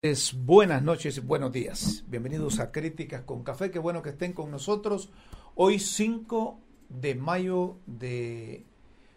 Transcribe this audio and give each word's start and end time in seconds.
Es 0.00 0.32
buenas 0.32 0.80
noches 0.80 1.16
y 1.16 1.20
buenos 1.20 1.50
días. 1.50 2.04
Bienvenidos 2.06 2.60
a 2.60 2.70
Críticas 2.70 3.22
con 3.22 3.42
Café. 3.42 3.72
Qué 3.72 3.80
bueno 3.80 4.00
que 4.00 4.10
estén 4.10 4.32
con 4.32 4.48
nosotros. 4.48 5.10
Hoy 5.56 5.80
5 5.80 6.60
de 6.88 7.16
mayo 7.16 7.78
de 7.84 8.64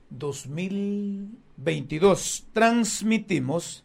2022 0.10 2.48
transmitimos 2.52 3.84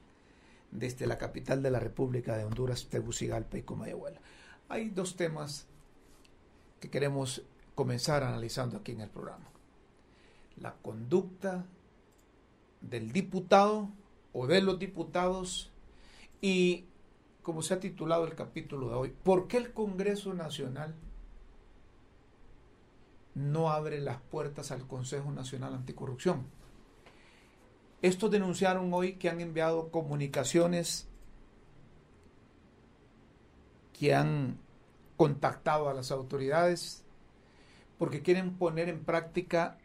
desde 0.70 1.06
la 1.06 1.18
capital 1.18 1.62
de 1.62 1.70
la 1.70 1.80
República 1.80 2.34
de 2.34 2.44
Honduras, 2.44 2.86
Tegucigalpa 2.86 3.58
y 3.58 3.62
Comayagüela. 3.62 4.22
Hay 4.70 4.88
dos 4.88 5.16
temas 5.16 5.66
que 6.80 6.88
queremos 6.88 7.42
comenzar 7.74 8.22
analizando 8.22 8.78
aquí 8.78 8.92
en 8.92 9.02
el 9.02 9.10
programa. 9.10 9.50
La 10.56 10.72
conducta 10.76 11.66
del 12.80 13.12
diputado 13.12 13.90
o 14.32 14.46
de 14.46 14.62
los 14.62 14.78
diputados 14.78 15.74
y 16.40 16.84
como 17.42 17.62
se 17.62 17.74
ha 17.74 17.80
titulado 17.80 18.24
el 18.26 18.34
capítulo 18.34 18.88
de 18.88 18.94
hoy, 18.94 19.14
¿por 19.22 19.48
qué 19.48 19.56
el 19.56 19.72
Congreso 19.72 20.34
Nacional 20.34 20.94
no 23.34 23.70
abre 23.70 24.00
las 24.00 24.20
puertas 24.20 24.70
al 24.70 24.86
Consejo 24.86 25.30
Nacional 25.30 25.74
Anticorrupción? 25.74 26.46
Estos 28.02 28.30
denunciaron 28.30 28.92
hoy 28.92 29.14
que 29.14 29.28
han 29.28 29.40
enviado 29.40 29.90
comunicaciones 29.90 31.08
que 33.98 34.14
han 34.14 34.58
contactado 35.16 35.88
a 35.88 35.94
las 35.94 36.10
autoridades 36.10 37.04
porque 37.98 38.22
quieren 38.22 38.56
poner 38.58 38.88
en 38.88 39.04
práctica 39.04 39.78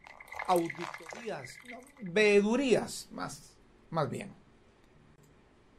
auditorías, 0.48 1.56
veedurías 2.02 3.08
más, 3.12 3.58
más 3.90 4.10
bien, 4.10 4.34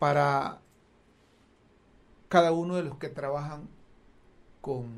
para 0.03 0.59
cada 2.29 2.51
uno 2.51 2.75
de 2.75 2.83
los 2.83 2.99
que 2.99 3.09
trabajan 3.09 3.69
con 4.61 4.91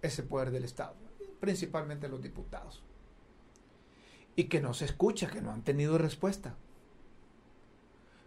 ese 0.00 0.22
poder 0.22 0.50
del 0.50 0.64
Estado, 0.64 0.94
principalmente 1.40 2.08
los 2.08 2.22
diputados. 2.22 2.82
Y 4.34 4.44
que 4.44 4.62
no 4.62 4.72
se 4.72 4.86
escucha, 4.86 5.28
que 5.28 5.42
no 5.42 5.52
han 5.52 5.60
tenido 5.60 5.98
respuesta. 5.98 6.54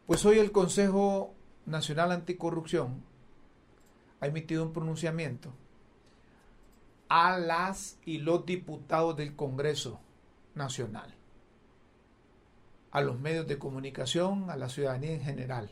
Pues 0.05 0.23
hoy 0.23 0.37
el 0.37 0.51
Consejo 0.51 1.33
Nacional 1.65 2.11
Anticorrupción 2.11 3.01
ha 4.19 4.27
emitido 4.27 4.63
un 4.63 4.71
pronunciamiento 4.71 5.51
a 7.07 7.39
las 7.39 7.97
y 8.05 8.19
los 8.19 8.45
diputados 8.45 9.17
del 9.17 9.35
Congreso 9.35 9.99
Nacional, 10.53 11.11
a 12.91 13.01
los 13.01 13.19
medios 13.19 13.47
de 13.47 13.57
comunicación, 13.57 14.51
a 14.51 14.57
la 14.57 14.69
ciudadanía 14.69 15.13
en 15.13 15.21
general 15.21 15.71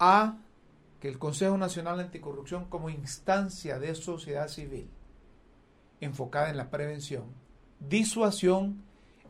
a 0.00 0.38
que 0.98 1.08
el 1.08 1.18
Consejo 1.18 1.56
Nacional 1.56 2.00
Anticorrupción 2.00 2.64
como 2.64 2.90
instancia 2.90 3.78
de 3.78 3.94
sociedad 3.94 4.48
civil 4.48 4.90
enfocada 6.00 6.48
en 6.48 6.56
la 6.56 6.70
prevención, 6.70 7.24
disuasión, 7.78 8.82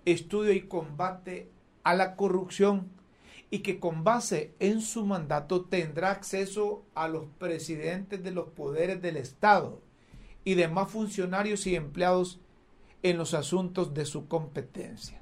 estudio 0.05 0.53
y 0.53 0.63
combate 0.63 1.51
a 1.83 1.95
la 1.95 2.15
corrupción 2.15 2.89
y 3.51 3.59
que 3.61 3.81
con 3.81 4.05
base 4.05 4.55
en 4.61 4.81
su 4.81 5.05
mandato 5.05 5.65
tendrá 5.65 6.13
acceso 6.13 6.85
a 6.95 7.09
los 7.09 7.25
presidentes 7.39 8.23
de 8.23 8.31
los 8.31 8.51
poderes 8.51 9.03
del 9.03 9.17
Estado 9.17 9.83
y 10.45 10.55
demás 10.55 10.91
funcionarios 10.91 11.67
y 11.67 11.75
empleados 11.75 12.41
en 13.03 13.19
los 13.19 13.35
asuntos 13.35 13.93
de 13.93 14.05
su 14.05 14.29
competencia 14.29 15.20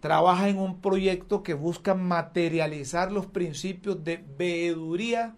trabaja 0.00 0.48
en 0.48 0.58
un 0.58 0.80
proyecto 0.80 1.42
que 1.42 1.54
busca 1.54 1.94
materializar 1.94 3.12
los 3.12 3.26
principios 3.26 4.02
de 4.02 4.24
veeduría 4.38 5.36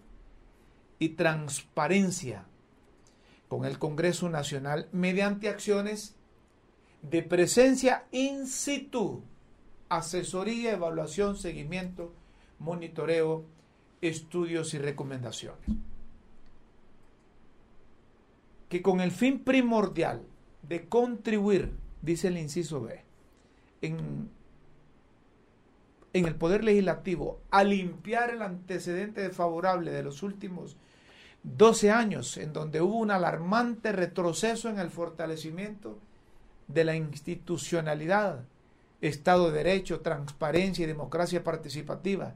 y 0.99 1.11
transparencia 1.11 2.47
con 3.49 3.65
el 3.65 3.79
Congreso 3.79 4.31
Nacional 4.31 4.89
mediante 4.93 5.49
acciones 5.49 6.15
de 7.03 7.23
presencia 7.23 8.07
in 8.13 8.47
situ, 8.47 9.23
asesoría, 9.89 10.73
evaluación, 10.73 11.37
seguimiento, 11.37 12.13
monitoreo, 12.61 13.45
estudios 14.01 14.73
y 14.75 14.79
recomendaciones. 14.79 15.67
Que 18.69 18.81
con 18.81 19.01
el 19.01 19.11
fin 19.11 19.41
primordial 19.41 20.23
de 20.63 20.89
contribuir, 20.89 21.73
dice 22.01 22.29
el 22.29 22.39
inciso 22.39 22.81
B, 22.81 23.03
en 23.83 24.31
en 26.13 26.27
el 26.27 26.35
Poder 26.35 26.65
Legislativo 26.65 27.41
a 27.51 27.65
limpiar 27.65 28.31
el 28.31 28.43
antecedente 28.43 29.23
desfavorable 29.23 29.91
de 29.91 30.03
los 30.03 30.23
últimos 30.23 30.77
12 31.43 31.91
años, 31.91 32.37
en 32.37 32.53
donde 32.53 32.81
hubo 32.81 32.99
un 32.99 33.11
alarmante 33.11 33.93
retroceso 33.93 34.69
en 34.69 34.79
el 34.79 34.91
fortalecimiento 34.91 35.99
de 36.69 36.85
la 36.85 36.95
institucionalidad, 36.95 38.45
Estado 39.01 39.51
de 39.51 39.65
Derecho, 39.65 40.01
transparencia 40.01 40.85
y 40.85 40.87
democracia 40.87 41.43
participativa, 41.43 42.35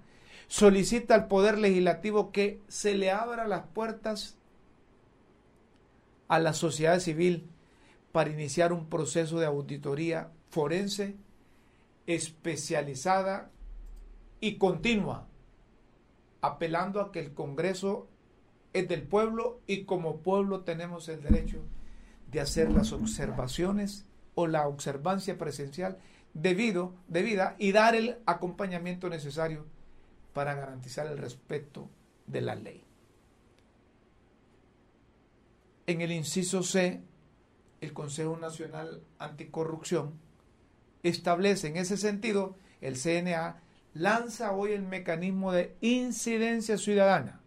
solicita 0.49 1.15
al 1.15 1.29
Poder 1.29 1.59
Legislativo 1.59 2.33
que 2.33 2.61
se 2.69 2.95
le 2.95 3.11
abra 3.11 3.47
las 3.47 3.67
puertas 3.69 4.37
a 6.29 6.39
la 6.41 6.55
sociedad 6.55 6.99
civil 6.99 7.49
para 8.11 8.31
iniciar 8.31 8.73
un 8.73 8.89
proceso 8.89 9.39
de 9.39 9.47
auditoría 9.47 10.31
forense 10.51 11.15
especializada 12.07 13.51
y 14.47 14.59
continua, 14.59 15.27
apelando 16.41 17.01
a 17.01 17.11
que 17.11 17.19
el 17.19 17.35
Congreso 17.35 18.07
es 18.73 18.87
del 18.87 19.03
pueblo 19.03 19.61
y 19.67 19.87
como 19.87 20.19
pueblo 20.19 20.61
tenemos 20.61 21.09
el 21.09 21.21
derecho 21.21 21.65
de 22.31 22.41
hacer 22.41 22.71
las 22.71 22.93
observaciones 22.93 24.07
o 24.37 24.47
la 24.47 24.69
observancia 24.69 25.37
presencial 25.37 25.99
debido, 26.33 26.95
debida 27.09 27.57
y 27.59 27.73
dar 27.73 27.97
el 27.97 28.19
acompañamiento 28.25 29.09
necesario 29.09 29.67
para 30.33 30.55
garantizar 30.55 31.09
el 31.09 31.19
respeto 31.19 31.91
de 32.29 32.41
la 32.43 32.55
ley. 32.55 32.85
En 35.89 36.03
el 36.03 36.13
inciso 36.13 36.63
C, 36.63 37.03
el 37.81 37.93
Consejo 37.93 38.37
Nacional 38.37 39.03
Anticorrupción 39.19 40.13
establece 41.03 41.67
en 41.67 41.79
ese 41.79 41.97
sentido 41.97 42.55
el 42.81 42.97
CNA 42.97 43.63
lanza 43.99 44.53
hoy 44.53 44.73
el 44.73 44.83
mecanismo 44.83 45.53
de 45.53 45.75
incidencia 45.81 46.77
ciudadana 46.77 47.41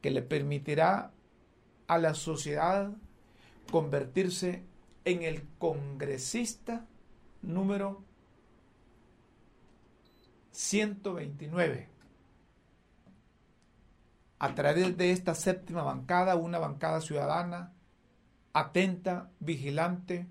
que 0.00 0.10
le 0.10 0.22
permitirá 0.22 1.10
a 1.86 1.98
la 1.98 2.14
sociedad 2.14 2.92
convertirse 3.70 4.62
en 5.04 5.22
el 5.22 5.46
congresista 5.58 6.86
número 7.42 8.02
129. 10.52 11.88
A 14.38 14.54
través 14.54 14.96
de 14.96 15.12
esta 15.12 15.34
séptima 15.34 15.82
bancada, 15.82 16.36
una 16.36 16.58
bancada 16.58 17.00
ciudadana, 17.00 17.72
atenta, 18.52 19.30
vigilante, 19.40 20.26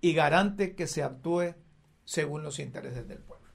y 0.00 0.14
garante 0.14 0.74
que 0.74 0.86
se 0.86 1.02
actúe 1.02 1.54
según 2.04 2.42
los 2.42 2.58
intereses 2.58 3.06
del 3.06 3.18
pueblo. 3.18 3.48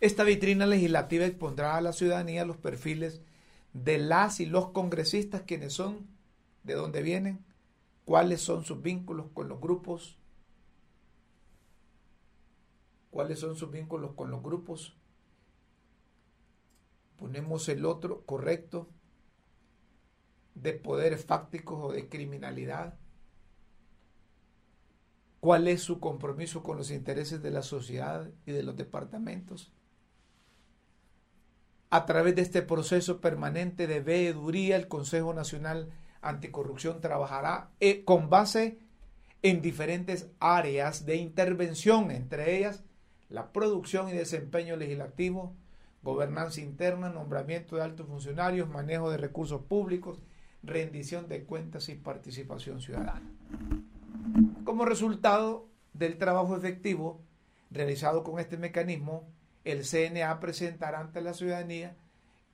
Esta 0.00 0.24
vitrina 0.24 0.66
legislativa 0.66 1.24
expondrá 1.24 1.76
a 1.76 1.80
la 1.80 1.92
ciudadanía 1.92 2.44
los 2.44 2.56
perfiles 2.56 3.22
de 3.72 3.98
las 3.98 4.40
y 4.40 4.46
los 4.46 4.70
congresistas, 4.70 5.42
quienes 5.42 5.72
son, 5.72 6.06
de 6.62 6.74
dónde 6.74 7.02
vienen, 7.02 7.44
cuáles 8.04 8.40
son 8.40 8.64
sus 8.64 8.82
vínculos 8.82 9.26
con 9.32 9.48
los 9.48 9.60
grupos, 9.60 10.18
cuáles 13.10 13.38
son 13.38 13.56
sus 13.56 13.70
vínculos 13.70 14.12
con 14.14 14.30
los 14.30 14.42
grupos. 14.42 14.96
Ponemos 17.16 17.68
el 17.68 17.86
otro 17.86 18.26
correcto 18.26 18.88
de 20.54 20.72
poderes 20.72 21.24
fácticos 21.24 21.78
o 21.80 21.92
de 21.92 22.08
criminalidad 22.08 22.98
cuál 25.44 25.68
es 25.68 25.82
su 25.82 26.00
compromiso 26.00 26.62
con 26.62 26.78
los 26.78 26.90
intereses 26.90 27.42
de 27.42 27.50
la 27.50 27.60
sociedad 27.60 28.30
y 28.46 28.52
de 28.52 28.62
los 28.62 28.78
departamentos. 28.78 29.74
A 31.90 32.06
través 32.06 32.34
de 32.34 32.40
este 32.40 32.62
proceso 32.62 33.20
permanente 33.20 33.86
de 33.86 34.00
veeduría, 34.00 34.76
el 34.76 34.88
Consejo 34.88 35.34
Nacional 35.34 35.92
Anticorrupción 36.22 37.02
trabajará 37.02 37.68
eh, 37.78 38.04
con 38.04 38.30
base 38.30 38.78
en 39.42 39.60
diferentes 39.60 40.30
áreas 40.40 41.04
de 41.04 41.16
intervención, 41.16 42.10
entre 42.10 42.56
ellas 42.56 42.82
la 43.28 43.52
producción 43.52 44.08
y 44.08 44.12
desempeño 44.12 44.76
legislativo, 44.76 45.54
gobernanza 46.02 46.62
interna, 46.62 47.10
nombramiento 47.10 47.76
de 47.76 47.82
altos 47.82 48.06
funcionarios, 48.06 48.70
manejo 48.70 49.10
de 49.10 49.18
recursos 49.18 49.60
públicos, 49.60 50.22
rendición 50.62 51.28
de 51.28 51.44
cuentas 51.44 51.90
y 51.90 51.96
participación 51.96 52.80
ciudadana. 52.80 53.30
Como 54.64 54.84
resultado, 54.84 55.68
del 55.92 56.18
trabajo 56.18 56.56
efectivo 56.56 57.20
realizado 57.70 58.24
con 58.24 58.38
este 58.38 58.56
mecanismo, 58.56 59.28
el 59.64 59.84
CNA 59.84 60.40
presentará 60.40 61.00
ante 61.00 61.20
la 61.20 61.34
ciudadanía 61.34 61.96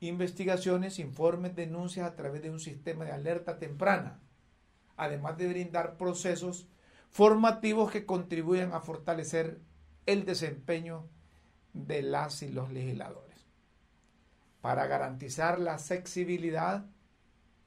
investigaciones, 0.01 0.99
informes, 0.99 1.55
denuncias 1.55 2.07
a 2.07 2.17
través 2.17 2.43
de 2.43 2.51
un 2.51 2.61
sistema 2.61 3.05
de 3.05 3.13
alerta 3.13 3.59
temprana, 3.59 4.19
además 4.97 5.37
de 5.37 5.49
brindar 5.49 5.97
procesos 5.97 6.69
formativos 7.11 7.91
que 7.91 8.07
contribuyan 8.07 8.73
a 8.73 8.81
fortalecer 8.81 9.61
el 10.07 10.25
desempeño 10.25 11.07
de 11.75 12.03
las 12.03 12.43
y 12.43 12.49
los 12.49 12.73
legisladores. 12.73 13.47
Para 14.61 14.87
garantizar 14.87 15.59
la 15.59 15.75
accesibilidad 15.75 16.87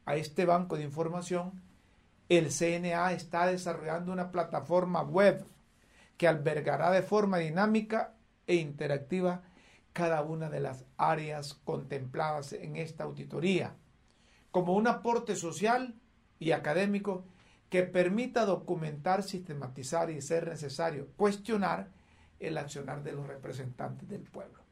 a 0.06 0.16
este 0.16 0.46
banco 0.46 0.78
de 0.78 0.84
información, 0.84 1.62
el 2.30 2.52
CNA 2.52 3.14
está 3.14 3.48
desarrollando 3.48 4.12
una 4.12 4.32
plataforma 4.32 5.02
web 5.02 5.46
que 6.18 6.28
albergará 6.28 6.92
de 6.92 7.02
forma 7.02 7.38
dinámica 7.38 8.14
e 8.48 8.56
interactiva 8.56 9.44
cada 9.94 10.24
una 10.24 10.50
de 10.50 10.60
las 10.60 10.86
áreas 10.98 11.54
contempladas 11.54 12.54
en 12.54 12.76
esta 12.76 13.04
auditoría, 13.04 13.76
como 14.52 14.74
un 14.74 14.88
aporte 14.88 15.36
social 15.36 15.96
y 16.40 16.52
académico 16.52 17.26
que 17.70 17.84
permita 17.84 18.46
documentar, 18.46 19.24
sistematizar 19.24 20.10
y, 20.10 20.22
ser 20.22 20.48
necesario, 20.48 21.08
cuestionar 21.16 21.90
el 22.40 22.58
accionar 22.58 23.04
de 23.04 23.14
los 23.14 23.28
representantes 23.28 24.08
del 24.10 24.22
pueblo, 24.22 24.64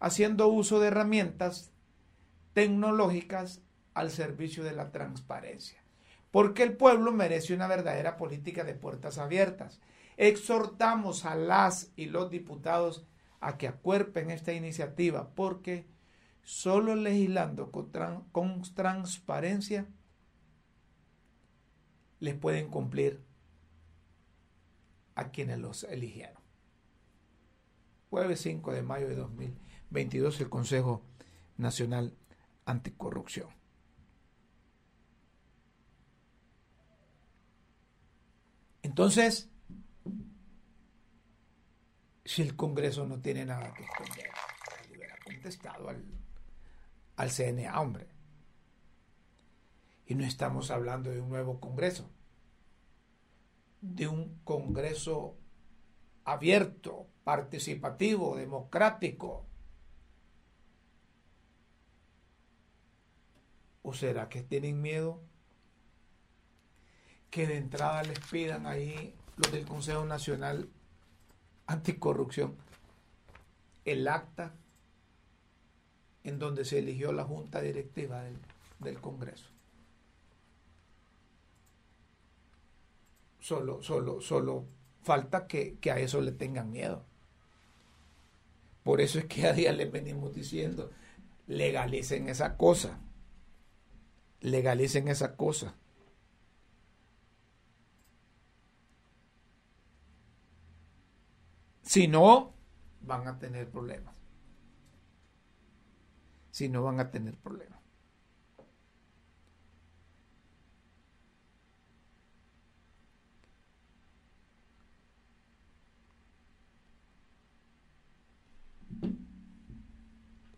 haciendo 0.00 0.48
uso 0.48 0.80
de 0.80 0.88
herramientas 0.88 1.70
tecnológicas 2.52 3.62
al 3.94 4.10
servicio 4.10 4.64
de 4.64 4.72
la 4.72 4.90
transparencia, 4.90 5.79
porque 6.30 6.62
el 6.62 6.76
pueblo 6.76 7.12
merece 7.12 7.54
una 7.54 7.66
verdadera 7.66 8.16
política 8.16 8.64
de 8.64 8.74
puertas 8.74 9.18
abiertas. 9.18 9.80
Exhortamos 10.16 11.24
a 11.24 11.34
las 11.34 11.92
y 11.96 12.06
los 12.06 12.30
diputados 12.30 13.06
a 13.40 13.56
que 13.56 13.68
acuerpen 13.68 14.30
esta 14.30 14.52
iniciativa, 14.52 15.30
porque 15.34 15.86
solo 16.42 16.94
legislando 16.94 17.70
con, 17.70 17.90
con 18.30 18.62
transparencia 18.74 19.86
les 22.20 22.34
pueden 22.34 22.68
cumplir 22.68 23.22
a 25.14 25.30
quienes 25.30 25.58
los 25.58 25.84
eligieron. 25.84 26.40
Jueves 28.10 28.40
5 28.40 28.72
de 28.72 28.82
mayo 28.82 29.08
de 29.08 29.16
2022, 29.16 30.40
el 30.40 30.48
Consejo 30.48 31.02
Nacional 31.56 32.14
Anticorrupción. 32.66 33.59
Entonces, 38.90 39.48
si 42.24 42.42
el 42.42 42.56
Congreso 42.56 43.06
no 43.06 43.20
tiene 43.20 43.46
nada 43.46 43.72
que 43.72 43.84
esconder, 43.84 44.30
hubiera 44.92 45.16
contestado 45.24 45.90
al, 45.90 46.04
al 47.14 47.30
CNA, 47.30 47.80
hombre. 47.80 48.08
Y 50.06 50.16
no 50.16 50.24
estamos 50.24 50.72
hablando 50.72 51.08
de 51.08 51.20
un 51.20 51.28
nuevo 51.28 51.60
Congreso, 51.60 52.10
de 53.80 54.08
un 54.08 54.40
Congreso 54.42 55.38
abierto, 56.24 57.06
participativo, 57.22 58.36
democrático. 58.36 59.46
¿O 63.82 63.94
será 63.94 64.28
que 64.28 64.42
tienen 64.42 64.82
miedo 64.82 65.29
que 67.30 67.46
de 67.46 67.56
entrada 67.56 68.02
les 68.02 68.18
pidan 68.18 68.66
ahí 68.66 69.14
los 69.36 69.52
del 69.52 69.64
Consejo 69.66 70.04
Nacional 70.04 70.68
Anticorrupción 71.66 72.56
el 73.84 74.08
acta 74.08 74.54
en 76.24 76.38
donde 76.38 76.64
se 76.64 76.78
eligió 76.78 77.12
la 77.12 77.24
junta 77.24 77.60
directiva 77.60 78.22
del, 78.22 78.36
del 78.78 79.00
Congreso? 79.00 79.50
Solo, 83.40 83.82
solo, 83.82 84.20
solo 84.20 84.66
falta 85.02 85.46
que, 85.46 85.78
que, 85.78 85.90
a 85.90 85.98
eso 85.98 86.20
le 86.20 86.32
tengan 86.32 86.70
miedo. 86.70 87.04
Por 88.82 89.00
eso 89.00 89.18
es 89.18 89.26
que 89.26 89.46
a 89.46 89.52
día 89.52 89.72
les 89.72 89.90
venimos 89.90 90.34
diciendo, 90.34 90.90
legalicen 91.46 92.28
esa 92.28 92.56
cosa. 92.56 93.00
Legalicen 94.40 95.08
esa 95.08 95.36
cosa. 95.36 95.74
Si 101.90 102.06
no, 102.06 102.54
van 103.00 103.26
a 103.26 103.36
tener 103.40 103.68
problemas. 103.68 104.14
Si 106.52 106.68
no, 106.68 106.84
van 106.84 107.00
a 107.00 107.10
tener 107.10 107.36
problemas. 107.36 107.80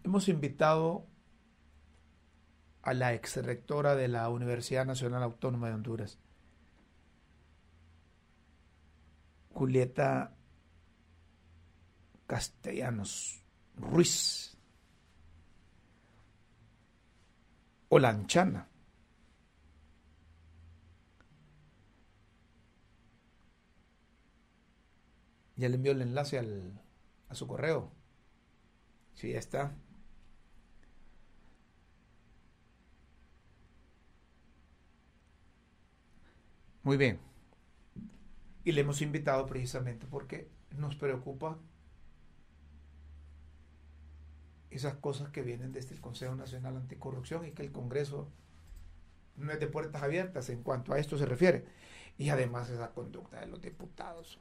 Hemos 0.05 0.28
invitado 0.28 1.06
a 2.82 2.93
la 2.93 3.14
ex 3.14 3.38
rectora 3.38 3.94
de 3.94 4.08
la 4.08 4.28
Universidad 4.28 4.85
Nacional 4.85 5.23
Autónoma 5.23 5.69
de 5.69 5.75
Honduras, 5.76 6.19
Julieta 9.55 10.37
Castellanos 12.32 13.44
Ruiz, 13.76 14.56
o 17.90 17.99
Lanchana. 17.99 18.70
Ya 25.56 25.69
le 25.69 25.75
envió 25.75 25.93
el 25.93 26.00
enlace 26.00 26.38
al, 26.38 26.81
a 27.29 27.34
su 27.34 27.46
correo. 27.46 27.93
Sí, 29.12 29.32
ya 29.32 29.38
está. 29.38 29.76
Muy 36.82 36.96
bien. 36.96 37.20
Y 38.64 38.73
le 38.73 38.81
hemos 38.81 39.02
invitado 39.02 39.44
precisamente 39.44 40.06
porque 40.06 40.50
nos 40.70 40.96
preocupa 40.96 41.58
esas 44.73 44.95
cosas 44.95 45.31
que 45.31 45.43
vienen 45.43 45.73
desde 45.73 45.95
el 45.95 46.00
Consejo 46.00 46.35
Nacional 46.35 46.76
Anticorrupción 46.76 47.47
y 47.47 47.52
que 47.52 47.62
el 47.62 47.73
Congreso 47.73 48.29
no 49.37 49.52
es 49.52 49.61
de 49.61 49.67
puertas 49.67 50.02
abiertas 50.02 50.49
en 50.50 50.62
cuanto 50.62 50.93
a 50.93 50.99
esto 50.99 51.19
se 51.19 51.26
refiere. 51.26 51.67
Y 52.19 52.31
además 52.31 52.71
esa 52.71 52.91
conducta 52.93 53.41
de 53.41 53.47
los 53.47 53.61
diputados. 53.61 54.38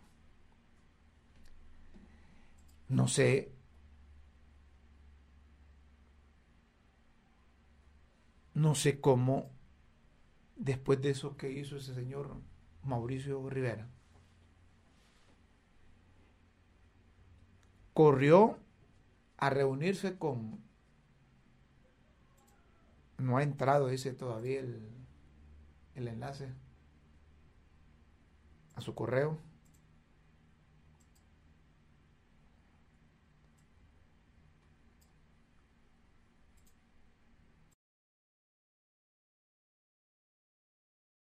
No 2.90 3.08
sé. 3.08 3.52
No 8.54 8.76
sé 8.76 9.00
cómo, 9.00 9.50
después 10.58 11.02
de 11.02 11.12
eso 11.12 11.38
que 11.38 11.52
hizo 11.52 11.78
ese 11.78 11.96
señor 11.96 12.36
Mauricio 12.84 13.50
Rivera, 13.50 13.88
corrió 17.94 18.58
a 19.41 19.50
reunirse 19.50 20.17
con... 20.17 20.62
No 23.17 23.38
ha 23.38 23.43
entrado, 23.43 23.88
dice 23.88 24.13
todavía 24.13 24.60
el, 24.60 24.89
el 25.95 26.07
enlace 26.07 26.50
a 28.75 28.81
su 28.81 28.95
correo. 28.95 29.38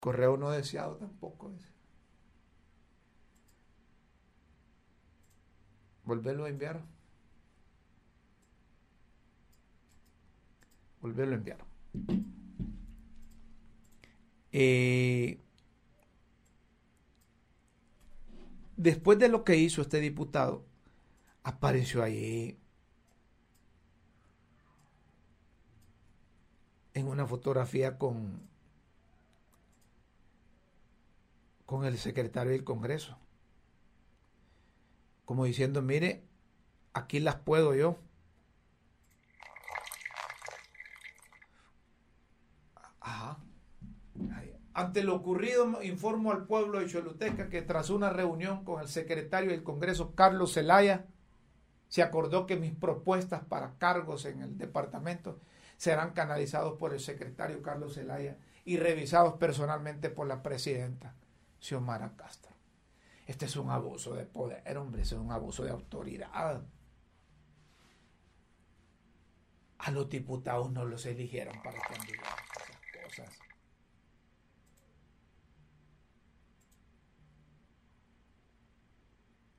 Correo 0.01 0.37
no 0.37 0.51
deseado 0.51 0.97
tampoco. 0.97 1.51
Dice. 1.51 1.71
Volverlo 6.05 6.45
a 6.45 6.49
enviar. 6.49 7.00
Volverlo 11.01 11.35
a 11.35 11.39
enviar. 11.39 11.65
Eh, 14.53 15.41
después 18.77 19.19
de 19.19 19.29
lo 19.29 19.45
que 19.45 19.57
hizo 19.57 19.83
este 19.83 20.01
diputado, 20.01 20.65
apareció 21.43 22.03
ahí 22.03 22.59
en 26.95 27.07
una 27.07 27.27
fotografía 27.27 27.99
con, 27.99 28.41
con 31.67 31.85
el 31.85 31.99
secretario 31.99 32.53
del 32.53 32.65
Congreso, 32.65 33.17
como 35.25 35.45
diciendo, 35.45 35.83
mire, 35.83 36.25
aquí 36.93 37.21
las 37.21 37.37
puedo 37.37 37.75
yo. 37.75 37.99
Ante 44.81 45.05
lo 45.05 45.15
ocurrido, 45.15 45.83
informo 45.83 46.33
al 46.33 46.47
pueblo 46.47 46.81
de 46.81 46.87
Choluteca 46.87 47.51
que 47.51 47.61
tras 47.61 47.91
una 47.91 48.09
reunión 48.09 48.65
con 48.65 48.81
el 48.81 48.89
secretario 48.89 49.51
del 49.51 49.63
Congreso, 49.63 50.15
Carlos 50.15 50.55
Zelaya, 50.55 51.05
se 51.89 52.03
acordó 52.03 52.47
que 52.47 52.57
mis 52.57 52.73
propuestas 52.73 53.45
para 53.45 53.75
cargos 53.77 54.25
en 54.25 54.41
el 54.41 54.57
departamento 54.57 55.39
serán 55.77 56.15
canalizados 56.15 56.79
por 56.79 56.95
el 56.95 57.01
secretario 57.01 57.61
Carlos 57.61 57.97
Zelaya 57.97 58.39
y 58.65 58.79
revisados 58.79 59.35
personalmente 59.35 60.09
por 60.09 60.27
la 60.27 60.43
presidenta 60.43 61.15
Xiomara 61.61 62.17
Castro. 62.17 62.57
Este 63.27 63.45
es 63.45 63.57
un 63.57 63.69
abuso 63.71 64.15
de 64.15 64.25
poder, 64.25 64.79
hombre, 64.79 65.03
es 65.03 65.13
un 65.13 65.31
abuso 65.31 65.63
de 65.63 65.73
autoridad. 65.73 66.63
A 69.77 69.91
los 69.91 70.09
diputados 70.09 70.73
no 70.73 70.87
los 70.87 71.05
eligieron 71.05 71.63
para 71.63 71.79
que 71.81 72.13
esas 72.15 73.27
cosas. 73.27 73.50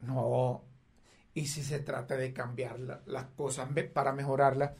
No, 0.02 0.64
y 1.34 1.48
si 1.48 1.64
se 1.64 1.80
trata 1.80 2.16
de 2.16 2.34
cambiar 2.34 2.80
las 3.06 3.26
cosas 3.36 3.70
para 3.94 4.14
mejorarlas, 4.14 4.72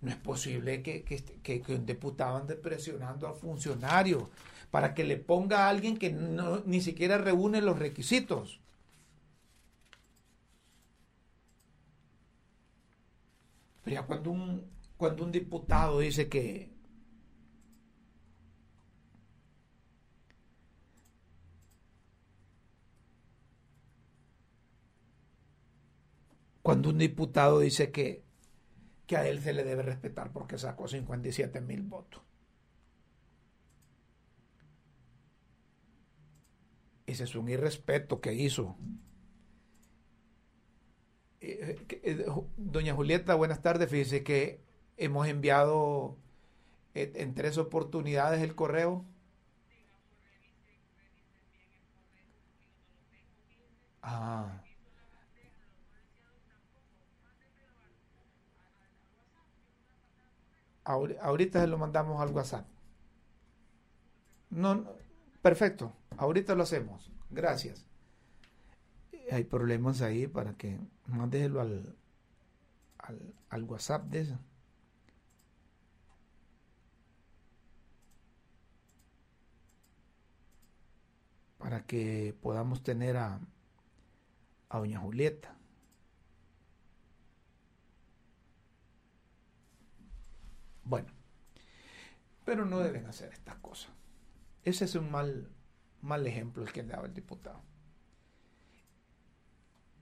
no 0.00 0.10
es 0.10 0.16
posible 0.16 0.82
que, 0.82 1.04
que, 1.04 1.62
un 1.74 1.86
diputado 1.86 2.38
ande 2.38 2.56
presionando 2.56 3.28
al 3.28 3.34
funcionario 3.34 4.30
para 4.70 4.94
que 4.94 5.04
le 5.04 5.16
ponga 5.16 5.66
a 5.66 5.68
alguien 5.68 5.98
que 5.98 6.10
no, 6.10 6.62
ni 6.64 6.80
siquiera 6.80 7.18
reúne 7.18 7.60
los 7.60 7.78
requisitos. 7.78 8.60
Pero 13.84 13.94
ya 13.94 14.02
cuando 14.06 14.30
un, 14.30 14.64
cuando 14.96 15.24
un 15.24 15.32
diputado 15.32 16.00
dice 16.00 16.28
que, 16.28 16.69
cuando 26.62 26.90
un 26.90 26.98
diputado 26.98 27.60
dice 27.60 27.90
que, 27.92 28.24
que 29.06 29.16
a 29.16 29.26
él 29.28 29.40
se 29.40 29.52
le 29.52 29.64
debe 29.64 29.82
respetar 29.82 30.32
porque 30.32 30.58
sacó 30.58 30.88
57 30.88 31.60
mil 31.60 31.82
votos. 31.82 32.22
Ese 37.06 37.24
es 37.24 37.34
un 37.34 37.48
irrespeto 37.48 38.20
que 38.20 38.34
hizo. 38.34 38.76
Eh, 41.40 41.76
eh, 42.02 42.26
doña 42.56 42.94
Julieta, 42.94 43.34
buenas 43.34 43.62
tardes. 43.62 43.90
Fíjese 43.90 44.22
que 44.22 44.60
hemos 44.96 45.26
enviado 45.26 46.18
eh, 46.94 47.12
en 47.16 47.34
tres 47.34 47.58
oportunidades 47.58 48.42
el 48.42 48.54
correo. 48.54 49.04
Ah. 54.02 54.59
Ahorita 60.90 61.60
se 61.60 61.66
lo 61.66 61.78
mandamos 61.78 62.20
al 62.20 62.30
WhatsApp. 62.30 62.66
No, 64.50 64.84
perfecto, 65.42 65.92
ahorita 66.16 66.54
lo 66.54 66.62
hacemos. 66.64 67.10
Gracias. 67.30 67.86
Hay 69.30 69.44
problemas 69.44 70.02
ahí 70.02 70.26
para 70.26 70.54
que 70.54 70.80
mándelo 71.06 71.60
al, 71.60 71.94
al, 72.98 73.34
al 73.48 73.64
WhatsApp 73.64 74.04
de 74.06 74.20
eso. 74.20 74.38
Para 81.58 81.84
que 81.86 82.34
podamos 82.42 82.82
tener 82.82 83.16
a, 83.16 83.38
a 84.68 84.78
doña 84.78 84.98
Julieta. 84.98 85.59
Bueno, 90.90 91.06
pero 92.44 92.66
no 92.66 92.80
deben 92.80 93.06
hacer 93.06 93.32
estas 93.32 93.54
cosas. 93.58 93.92
Ese 94.64 94.86
es 94.86 94.96
un 94.96 95.08
mal, 95.08 95.48
mal 96.02 96.26
ejemplo 96.26 96.64
el 96.64 96.72
que 96.72 96.82
daba 96.82 97.06
el 97.06 97.14
diputado. 97.14 97.62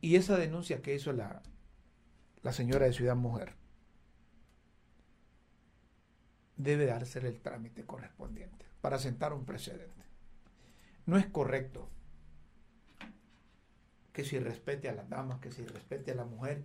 Y 0.00 0.16
esa 0.16 0.38
denuncia 0.38 0.80
que 0.80 0.94
hizo 0.94 1.12
la, 1.12 1.42
la 2.40 2.52
señora 2.54 2.86
de 2.86 2.94
Ciudad 2.94 3.16
Mujer 3.16 3.54
debe 6.56 6.86
darse 6.86 7.18
el 7.18 7.38
trámite 7.38 7.84
correspondiente 7.84 8.64
para 8.80 8.98
sentar 8.98 9.34
un 9.34 9.44
precedente. 9.44 10.06
No 11.04 11.18
es 11.18 11.26
correcto 11.26 11.90
que 14.14 14.24
se 14.24 14.36
irrespete 14.36 14.88
a 14.88 14.94
las 14.94 15.10
damas, 15.10 15.38
que 15.40 15.50
se 15.50 15.60
irrespete 15.60 16.12
a 16.12 16.14
la 16.14 16.24
mujer 16.24 16.64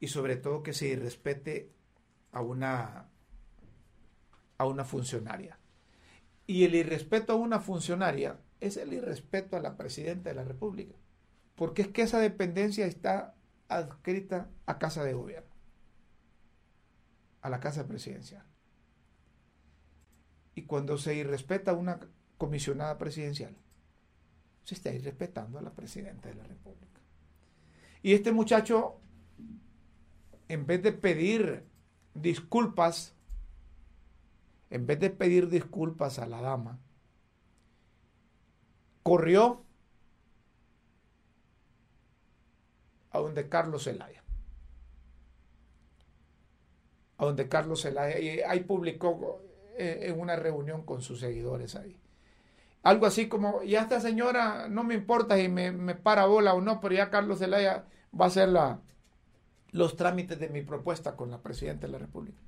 y 0.00 0.08
sobre 0.08 0.34
todo 0.34 0.64
que 0.64 0.72
se 0.72 0.88
irrespete 0.88 1.70
a 2.32 2.40
una 2.40 3.08
a 4.62 4.66
una 4.66 4.84
funcionaria. 4.84 5.58
Y 6.46 6.64
el 6.64 6.74
irrespeto 6.74 7.32
a 7.32 7.36
una 7.36 7.60
funcionaria 7.60 8.38
es 8.60 8.76
el 8.76 8.92
irrespeto 8.92 9.56
a 9.56 9.60
la 9.60 9.76
presidenta 9.76 10.30
de 10.30 10.36
la 10.36 10.44
República, 10.44 10.94
porque 11.54 11.82
es 11.82 11.88
que 11.88 12.02
esa 12.02 12.18
dependencia 12.18 12.86
está 12.86 13.34
adscrita 13.68 14.48
a 14.66 14.78
Casa 14.78 15.04
de 15.04 15.14
Gobierno, 15.14 15.50
a 17.40 17.50
la 17.50 17.60
Casa 17.60 17.86
Presidencial. 17.86 18.44
Y 20.54 20.62
cuando 20.62 20.98
se 20.98 21.14
irrespeta 21.14 21.70
a 21.70 21.74
una 21.74 21.98
comisionada 22.38 22.98
presidencial, 22.98 23.56
se 24.64 24.74
está 24.74 24.92
irrespetando 24.92 25.58
a 25.58 25.62
la 25.62 25.72
presidenta 25.72 26.28
de 26.28 26.34
la 26.34 26.44
República. 26.44 27.00
Y 28.02 28.14
este 28.14 28.32
muchacho, 28.32 29.00
en 30.48 30.66
vez 30.66 30.82
de 30.82 30.92
pedir 30.92 31.64
disculpas 32.14 33.14
en 34.72 34.86
vez 34.86 34.98
de 34.98 35.10
pedir 35.10 35.50
disculpas 35.50 36.18
a 36.18 36.26
la 36.26 36.40
dama, 36.40 36.78
corrió 39.02 39.62
a 43.10 43.18
donde 43.18 43.50
Carlos 43.50 43.84
Zelaya. 43.84 44.24
A 47.18 47.26
donde 47.26 47.50
Carlos 47.50 47.82
Zelaya. 47.82 48.18
Y 48.18 48.40
ahí 48.40 48.60
publicó 48.60 49.42
eh, 49.76 50.06
en 50.08 50.18
una 50.18 50.36
reunión 50.36 50.86
con 50.86 51.02
sus 51.02 51.20
seguidores 51.20 51.76
ahí. 51.76 51.94
Algo 52.82 53.04
así 53.04 53.28
como, 53.28 53.62
ya 53.62 53.82
esta 53.82 54.00
señora 54.00 54.68
no 54.70 54.84
me 54.84 54.94
importa 54.94 55.36
si 55.36 55.48
me, 55.48 55.70
me 55.70 55.94
para 55.94 56.24
bola 56.24 56.54
o 56.54 56.62
no, 56.62 56.80
pero 56.80 56.94
ya 56.94 57.10
Carlos 57.10 57.40
Zelaya 57.40 57.84
va 58.18 58.24
a 58.24 58.28
hacer 58.28 58.48
los 59.72 59.96
trámites 59.96 60.40
de 60.40 60.48
mi 60.48 60.62
propuesta 60.62 61.14
con 61.14 61.30
la 61.30 61.42
presidenta 61.42 61.86
de 61.86 61.92
la 61.92 61.98
República. 61.98 62.40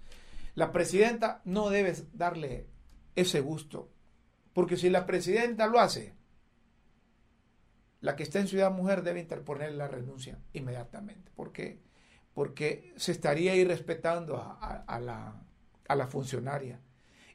La 0.55 0.73
presidenta 0.73 1.41
no 1.45 1.71
debe 1.71 1.95
darle 2.13 2.69
ese 3.17 3.41
gusto, 3.41 3.91
porque 4.53 4.77
si 4.77 4.91
la 4.91 5.07
presidenta 5.07 5.67
lo 5.67 5.81
hace, 5.81 6.15
la 8.01 8.17
que 8.17 8.23
está 8.23 8.39
en 8.39 8.49
Ciudad 8.49 8.71
Mujer 8.71 9.03
debe 9.03 9.21
interponer 9.21 9.73
la 9.73 9.89
renuncia 9.89 10.39
inmediatamente, 10.53 11.33
porque, 11.35 11.81
porque 12.35 12.93
se 12.97 13.13
estaría 13.13 13.57
irrespetando 13.57 14.37
a, 14.37 15.01
la, 15.01 15.43
a 15.89 15.97
la 15.97 16.07
funcionaria 16.07 16.81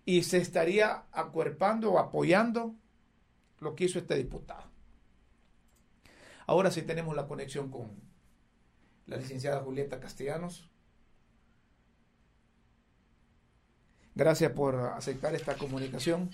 y 0.05 0.23
se 0.23 0.37
estaría 0.37 1.05
acuerpando 1.11 1.91
o 1.91 1.99
apoyando 1.99 2.75
lo 3.59 3.75
que 3.75 3.85
hizo 3.85 3.99
este 3.99 4.15
diputado. 4.15 4.69
Ahora 6.45 6.71
sí 6.71 6.83
tenemos 6.83 7.15
la 7.15 7.27
conexión 7.27 7.69
con 7.69 7.91
la 9.07 9.17
licenciada 9.17 9.61
Julieta 9.61 9.99
Castellanos. 9.99 10.69
Gracias 14.15 14.51
por 14.51 14.75
aceptar 14.75 15.35
esta 15.35 15.55
comunicación. 15.55 16.29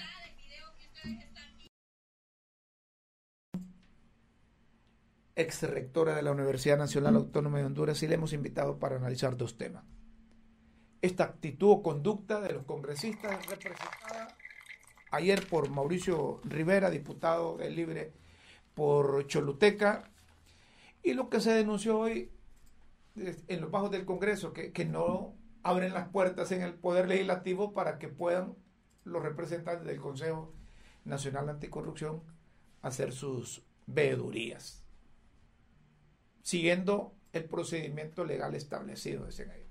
Ex 5.35 5.63
rectora 5.63 6.15
de 6.15 6.23
la 6.23 6.31
Universidad 6.31 6.77
Nacional 6.77 7.15
Autónoma 7.15 7.59
de 7.59 7.65
Honduras 7.65 8.01
y 8.03 8.07
le 8.07 8.15
hemos 8.15 8.33
invitado 8.33 8.79
para 8.79 8.95
analizar 8.95 9.35
dos 9.35 9.57
temas. 9.57 9.83
Esta 11.01 11.25
actitud 11.25 11.71
o 11.71 11.83
conducta 11.83 12.39
de 12.41 12.53
los 12.53 12.63
congresistas 12.63 13.45
representada 13.47 14.35
ayer 15.11 15.47
por 15.47 15.69
Mauricio 15.69 16.41
Rivera, 16.43 16.89
diputado 16.89 17.57
del 17.57 17.75
Libre 17.75 18.13
por 18.73 19.27
Choluteca, 19.27 20.09
y 21.03 21.13
lo 21.13 21.29
que 21.29 21.39
se 21.39 21.51
denunció 21.51 21.99
hoy 21.99 22.31
en 23.15 23.61
los 23.61 23.71
bajos 23.71 23.91
del 23.91 24.05
Congreso, 24.05 24.51
que, 24.51 24.71
que 24.71 24.85
no 24.85 25.33
abren 25.65 25.95
las 25.95 26.07
puertas 26.09 26.51
en 26.51 26.61
el 26.61 26.75
Poder 26.75 27.07
Legislativo 27.07 27.73
para 27.73 27.97
que 27.97 28.07
puedan 28.07 28.55
los 29.03 29.23
representantes 29.23 29.87
del 29.87 29.99
Consejo 29.99 30.53
Nacional 31.05 31.49
Anticorrupción 31.49 32.21
hacer 32.83 33.11
sus 33.11 33.65
veedurías. 33.87 34.83
siguiendo 36.43 37.15
el 37.33 37.45
procedimiento 37.45 38.23
legal 38.23 38.53
establecido, 38.53 39.25
dicen 39.25 39.49
ahí. 39.49 39.65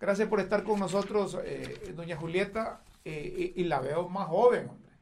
Gracias 0.00 0.26
por 0.28 0.40
estar 0.40 0.64
con 0.64 0.80
nosotros, 0.80 1.38
eh, 1.44 1.92
doña 1.94 2.16
Julieta, 2.16 2.82
eh, 3.04 3.52
y, 3.54 3.64
la 3.64 3.80
veo 3.80 4.08
más 4.08 4.28
joven, 4.28 4.70
hombre. 4.70 4.92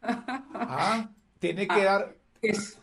Ah, 0.54 1.10
tiene 1.38 1.68
que 1.68 1.82
ah, 1.82 1.84
dar... 1.84 2.16
Es, 2.40 2.80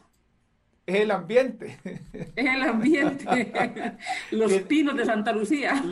es 0.88 1.02
el 1.02 1.12
ambiente. 1.12 1.80
Es 2.14 2.46
el 2.46 2.62
ambiente. 2.62 3.98
Los 4.32 4.54
pinos 4.64 4.96
de 4.96 5.06
Santa 5.06 5.32
Lucía. 5.32 5.84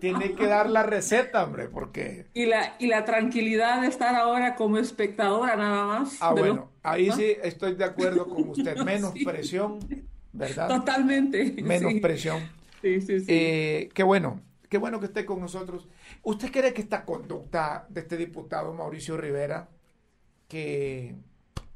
Tiene 0.00 0.32
que 0.32 0.46
dar 0.46 0.70
la 0.70 0.82
receta, 0.82 1.44
hombre, 1.44 1.68
porque... 1.68 2.26
Y 2.32 2.46
la, 2.46 2.74
y 2.78 2.86
la 2.86 3.04
tranquilidad 3.04 3.82
de 3.82 3.88
estar 3.88 4.14
ahora 4.14 4.54
como 4.54 4.78
espectadora 4.78 5.54
nada 5.56 5.86
más. 5.86 6.16
Ah, 6.20 6.32
bueno, 6.32 6.70
ahí 6.82 7.10
sí 7.12 7.36
estoy 7.42 7.74
de 7.74 7.84
acuerdo 7.84 8.26
con 8.26 8.48
usted. 8.48 8.76
Menos 8.84 9.12
presión, 9.22 9.80
¿verdad? 10.32 10.68
Totalmente. 10.68 11.56
Menos 11.62 11.92
presión. 12.00 12.40
Sí, 12.80 13.02
sí, 13.02 13.20
sí. 13.20 13.26
Eh, 13.28 13.88
qué 13.92 14.02
bueno, 14.02 14.40
qué 14.70 14.78
bueno 14.78 14.98
que 14.98 15.06
esté 15.06 15.26
con 15.26 15.40
nosotros. 15.40 15.88
¿Usted 16.22 16.50
cree 16.50 16.72
que 16.72 16.80
esta 16.80 17.04
conducta 17.04 17.86
de 17.90 18.00
este 18.00 18.16
diputado 18.16 18.72
Mauricio 18.72 19.18
Rivera, 19.18 19.68
que 20.46 21.16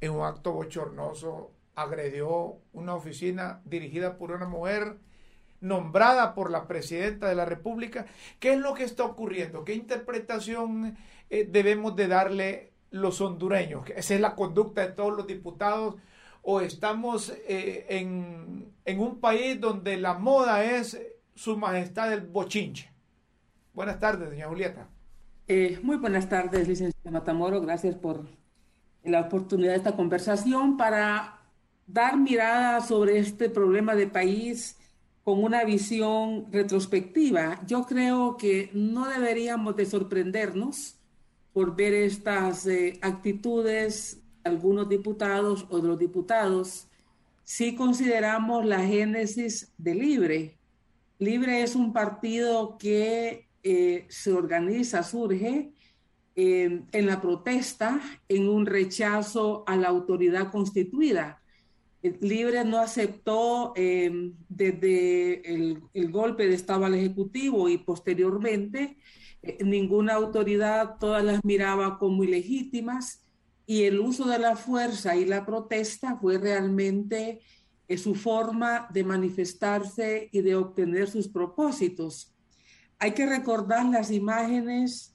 en 0.00 0.10
un 0.10 0.24
acto 0.24 0.52
bochornoso 0.52 1.52
agredió 1.74 2.58
una 2.72 2.94
oficina 2.94 3.60
dirigida 3.64 4.16
por 4.18 4.32
una 4.32 4.46
mujer 4.46 4.98
nombrada 5.60 6.34
por 6.34 6.50
la 6.50 6.66
presidenta 6.66 7.28
de 7.28 7.34
la 7.34 7.44
República. 7.44 8.06
¿Qué 8.40 8.52
es 8.52 8.58
lo 8.58 8.74
que 8.74 8.84
está 8.84 9.04
ocurriendo? 9.04 9.64
¿Qué 9.64 9.74
interpretación 9.74 10.96
eh, 11.30 11.48
debemos 11.48 11.96
de 11.96 12.08
darle 12.08 12.72
los 12.90 13.20
hondureños? 13.20 13.88
¿Esa 13.96 14.14
es 14.14 14.20
la 14.20 14.34
conducta 14.34 14.82
de 14.82 14.92
todos 14.92 15.16
los 15.16 15.26
diputados? 15.26 15.94
¿O 16.42 16.60
estamos 16.60 17.32
eh, 17.46 17.86
en, 17.88 18.72
en, 18.84 19.00
un 19.00 19.20
país 19.20 19.60
donde 19.60 19.96
la 19.96 20.14
moda 20.14 20.64
es 20.64 21.00
su 21.36 21.56
majestad 21.56 22.12
el 22.12 22.22
bochinche? 22.22 22.90
Buenas 23.72 24.00
tardes, 24.00 24.30
doña 24.30 24.48
Julieta. 24.48 24.88
Eh, 25.46 25.78
muy 25.82 25.96
buenas 25.96 26.28
tardes, 26.28 26.66
licenciado 26.66 27.12
Matamoro. 27.12 27.60
Gracias 27.60 27.94
por 27.94 28.26
la 29.04 29.20
oportunidad 29.20 29.70
de 29.70 29.76
esta 29.76 29.94
conversación 29.94 30.76
para 30.76 31.41
dar 31.86 32.16
mirada 32.16 32.80
sobre 32.80 33.18
este 33.18 33.48
problema 33.48 33.94
de 33.94 34.06
país 34.06 34.76
con 35.24 35.42
una 35.42 35.64
visión 35.64 36.46
retrospectiva. 36.50 37.60
Yo 37.66 37.84
creo 37.84 38.36
que 38.36 38.70
no 38.72 39.08
deberíamos 39.08 39.76
de 39.76 39.86
sorprendernos 39.86 40.96
por 41.52 41.76
ver 41.76 41.94
estas 41.94 42.66
eh, 42.66 42.98
actitudes 43.02 44.16
de 44.42 44.50
algunos 44.50 44.88
diputados 44.88 45.66
o 45.70 45.80
de 45.80 45.88
los 45.88 45.98
diputados 45.98 46.88
si 47.44 47.74
consideramos 47.74 48.64
la 48.64 48.80
génesis 48.80 49.72
de 49.78 49.94
Libre. 49.94 50.58
Libre 51.18 51.62
es 51.62 51.76
un 51.76 51.92
partido 51.92 52.78
que 52.78 53.46
eh, 53.62 54.06
se 54.08 54.32
organiza, 54.32 55.02
surge 55.02 55.72
eh, 56.34 56.82
en 56.90 57.06
la 57.06 57.20
protesta, 57.20 58.00
en 58.28 58.48
un 58.48 58.66
rechazo 58.66 59.62
a 59.66 59.76
la 59.76 59.88
autoridad 59.88 60.50
constituida 60.50 61.41
Libre 62.02 62.64
no 62.64 62.78
aceptó 62.78 63.72
em, 63.76 64.34
desde 64.48 65.54
el, 65.54 66.10
golpe 66.10 66.48
de 66.48 66.54
Estado 66.54 66.84
al 66.84 66.94
Ejecutivo 66.94 67.68
y 67.68 67.78
posteriormente 67.78 68.98
eh, 69.42 69.58
ninguna 69.64 70.14
autoridad, 70.14 70.96
todas 70.98 71.24
las 71.24 71.44
miraba 71.44 71.98
como 71.98 72.24
ilegítimas 72.24 73.22
y 73.66 73.84
el 73.84 74.00
uso 74.00 74.26
de 74.26 74.40
la 74.40 74.56
fuerza 74.56 75.14
y 75.14 75.24
la 75.24 75.46
protesta 75.46 76.16
fue 76.16 76.38
realmente 76.38 77.40
eh, 77.86 77.98
su 77.98 78.16
forma 78.16 78.88
de 78.92 79.04
manifestarse 79.04 80.28
y 80.32 80.40
de 80.40 80.56
obtener 80.56 81.08
sus 81.08 81.28
propósitos. 81.28 82.34
Hay 82.98 83.12
que 83.12 83.26
recordar 83.26 83.86
las 83.86 84.10
imágenes 84.10 85.14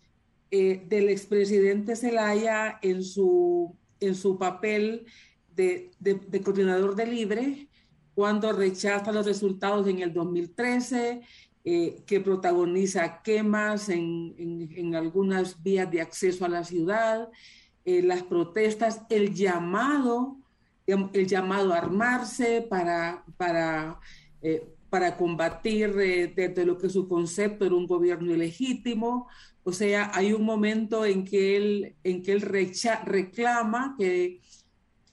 eh, 0.51 0.85
del 0.87 1.09
expresidente 1.09 1.97
Zelaya 1.97 2.79
en 2.81 3.03
su, 3.03 3.75
en 3.99 4.15
su 4.15 4.37
papel 4.37 5.05
de, 5.57 6.41
coordinador 6.43 6.95
de 6.95 7.05
Libre 7.07 7.67
cuando 8.13 8.51
rechaza 8.53 9.11
los 9.11 9.25
resultados 9.25 9.87
en 9.87 9.99
el 9.99 10.13
2013, 10.13 11.21
eh, 11.65 12.01
que 12.05 12.19
protagoniza 12.19 13.21
quemas 13.21 13.89
en, 13.89 14.95
algunas 14.95 15.61
vías 15.61 15.91
de 15.91 16.01
acceso 16.01 16.45
a 16.45 16.49
la 16.49 16.63
ciudad, 16.63 17.29
eh, 17.85 18.01
las 18.01 18.23
protestas, 18.23 19.01
el 19.09 19.35
llamado, 19.35 20.37
el 20.87 21.27
llamado 21.27 21.73
a 21.73 21.77
armarse 21.77 22.65
para, 22.67 23.23
para, 23.35 23.99
eh, 24.41 24.67
para 24.89 25.15
combatir 25.17 25.93
desde 25.93 26.65
lo 26.65 26.77
que 26.77 26.89
su 26.89 27.07
concepto 27.07 27.65
era 27.65 27.75
un 27.75 27.85
gobierno 27.85 28.33
ilegítimo. 28.33 29.27
O 29.63 29.73
sea, 29.73 30.11
hay 30.13 30.33
un 30.33 30.43
momento 30.43 31.05
en 31.05 31.25
que 31.25 31.57
él, 31.57 31.95
en 32.03 32.23
que 32.23 32.31
él 32.31 32.41
reclama 32.41 33.95
que 33.99 34.39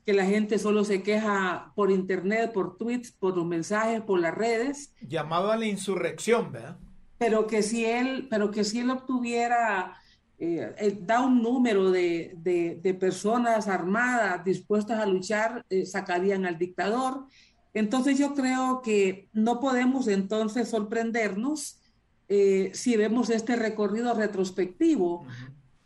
que 0.05 0.12
la 0.12 0.25
gente 0.25 0.59
solo 0.59 0.85
se 0.85 1.03
queja 1.03 1.73
por 1.75 1.90
internet, 1.90 2.53
por 2.53 2.77
tweets, 2.77 3.12
por 3.12 3.37
los 3.37 3.47
mensajes, 3.47 4.03
por 4.03 4.21
las 4.21 4.35
redes. 4.35 4.95
Llamado 5.01 5.51
a 5.51 5.57
la 5.57 5.67
insurrección, 5.67 6.53
¿verdad? 6.53 6.79
Pero 7.19 7.47
que 7.47 7.62
si 7.62 7.85
él, 7.87 8.27
pero 8.29 8.51
que 8.51 8.64
si 8.64 8.81
él 8.81 8.90
obtuviera, 8.90 9.97
eh, 10.38 10.99
da 11.01 11.21
un 11.21 11.43
número 11.43 11.90
de, 11.90 12.35
de, 12.37 12.95
personas 12.95 13.67
armadas 13.69 14.45
dispuestas 14.45 15.01
a 15.01 15.07
luchar, 15.07 15.64
eh, 15.71 15.87
sacarían 15.87 16.45
al 16.45 16.59
dictador. 16.59 17.27
Entonces 17.73 18.19
yo 18.19 18.35
creo 18.35 18.83
que 18.83 19.29
no 19.33 19.59
podemos 19.59 20.07
entonces 20.09 20.69
sorprendernos 20.69 21.81
eh, 22.29 22.71
si 22.75 22.97
vemos 22.97 23.31
este 23.31 23.57
recorrido 23.57 24.14
retrospectivo, 24.14 25.27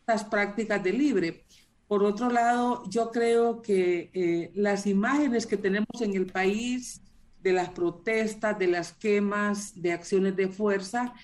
las 0.06 0.24
prácticas 0.24 0.82
de 0.82 0.92
libre. 0.92 1.44
Por 1.88 2.04
otro 2.04 2.28
lado, 2.28 2.82
yo 2.90 3.10
creo 3.10 3.62
que 3.62 4.10
eh, 4.12 4.52
las 4.54 4.86
imágenes 4.86 5.46
que 5.46 5.56
tenemos 5.56 6.02
en 6.02 6.14
el 6.14 6.26
país 6.26 7.00
de 7.40 7.54
las 7.54 7.70
protestas, 7.70 8.58
de 8.58 8.66
las 8.66 8.92
quemas, 8.92 9.72
de 9.80 9.92
acciones 9.92 10.36
de 10.36 10.48
fuerza, 10.48 11.14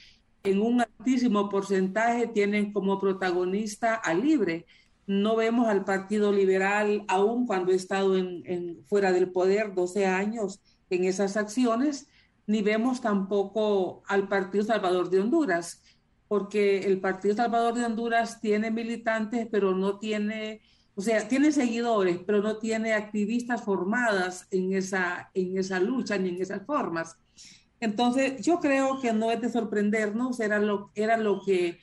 en 0.43 0.63
un 0.63 0.81
altísimo 0.81 1.51
porcentaje 1.51 2.29
tienen 2.29 2.73
como 2.73 2.99
protagonista 2.99 3.95
a 3.95 4.15
Libre. 4.15 4.65
No 5.07 5.37
vemos 5.37 5.69
al 5.69 5.85
Partido 5.85 6.33
Liberal, 6.33 7.05
aún 7.09 7.47
cuando 7.47 7.71
he 7.71 7.77
estado 7.77 8.15
fuera 8.87 9.13
del 9.13 9.31
poder 9.31 9.75
12 9.75 10.07
años 10.07 10.63
en 10.89 11.05
esas 11.05 11.37
acciones, 11.37 12.09
ni 12.47 12.63
vemos 12.63 13.03
tampoco 13.03 14.03
al 14.07 14.29
Partido 14.29 14.65
Salvador 14.65 15.11
de 15.11 15.21
Honduras 15.21 15.83
porque 16.35 16.81
el 16.81 16.99
Partido 16.99 17.37
Salvador 17.37 17.75
de 17.75 17.85
Honduras 17.85 18.41
tiene 18.41 18.73
militantes, 18.73 19.47
pero 19.53 19.73
no 19.73 20.01
tiene, 20.01 20.63
o 20.97 21.01
sea, 21.01 21.29
tiene 21.29 21.53
seguidores, 21.53 22.19
pero 22.27 22.43
no 22.43 22.57
tiene 22.59 22.93
activistas 22.93 23.63
formadas 23.63 24.49
en 24.51 24.73
esa, 24.73 25.31
en 25.33 25.57
esa 25.57 25.79
lucha 25.79 26.19
ni 26.19 26.31
en 26.31 26.43
esas 26.43 26.67
formas. 26.67 27.17
Entonces, 27.79 28.45
yo 28.45 28.59
creo 28.59 29.01
que 29.01 29.13
no 29.13 29.31
es 29.31 29.41
de 29.43 29.49
sorprendernos, 29.49 30.41
era 30.41 30.59
lo, 30.59 30.91
era 30.97 31.17
lo 31.19 31.41
que 31.47 31.79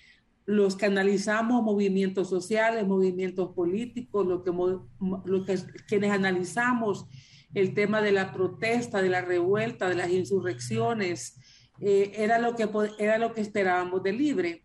los 0.45 0.75
que 0.75 0.87
analizamos 0.87 1.63
movimientos 1.63 2.27
sociales, 2.27 2.85
movimientos 2.85 3.53
políticos, 3.53 4.27
lo 4.27 4.43
que, 4.43 4.51
lo 4.51 5.45
que 5.45 5.59
quienes 5.87 6.11
analizamos 6.11 7.05
el 7.53 7.73
tema 7.73 8.01
de 8.01 8.11
la 8.11 8.33
protesta, 8.33 9.01
de 9.01 9.07
la 9.11 9.21
revuelta, 9.21 9.87
de 9.87 9.95
las 9.95 10.09
insurrecciones, 10.09 11.37
eh, 11.81 12.13
era, 12.15 12.37
lo 12.37 12.55
que, 12.55 12.69
era 12.99 13.17
lo 13.17 13.33
que 13.33 13.41
esperábamos 13.41 14.03
de 14.03 14.13
Libre. 14.13 14.63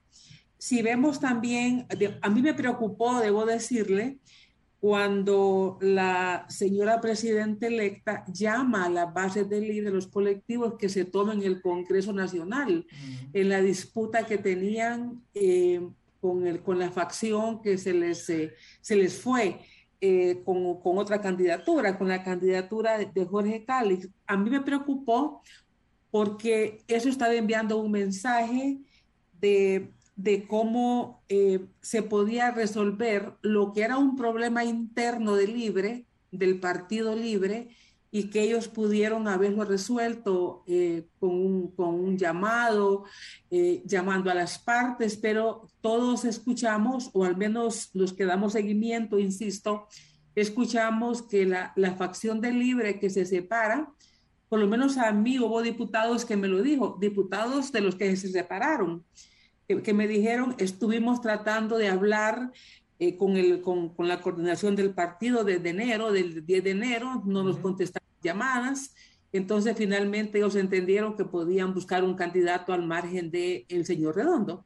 Si 0.59 0.83
vemos 0.83 1.19
también, 1.19 1.87
a 2.21 2.31
mí 2.31 2.43
me 2.43 2.55
preocupó, 2.55 3.21
debo 3.21 3.47
decirle, 3.47 4.19
cuando 4.81 5.79
la 5.81 6.45
señora 6.49 7.01
presidenta 7.01 7.67
electa 7.67 8.25
llama 8.33 8.85
a 8.85 8.91
las 8.91 9.13
bases 9.13 9.49
del 9.49 9.67
Libre, 9.67 9.91
los 9.91 10.07
colectivos 10.07 10.75
que 10.79 10.91
se 10.91 11.07
tomen 11.07 11.43
el 11.43 11.63
Congreso 11.63 12.13
Nacional, 12.13 12.87
en 13.33 13.49
la 13.49 13.63
disputa 13.63 14.27
que 14.27 14.37
tenían 14.37 15.23
eh, 15.35 15.81
con, 16.21 16.47
el, 16.47 16.63
con 16.63 16.79
la 16.79 16.91
facción 16.91 17.63
que 17.63 17.79
se 17.79 17.95
les, 17.95 18.29
eh, 18.29 18.55
se 18.81 18.97
les 18.97 19.19
fue. 19.19 19.59
con, 20.45 20.81
con, 20.81 20.99
otra 20.99 21.21
candidatura, 21.21 21.97
con 21.97 22.09
la 22.09 22.23
candidatura 22.23 22.99
de, 22.99 23.07
de 23.07 23.25
Jorge 23.25 23.65
Cali. 23.65 24.01
A 24.27 24.37
mí 24.37 24.51
me 24.51 24.61
preocupó 24.61 25.43
porque 26.17 26.83
eso 26.89 27.11
estaba 27.11 27.35
enviando 27.35 27.77
un 27.77 27.93
mensaje 27.93 28.79
de, 29.39 29.93
cómo 30.49 31.23
eh, 31.29 31.67
se 31.83 32.03
podía 32.03 32.53
resolver 32.53 33.35
lo 33.43 33.75
que 33.75 33.83
era 33.83 33.99
un 33.99 34.17
problema 34.17 34.65
interno 34.65 35.37
de 35.37 35.47
Libre, 35.47 36.07
del 36.31 36.59
Partido 36.59 37.15
Libre, 37.15 37.69
y 38.11 38.31
que 38.31 38.41
ellos 38.41 38.67
pudieron 38.67 39.29
haberlo 39.29 39.67
resuelto 39.67 40.65
eh, 40.67 41.07
con, 41.21 41.75
un, 41.77 42.17
llamado, 42.17 43.05
eh, 43.51 43.83
llamando 43.85 44.31
a 44.31 44.35
las 44.35 44.59
partes, 44.59 45.19
pero 45.19 45.69
todos 45.83 46.25
escuchamos, 46.25 47.11
o 47.13 47.25
al 47.25 47.37
menos 47.37 47.91
los 47.93 48.15
que 48.15 48.25
damos 48.25 48.55
seguimiento, 48.55 49.19
insisto, 49.19 49.87
escuchamos 50.35 51.21
que 51.21 51.45
la, 51.45 51.75
la 51.77 51.95
facción 51.95 52.41
de 52.41 52.53
Libre 52.53 52.99
que 52.99 53.11
se 53.11 53.27
separa, 53.27 53.93
por 54.49 54.61
lo 54.61 54.67
menos 54.67 54.97
a 54.97 55.13
mí 55.13 55.39
hubo 55.39 55.63
diputados 55.63 56.25
que 56.25 56.37
me 56.37 56.49
lo 56.49 56.63
dijo, 56.63 56.97
diputados 57.01 57.73
de 57.73 57.81
los 57.81 57.97
que 57.97 58.15
se 58.17 58.29
separaron, 58.29 59.05
que, 59.67 59.93
me 59.93 60.07
dijeron, 60.07 60.55
estuvimos 60.59 61.21
tratando 61.21 61.77
de 61.77 61.89
hablar 61.89 62.53
eh, 63.01 63.17
con, 63.17 63.37
el, 63.37 63.61
con, 63.61 63.89
con, 63.95 64.07
la 64.07 64.21
coordinación 64.21 64.77
del 64.77 64.95
partido 64.95 65.43
desde 65.43 65.71
enero, 65.71 66.13
del 66.13 66.47
10 66.47 66.65
de 66.65 66.71
enero, 66.71 67.23
no 67.27 67.43
nos 67.43 67.59
contestaron 67.59 68.09
llamadas, 68.23 68.95
entonces 69.33 69.77
finalmente 69.77 70.39
ellos 70.39 70.55
entendieron 70.55 71.17
que 71.17 71.25
podían 71.25 71.75
buscar 71.75 72.05
un 72.05 72.15
candidato 72.15 72.73
al 72.73 72.87
margen 72.87 73.31
del 73.31 73.67
el 73.69 73.85
señor 73.85 74.17
Redondo. 74.17 74.65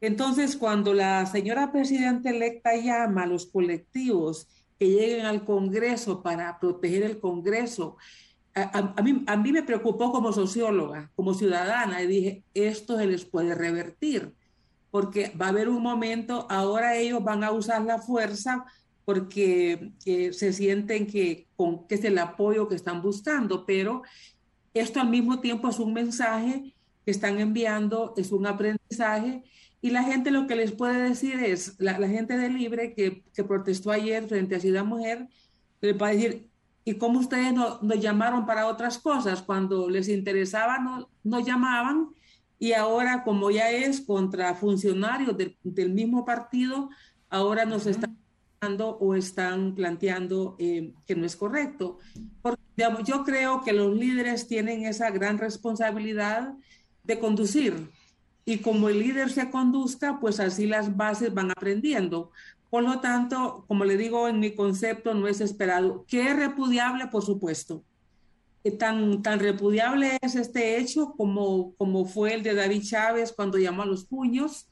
Entonces, 0.00 0.56
cuando 0.56 0.94
la 0.94 1.26
señora 1.26 1.72
presidenta 1.72 2.30
electa 2.30 2.76
llama 2.76 3.24
a 3.24 3.26
los 3.26 3.46
colectivos 3.46 4.48
que 4.78 4.86
lleguen 4.86 5.26
al 5.26 5.44
Congreso 5.44 6.22
para 6.22 6.58
proteger 6.60 7.02
el 7.02 7.18
Congreso, 7.18 7.96
a, 8.54 9.02
mí, 9.02 9.24
a 9.26 9.36
mí 9.36 9.52
me 9.52 9.62
preocupó 9.62 10.10
como 10.10 10.32
socióloga, 10.32 11.10
como 11.14 11.34
ciudadana, 11.34 12.02
y 12.02 12.06
dije, 12.06 12.42
esto 12.54 12.96
se 12.96 13.06
les 13.06 13.24
puede 13.24 13.54
revertir, 13.54 14.32
porque 14.90 15.32
va 15.40 15.46
a 15.46 15.50
haber 15.50 15.68
un 15.68 15.82
momento, 15.82 16.46
ahora 16.50 16.96
ellos 16.96 17.22
van 17.22 17.44
a 17.44 17.52
usar 17.52 17.82
la 17.82 17.98
fuerza 17.98 18.64
porque 19.04 19.92
se 19.98 20.52
sienten 20.52 21.06
que, 21.06 21.46
con, 21.56 21.86
que 21.86 21.94
es 21.94 22.04
el 22.04 22.18
apoyo 22.18 22.68
que 22.68 22.74
están 22.74 23.00
buscando, 23.00 23.64
pero 23.64 24.02
esto 24.74 25.00
al 25.00 25.08
mismo 25.08 25.40
tiempo 25.40 25.68
es 25.68 25.78
un 25.78 25.94
mensaje 25.94 26.74
que 27.04 27.10
están 27.10 27.40
enviando, 27.40 28.12
es 28.16 28.32
un 28.32 28.46
aprendizaje 28.46 29.42
y 29.80 29.90
la 29.90 30.02
gente 30.02 30.30
lo 30.30 30.46
que 30.46 30.56
les 30.56 30.72
puede 30.72 31.08
decir 31.08 31.40
es, 31.40 31.76
la, 31.78 31.94
gente 32.08 32.36
de 32.36 32.50
Libre 32.50 32.92
que, 32.94 33.22
que, 33.32 33.44
protestó 33.44 33.92
ayer 33.92 34.26
frente 34.26 34.56
a 34.56 34.60
Ciudad 34.60 34.84
Mujer, 34.84 35.28
le 35.80 35.92
va 35.92 36.08
a 36.08 36.12
decir, 36.12 36.47
¿y 36.88 36.94
cómo 36.94 37.20
ustedes 37.20 37.52
nos 37.52 38.00
llamaron 38.00 38.46
para 38.46 38.66
otras 38.66 38.96
cosas? 38.96 39.42
Cuando 39.42 39.90
les 39.90 40.08
interesaba 40.08 40.78
no, 40.78 41.10
no 41.22 41.40
llamaban 41.40 42.08
y 42.58 42.72
ahora 42.72 43.24
como 43.24 43.50
ya 43.50 43.70
es 43.70 44.00
contra 44.00 44.54
funcionarios 44.54 45.36
del 45.62 45.90
mismo 45.92 46.24
partido, 46.24 46.88
ahora 47.28 47.66
nos 47.66 47.86
están 47.86 48.16
están 48.60 48.78
o 48.80 49.14
están 49.14 49.74
planteando 49.74 50.56
eh, 50.58 50.92
que 51.06 51.14
no 51.14 51.26
es 51.26 51.36
correcto. 51.36 51.98
Porque 52.42 52.62
digamos, 52.76 53.04
yo 53.04 53.22
creo 53.22 53.62
que 53.62 53.72
los 53.72 53.94
líderes 53.94 54.48
tienen 54.48 54.84
esa 54.84 55.10
gran 55.10 55.38
responsabilidad 55.38 56.54
de 57.04 57.18
conducir 57.18 57.90
y 58.44 58.58
como 58.58 58.88
el 58.88 58.98
líder 58.98 59.30
se 59.30 59.50
conduzca, 59.50 60.18
pues 60.20 60.40
así 60.40 60.66
las 60.66 60.96
bases 60.96 61.34
van 61.34 61.50
aprendiendo. 61.50 62.32
Por 62.70 62.82
lo 62.82 63.00
tanto, 63.00 63.64
como 63.66 63.84
le 63.84 63.96
digo 63.96 64.28
en 64.28 64.40
mi 64.40 64.54
concepto, 64.54 65.14
no 65.14 65.26
es 65.26 65.40
esperado. 65.40 66.04
Que 66.06 66.28
es 66.28 66.36
repudiable, 66.36 67.06
por 67.06 67.22
supuesto. 67.22 67.82
Tan, 68.78 69.22
tan 69.22 69.38
repudiable 69.40 70.18
es 70.20 70.34
este 70.34 70.78
hecho 70.78 71.14
como, 71.16 71.74
como 71.76 72.04
fue 72.04 72.34
el 72.34 72.42
de 72.42 72.54
David 72.54 72.82
Chávez 72.82 73.32
cuando 73.32 73.56
llamó 73.56 73.82
a 73.82 73.86
los 73.86 74.04
puños 74.04 74.68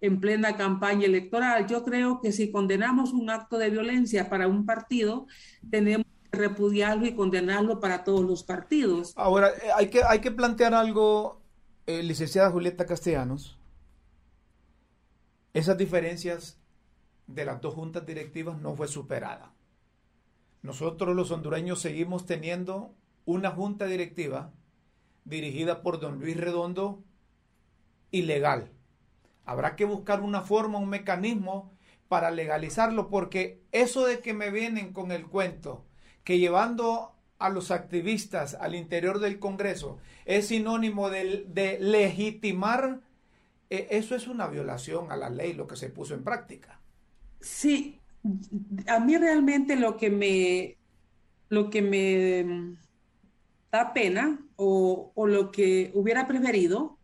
en 0.00 0.20
plena 0.20 0.56
campaña 0.56 1.06
electoral. 1.06 1.66
Yo 1.66 1.82
creo 1.84 2.20
que 2.20 2.30
si 2.30 2.52
condenamos 2.52 3.12
un 3.12 3.28
acto 3.28 3.58
de 3.58 3.70
violencia 3.70 4.28
para 4.30 4.46
un 4.46 4.64
partido, 4.64 5.26
tenemos 5.68 6.06
que 6.30 6.38
repudiarlo 6.38 7.06
y 7.06 7.14
condenarlo 7.16 7.80
para 7.80 8.04
todos 8.04 8.24
los 8.24 8.44
partidos. 8.44 9.12
Ahora, 9.16 9.48
eh, 9.48 9.70
hay 9.76 9.90
que, 9.90 10.02
hay 10.04 10.20
que 10.20 10.30
plantear 10.30 10.74
algo 10.74 11.40
eh, 11.86 12.04
licenciada 12.04 12.50
Julieta 12.50 12.86
Castellanos, 12.86 13.58
esas 15.52 15.76
diferencias 15.76 16.59
de 17.34 17.44
las 17.44 17.60
dos 17.60 17.74
juntas 17.74 18.06
directivas 18.06 18.60
no 18.60 18.74
fue 18.74 18.88
superada. 18.88 19.52
Nosotros 20.62 21.16
los 21.16 21.30
hondureños 21.30 21.80
seguimos 21.80 22.26
teniendo 22.26 22.94
una 23.24 23.50
junta 23.50 23.86
directiva 23.86 24.52
dirigida 25.24 25.82
por 25.82 26.00
don 26.00 26.18
Luis 26.18 26.36
Redondo 26.36 27.02
ilegal. 28.10 28.70
Habrá 29.44 29.76
que 29.76 29.84
buscar 29.84 30.20
una 30.20 30.42
forma, 30.42 30.78
un 30.78 30.88
mecanismo 30.88 31.72
para 32.08 32.30
legalizarlo, 32.30 33.08
porque 33.08 33.62
eso 33.72 34.04
de 34.04 34.20
que 34.20 34.34
me 34.34 34.50
vienen 34.50 34.92
con 34.92 35.12
el 35.12 35.26
cuento, 35.26 35.86
que 36.24 36.38
llevando 36.38 37.14
a 37.38 37.48
los 37.48 37.70
activistas 37.70 38.54
al 38.54 38.74
interior 38.74 39.20
del 39.20 39.38
Congreso 39.38 39.98
es 40.24 40.48
sinónimo 40.48 41.08
de, 41.08 41.78
legitimar, 41.80 43.00
eh, 43.70 43.88
eso 43.90 44.14
es 44.14 44.26
una 44.26 44.46
violación 44.48 45.10
a 45.10 45.16
la 45.16 45.30
ley, 45.30 45.54
lo 45.54 45.66
que 45.66 45.76
se 45.76 45.88
puso 45.88 46.14
en 46.14 46.24
práctica. 46.24 46.79
Sí, 47.40 48.00
a 48.86 49.00
mí 49.00 49.16
realmente 49.16 49.76
lo 49.76 49.96
que 49.96 50.10
me, 50.10 50.76
lo 51.48 51.70
que 51.70 51.82
me 51.82 52.44
mm, 52.44 52.76
da 53.72 53.92
pena 53.92 54.40
o, 54.56 55.12
lo 55.26 55.50
que 55.50 55.90
hubiera 55.94 56.26
preferido 56.26 56.98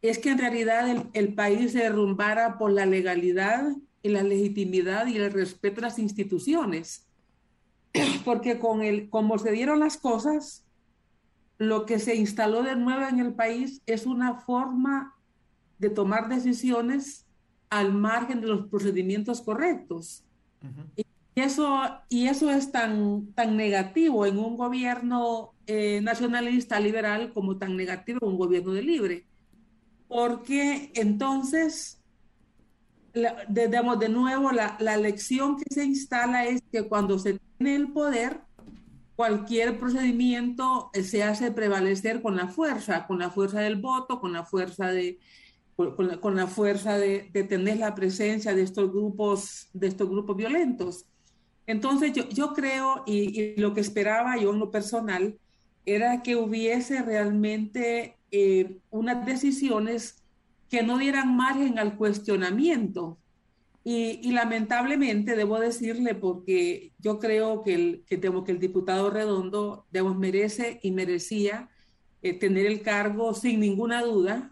es 0.00 0.18
que 0.18 0.30
en 0.30 0.38
realidad 0.38 0.90
el, 0.90 1.08
el, 1.12 1.34
país 1.34 1.72
se 1.72 1.80
derrumbara 1.80 2.58
por 2.58 2.72
la 2.72 2.86
legalidad 2.86 3.76
y 4.02 4.08
la 4.08 4.22
legitimidad 4.22 5.06
y 5.06 5.16
el 5.16 5.30
respeto 5.32 5.80
a 5.80 5.82
las 5.82 5.98
instituciones. 5.98 7.06
Porque 8.24 8.58
con 8.58 8.82
el, 8.82 9.10
como 9.10 9.38
se 9.38 9.52
dieron 9.52 9.80
las 9.80 9.96
cosas, 9.96 10.64
lo 11.58 11.86
que 11.86 11.98
se 11.98 12.16
instaló 12.16 12.62
de 12.62 12.74
nuevo 12.74 13.06
en 13.06 13.20
el 13.20 13.34
país 13.34 13.82
es 13.86 14.06
una 14.06 14.40
forma 14.40 15.14
de 15.78 15.90
tomar 15.90 16.28
decisiones 16.28 17.26
al 17.72 17.94
margen 17.94 18.42
de 18.42 18.48
los 18.48 18.66
procedimientos 18.66 19.40
correctos. 19.40 20.22
y, 20.94 21.04
eso, 21.34 21.80
y 22.10 22.26
eso 22.26 22.50
es 22.50 22.70
tan, 22.70 23.32
tan 23.32 23.56
negativo 23.56 24.26
en 24.26 24.38
un 24.38 24.58
gobierno 24.58 25.54
eh, 25.66 26.00
nacionalista 26.02 26.78
liberal 26.78 27.32
como 27.32 27.56
tan 27.56 27.74
negativo 27.74 28.18
en 28.22 28.32
un 28.32 28.38
gobierno 28.38 28.72
de 28.74 28.82
libre. 28.82 29.26
Porque 30.06 30.92
entonces 30.94 31.98
de, 33.14 33.68
de 33.68 34.08
nuevo, 34.10 34.52
la, 34.52 34.76
la, 34.78 34.98
lección 34.98 35.56
que 35.56 35.72
se 35.72 35.84
instala 35.84 36.44
es 36.44 36.62
que 36.70 36.82
cuando 36.82 37.18
se 37.18 37.38
tiene 37.56 37.76
el 37.76 37.90
poder, 37.92 38.40
cualquier 39.16 39.78
procedimiento 39.78 40.90
se 40.92 41.22
hace 41.22 41.52
prevalecer 41.52 42.20
con 42.20 42.36
la 42.36 42.48
fuerza, 42.48 43.06
con 43.06 43.18
la 43.18 43.30
fuerza 43.30 43.60
del 43.60 43.76
voto, 43.76 44.20
con 44.20 44.32
la 44.34 44.44
fuerza 44.44 44.88
de, 44.88 45.18
con 45.96 46.36
la, 46.36 46.46
fuerza 46.46 46.98
de, 46.98 47.30
de, 47.32 47.44
tener 47.44 47.78
la 47.78 47.94
presencia 47.94 48.54
de 48.54 48.62
estos 48.62 48.90
grupos, 48.90 49.68
de 49.72 49.88
estos 49.88 50.08
grupos 50.08 50.36
violentos. 50.36 51.06
Entonces 51.66 52.12
yo, 52.12 52.28
yo 52.28 52.52
creo, 52.54 53.02
y, 53.06 53.58
lo 53.60 53.74
que 53.74 53.80
esperaba 53.80 54.36
yo 54.36 54.52
en 54.52 54.58
lo 54.58 54.70
personal, 54.70 55.38
era 55.84 56.22
que 56.22 56.36
hubiese 56.36 57.02
realmente 57.02 58.16
eh, 58.30 58.78
unas 58.90 59.26
decisiones 59.26 60.22
que 60.68 60.82
no 60.82 60.98
dieran 60.98 61.36
margen 61.36 61.78
al 61.78 61.96
cuestionamiento. 61.96 63.18
Y, 63.84 64.30
lamentablemente 64.30 65.34
debo 65.34 65.58
decirle, 65.58 66.14
porque 66.14 66.92
yo 66.98 67.18
creo 67.18 67.62
que 67.62 67.74
el, 67.74 68.04
que, 68.06 68.20
que 68.20 68.52
el 68.52 68.60
diputado 68.60 69.10
Redondo 69.10 69.86
merece 70.16 70.78
y 70.82 70.92
merecía 70.92 71.68
eh, 72.22 72.34
tener 72.34 72.66
el 72.66 72.82
cargo 72.82 73.34
sin 73.34 73.58
ninguna 73.58 74.02
duda, 74.02 74.51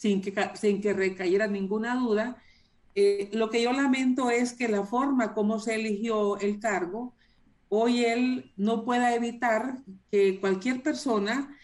sin 0.00 0.22
que, 0.22 0.32
sin 0.54 0.80
que 0.80 0.94
recayera 0.94 1.46
ninguna 1.46 1.94
duda. 1.94 2.42
Eh, 2.94 3.28
lo 3.34 3.50
que 3.50 3.62
yo 3.62 3.74
lamento 3.74 4.30
es 4.30 4.54
que 4.54 4.66
la 4.66 4.82
forma 4.84 5.34
como 5.34 5.60
se 5.60 5.74
eligió 5.74 6.38
el 6.38 6.58
cargo, 6.58 7.12
hoy 7.68 8.06
él 8.06 8.50
no 8.56 8.82
pueda 8.86 9.14
evitar 9.14 9.76
que 10.10 10.40
cualquier 10.40 10.82
persona, 10.82 11.54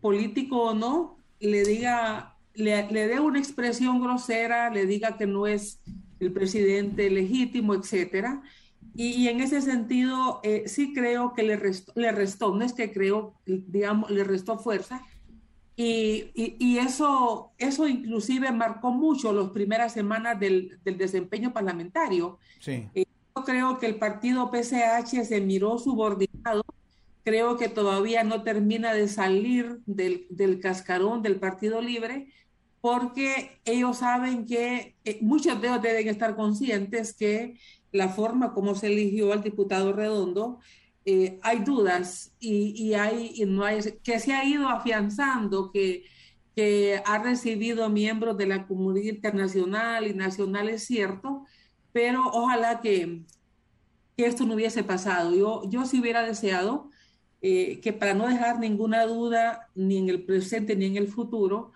político 0.00 0.62
o 0.62 0.74
no, 0.74 1.16
le 1.40 1.64
diga 1.64 2.36
le, 2.54 2.86
dé 3.08 3.18
una 3.18 3.40
expresión 3.40 4.00
grosera, 4.00 4.70
le 4.70 4.86
diga 4.86 5.16
que 5.16 5.26
no 5.26 5.48
es 5.48 5.80
el 6.20 6.32
presidente 6.32 7.10
legítimo, 7.10 7.74
etcétera. 7.74 8.40
Y, 8.94 9.26
en 9.26 9.40
ese 9.40 9.62
sentido, 9.62 10.40
eh, 10.44 10.64
sí 10.66 10.92
creo 10.94 11.32
que 11.32 11.42
le 11.42 11.56
restó, 11.56 11.92
le 11.96 12.12
restó, 12.12 12.54
no 12.54 12.64
es 12.64 12.72
que 12.72 12.92
creo, 12.92 13.34
digamos, 13.46 14.10
le 14.10 14.22
restó 14.22 14.58
fuerza. 14.58 15.02
Y, 15.82 16.30
y, 16.58 16.76
eso, 16.76 17.52
eso 17.56 17.88
inclusive 17.88 18.52
marcó 18.52 18.90
mucho 18.90 19.32
las 19.32 19.48
primeras 19.48 19.94
semanas 19.94 20.38
del, 20.38 20.78
del 20.84 20.98
desempeño 20.98 21.54
parlamentario. 21.54 22.38
Sí. 22.58 22.86
Eh, 22.94 23.06
yo 23.34 23.44
creo 23.44 23.78
que 23.78 23.86
el 23.86 23.94
partido 23.94 24.50
PCH 24.50 25.24
se 25.24 25.40
miró 25.40 25.78
subordinado. 25.78 26.66
Creo 27.24 27.56
que 27.56 27.70
todavía 27.70 28.24
no 28.24 28.42
termina 28.42 28.92
de 28.92 29.08
salir 29.08 29.78
del, 29.86 30.26
del 30.28 30.60
cascarón 30.60 31.22
del 31.22 31.36
Partido 31.36 31.80
Libre 31.80 32.28
porque 32.82 33.58
ellos 33.64 33.98
saben 33.98 34.44
que 34.44 34.96
eh, 35.06 35.18
muchos 35.22 35.62
de 35.62 35.68
ellos 35.68 35.80
deben 35.80 36.08
estar 36.08 36.36
conscientes 36.36 37.14
que 37.14 37.58
la 37.90 38.10
forma 38.10 38.52
como 38.52 38.74
se 38.74 38.88
eligió 38.88 39.32
al 39.32 39.42
diputado 39.42 39.94
Redondo, 39.94 40.58
eh, 41.12 41.40
hay 41.42 41.58
dudas 41.64 42.32
y, 42.38 42.94
hay, 42.94 43.32
y 43.34 43.44
no 43.44 43.64
hay, 43.64 43.80
que 44.04 44.20
se 44.20 44.32
ha 44.32 44.44
ido 44.44 44.68
afianzando, 44.68 45.72
que, 45.72 46.04
que 46.54 47.02
ha 47.04 47.18
recibido 47.18 47.88
miembros 47.90 48.38
de 48.38 48.46
la 48.46 48.68
comunidad 48.68 49.14
internacional 49.14 50.06
y 50.06 50.14
nacional, 50.14 50.68
es 50.68 50.84
cierto, 50.84 51.46
pero 51.92 52.22
ojalá 52.32 52.80
que, 52.80 53.24
esto 54.16 54.44
no 54.44 54.54
hubiese 54.54 54.84
pasado. 54.84 55.34
Yo, 55.34 55.62
yo 55.68 55.84
sí 55.84 55.98
hubiera 55.98 56.22
deseado 56.22 56.90
eh, 57.40 57.80
que 57.80 57.92
para 57.92 58.14
no 58.14 58.28
dejar 58.28 58.60
ninguna 58.60 59.04
duda 59.06 59.68
ni 59.74 59.96
en 59.96 60.10
el 60.10 60.22
presente 60.22 60.76
ni 60.76 60.84
en 60.84 60.96
el 60.96 61.08
futuro, 61.08 61.72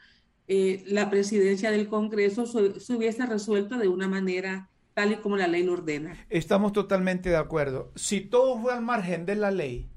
eh, 0.46 0.84
la 0.86 1.10
presidencia 1.10 1.72
del 1.72 1.88
Congreso 1.88 2.46
se, 2.46 2.94
hubiese 2.94 3.26
resuelto 3.26 3.78
de 3.78 3.88
una 3.88 4.06
manera 4.06 4.68
tal 4.94 5.12
y 5.12 5.16
como 5.16 5.36
la 5.36 5.48
ley 5.48 5.64
lo 5.64 5.74
ordena. 5.74 6.16
Estamos 6.30 6.72
totalmente 6.72 7.28
de 7.28 7.36
acuerdo. 7.36 7.92
Si 7.96 8.20
todo 8.20 8.58
fue 8.60 8.72
al 8.72 8.82
margen 8.82 9.26
de 9.26 9.34
la 9.34 9.50
ley, 9.50 9.90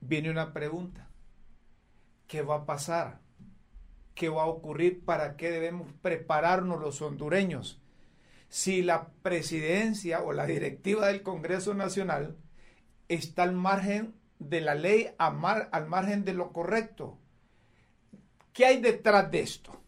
viene 0.00 0.30
una 0.30 0.52
pregunta. 0.52 1.10
¿Qué 2.26 2.42
va 2.42 2.56
a 2.56 2.66
pasar? 2.66 3.20
¿Qué 4.14 4.28
va 4.28 4.44
a 4.44 4.46
ocurrir? 4.46 5.04
¿Para 5.04 5.36
qué 5.36 5.50
debemos 5.50 5.92
prepararnos 6.00 6.80
los 6.80 7.02
hondureños? 7.02 7.82
Si 8.48 8.82
la 8.82 9.08
presidencia 9.22 10.22
o 10.22 10.32
la 10.32 10.46
directiva 10.46 11.08
del 11.08 11.22
Congreso 11.22 11.74
Nacional 11.74 12.36
está 13.08 13.42
al 13.42 13.52
margen 13.52 14.14
de 14.38 14.60
la 14.60 14.74
ley, 14.74 15.10
al 15.18 15.88
margen 15.88 16.24
de 16.24 16.34
lo 16.34 16.52
correcto. 16.52 17.18
¿Qué 18.52 18.66
hay 18.66 18.80
detrás 18.80 19.30
de 19.30 19.40
esto? 19.40 19.79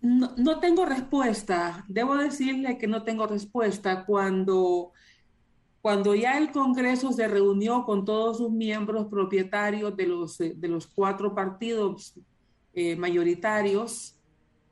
No, 0.00 0.60
tengo 0.60 0.84
respuesta. 0.84 1.84
Debo 1.88 2.16
decirle 2.16 2.78
que 2.78 2.86
no 2.86 3.02
tengo 3.02 3.26
respuesta 3.26 4.04
cuando, 4.04 4.92
cuando 5.80 6.14
ya 6.14 6.38
el 6.38 6.52
Congreso 6.52 7.12
se 7.12 7.26
reunió 7.26 7.84
con 7.84 8.04
todos 8.04 8.38
sus 8.38 8.50
miembros 8.50 9.06
propietarios 9.06 9.96
de 9.96 10.06
los, 10.06 10.38
de 10.38 10.68
los 10.68 10.86
cuatro 10.86 11.34
partidos 11.34 12.14
eh, 12.72 12.94
mayoritarios. 12.94 14.14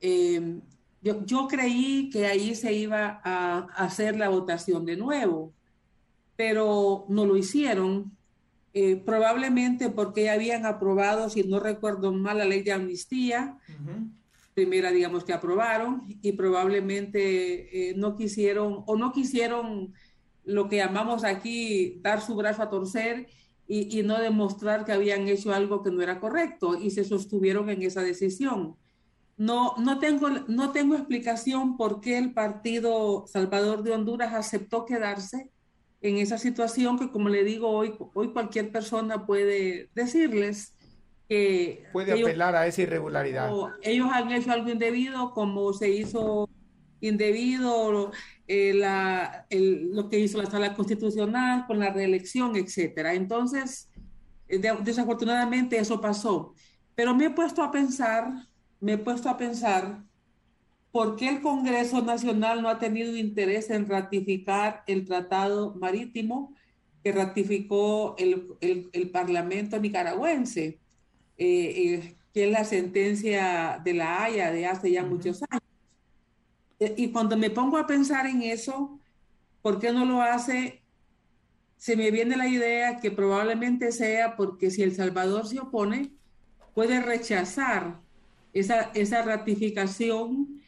Eh, 0.00 0.60
yo, 1.02 1.48
creí 1.48 2.08
que 2.10 2.26
ahí 2.26 2.54
se 2.54 2.72
iba 2.72 3.20
a 3.22 3.58
hacer 3.76 4.16
la 4.16 4.30
votación 4.30 4.86
de 4.86 4.96
nuevo, 4.96 5.52
pero 6.36 7.04
no 7.08 7.26
lo 7.26 7.36
hicieron. 7.36 8.16
Eh, 8.72 8.96
probablemente 8.96 9.88
porque 9.90 10.24
ya 10.24 10.32
habían 10.32 10.66
aprobado, 10.66 11.28
si 11.30 11.44
no 11.44 11.60
recuerdo 11.60 12.12
mal, 12.12 12.38
la 12.38 12.44
ley 12.44 12.62
de 12.62 12.72
amnistía, 12.72 13.56
primera, 14.54 14.92
digamos, 14.92 15.24
que 15.24 15.32
aprobaron, 15.32 16.04
y 16.22 16.32
probablemente 16.32 17.90
eh, 17.90 17.94
no 17.96 18.16
quisieron 18.16 18.84
o 18.86 18.96
no 18.96 19.12
quisieron 19.12 19.92
lo 20.44 20.68
que 20.68 20.76
llamamos 20.76 21.24
aquí 21.24 21.98
dar 22.02 22.20
su 22.20 22.36
brazo 22.36 22.62
a 22.62 22.70
torcer 22.70 23.26
y, 23.66 23.98
y, 23.98 24.02
no 24.02 24.20
demostrar 24.20 24.84
que 24.84 24.92
habían 24.92 25.26
hecho 25.26 25.52
algo 25.52 25.82
que 25.82 25.90
no 25.90 26.02
era 26.02 26.20
correcto 26.20 26.78
y 26.78 26.90
se 26.90 27.04
sostuvieron 27.04 27.70
en 27.70 27.82
esa 27.82 28.02
decisión. 28.02 28.76
No, 29.36 29.74
no, 29.78 29.98
tengo, 29.98 30.28
no 30.30 30.70
tengo 30.70 30.94
explicación 30.94 31.76
por 31.76 32.00
qué 32.00 32.18
el 32.18 32.32
Partido 32.32 33.26
Salvador 33.26 33.82
de 33.82 33.92
Honduras 33.92 34.34
aceptó 34.34 34.84
quedarse 34.84 35.50
en 36.02 36.18
esa 36.18 36.38
situación 36.38 36.98
que, 36.98 37.10
como 37.10 37.30
le 37.30 37.42
digo, 37.42 37.70
hoy, 37.70 37.94
hoy 38.12 38.32
cualquier 38.32 38.70
persona 38.70 39.26
puede 39.26 39.88
decirles 39.94 40.74
que... 41.28 41.84
Puede 41.92 42.12
apelar 42.12 42.54
a 42.56 42.66
esa 42.66 42.82
irregularidad. 42.82 43.50
Ellos 43.82 44.08
han 44.12 44.30
hecho 44.32 44.52
algo 44.52 44.70
indebido, 44.70 45.32
como 45.32 45.72
se 45.72 45.90
hizo 45.90 46.48
indebido 47.00 48.12
eh, 48.46 48.72
la, 48.74 49.46
lo 49.50 50.08
que 50.08 50.20
hizo 50.20 50.38
la 50.38 50.50
sala 50.50 50.74
constitucional 50.74 51.66
con 51.66 51.78
la 51.78 51.90
reelección, 51.90 52.56
etcétera. 52.56 53.14
Entonces, 53.14 53.90
eh, 54.48 54.60
desafortunadamente 54.82 55.78
eso 55.78 56.00
pasó. 56.00 56.54
Pero 56.94 57.14
me 57.14 57.26
he 57.26 57.30
puesto 57.30 57.62
a 57.62 57.70
pensar, 57.70 58.30
me 58.80 58.94
he 58.94 58.98
puesto 58.98 59.28
a 59.28 59.36
pensar 59.36 60.04
¿por 60.94 61.16
qué 61.16 61.28
el 61.28 61.40
Congreso 61.40 62.02
Nacional 62.02 62.62
no 62.62 62.68
ha 62.68 62.78
tenido 62.78 63.16
interés 63.16 63.68
en 63.68 63.88
ratificar 63.88 64.84
el 64.86 65.04
tratado 65.04 65.74
marítimo 65.74 66.54
que 67.02 67.10
ratificó 67.10 68.14
el, 68.16 69.10
Parlamento 69.10 69.80
nicaragüense, 69.80 70.78
eh, 71.38 71.46
eh, 71.76 72.16
que 72.32 72.44
es 72.46 72.50
la 72.50 72.64
sentencia 72.64 73.80
de 73.84 73.94
la 73.94 74.22
Haya 74.22 74.50
de 74.50 74.66
hace 74.66 74.90
ya 74.90 75.04
muchos 75.04 75.42
años? 75.48 75.62
Eh, 76.80 76.94
y 76.96 77.10
cuando 77.10 77.36
me 77.36 77.50
pongo 77.50 77.78
a 77.78 77.86
pensar 77.86 78.26
en 78.26 78.42
eso, 78.42 78.98
¿por 79.62 79.78
qué 79.78 79.92
no 79.92 80.04
lo 80.04 80.22
hace? 80.22 80.82
Se 81.76 81.96
me 81.96 82.10
viene 82.10 82.36
la 82.36 82.48
idea 82.48 82.98
que 82.98 83.10
probablemente 83.10 83.92
sea 83.92 84.36
porque 84.36 84.70
si 84.70 84.82
El 84.82 84.94
Salvador 84.94 85.46
se 85.46 85.60
opone, 85.60 86.12
puede 86.74 87.00
rechazar 87.00 88.00
esa, 88.52 88.90
esa 88.94 89.22
ratificación 89.22 90.62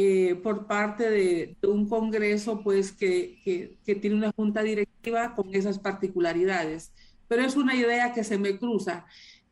eh, 0.00 0.36
por 0.36 0.68
parte 0.68 1.10
de, 1.10 1.56
un 1.66 1.88
Congreso 1.88 2.62
pues 2.62 2.92
que, 2.92 3.76
tiene 3.84 4.14
una 4.14 4.30
junta 4.30 4.62
directiva 4.62 5.34
con 5.34 5.52
esas 5.52 5.80
particularidades. 5.80 6.92
Pero 7.26 7.42
es 7.42 7.56
una 7.56 7.74
idea 7.74 8.12
que 8.12 8.22
se 8.22 8.38
me 8.38 8.56
cruza. 8.58 9.06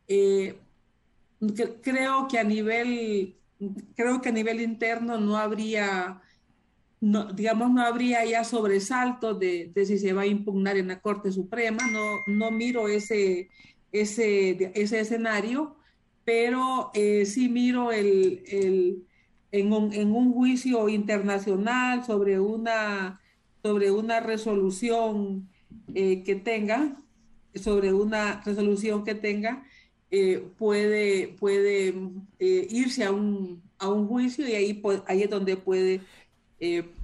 Eh, 0.07 0.57
creo 1.81 2.27
que 2.27 2.39
a 2.39 2.43
nivel 2.43 3.35
creo 3.95 4.21
que 4.21 4.29
a 4.29 4.31
nivel 4.31 4.61
interno 4.61 5.17
no 5.19 5.37
habría 5.37 6.21
digamos 6.99 7.71
no 7.71 7.81
habría 7.81 8.25
ya 8.25 8.43
sobresalto 8.43 9.33
de, 9.33 9.71
si 9.85 9.99
se 9.99 10.13
va 10.13 10.23
a 10.23 10.27
impugnar 10.27 10.77
en 10.77 10.87
la 10.87 11.01
Corte 11.01 11.31
Suprema. 11.31 11.87
No 11.91 12.19
no 12.27 12.51
miro 12.51 12.87
ese 12.87 13.49
ese 13.91 14.71
ese 14.75 14.99
escenario 14.99 15.77
pero 16.25 16.91
eh, 16.93 17.25
sí 17.25 17.49
miro 17.49 17.91
el 17.91 19.07
en 19.51 19.73
un, 20.13 20.33
juicio 20.33 20.89
internacional 20.89 22.05
sobre 22.05 22.39
una, 22.39 23.21
sobre 23.63 23.91
una 23.91 24.19
resolución 24.19 25.49
eh, 25.93 26.23
que 26.23 26.35
tenga, 26.35 26.97
sobre 27.55 27.93
una 27.93 28.41
resolución 28.43 29.03
que 29.03 29.15
tenga, 29.15 29.63
eh, 30.11 30.47
puede, 30.57 31.29
puede 31.39 31.89
eh, 32.39 32.67
irse 32.69 33.03
a 33.03 33.11
un, 33.11 33.61
a 33.77 33.89
un 33.89 34.07
juicio 34.07 34.47
y 34.47 34.53
ahí, 34.53 34.81
ahí 35.07 35.23
es 35.23 35.29
donde 35.29 35.57
puede 35.57 36.01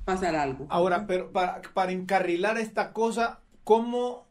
pasar 0.06 0.36
algo. 0.36 0.66
Ahora, 0.70 1.06
pero 1.06 1.32
para, 1.32 1.62
para 1.74 1.92
encarrilar 1.92 2.58
esta 2.58 2.92
cosa, 2.92 3.42
¿cómo 3.64 4.28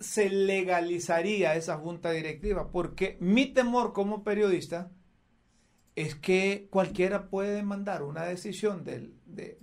se 0.00 0.30
legalizaría 0.30 1.54
esa 1.54 1.76
junta 1.76 2.10
directiva? 2.10 2.70
Porque 2.70 3.16
mi 3.20 3.46
temor 3.46 3.92
como 3.92 4.24
periodista 4.24 4.90
es 5.96 6.14
que 6.14 6.68
cualquiera 6.70 7.28
puede 7.28 7.54
demandar 7.54 8.02
una 8.02 8.24
decisión 8.24 8.84
de, 8.84 9.12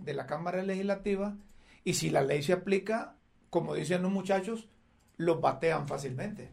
la 0.05 0.27
Cámara 0.27 0.63
Legislativa 0.63 1.37
y 1.83 1.95
si 1.95 2.09
la 2.09 2.21
ley 2.21 2.41
se 2.41 2.53
aplica, 2.53 3.15
como 3.49 3.75
dicen 3.75 4.01
los 4.01 4.11
muchachos, 4.11 4.69
los 5.17 5.41
batean 5.41 5.87
fácilmente. 5.87 6.51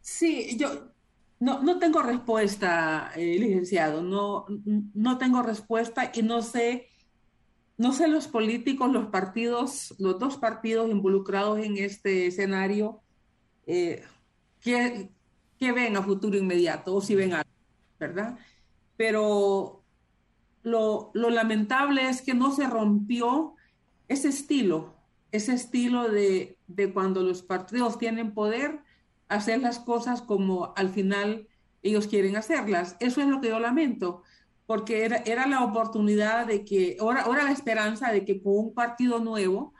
Sí, 0.00 0.56
yo 0.58 0.91
no, 1.42 1.60
no 1.60 1.80
tengo 1.80 2.02
respuesta, 2.02 3.10
eh, 3.16 3.36
licenciado, 3.36 4.00
no, 4.00 4.46
no 4.94 5.18
tengo 5.18 5.42
respuesta 5.42 6.12
y 6.14 6.22
no 6.22 6.40
sé, 6.40 6.86
no 7.76 7.92
sé 7.92 8.06
los 8.06 8.28
políticos, 8.28 8.92
los 8.92 9.06
partidos, 9.06 9.92
los 9.98 10.20
dos 10.20 10.36
partidos 10.36 10.88
involucrados 10.88 11.58
en 11.58 11.78
este 11.78 12.28
escenario, 12.28 13.00
eh, 13.66 14.04
que, 14.60 15.10
ven 15.58 15.96
a 15.96 16.02
futuro 16.02 16.38
inmediato 16.38 16.94
o 16.94 17.00
si 17.00 17.16
ven 17.16 17.32
algo, 17.32 17.50
¿verdad? 17.98 18.38
pero 18.96 19.82
lo, 20.62 21.10
lamentable 21.12 22.08
es 22.08 22.22
que 22.22 22.34
no 22.34 22.52
se 22.52 22.68
rompió 22.68 23.56
ese 24.06 24.28
estilo, 24.28 24.94
ese 25.32 25.54
estilo 25.54 26.08
de, 26.08 26.56
cuando 26.94 27.24
los 27.24 27.42
partidos 27.42 27.98
tienen 27.98 28.32
poder, 28.32 28.78
hacer 29.34 29.60
las 29.60 29.78
cosas 29.78 30.22
como 30.22 30.72
al 30.76 30.90
final 30.90 31.48
ellos 31.82 32.06
quieren 32.06 32.36
hacerlas. 32.36 32.96
Eso 33.00 33.20
es 33.20 33.28
lo 33.28 33.40
que 33.40 33.48
yo 33.48 33.58
lamento, 33.60 34.22
porque 34.66 35.04
era, 35.04 35.46
la 35.46 35.64
oportunidad 35.64 36.46
de 36.46 36.64
que, 36.64 36.96
ahora, 37.00 37.22
ahora 37.22 37.44
la 37.44 37.52
esperanza 37.52 38.12
de 38.12 38.24
que 38.24 38.42
con 38.42 38.56
un 38.56 38.74
partido 38.74 39.18
nuevo, 39.20 39.74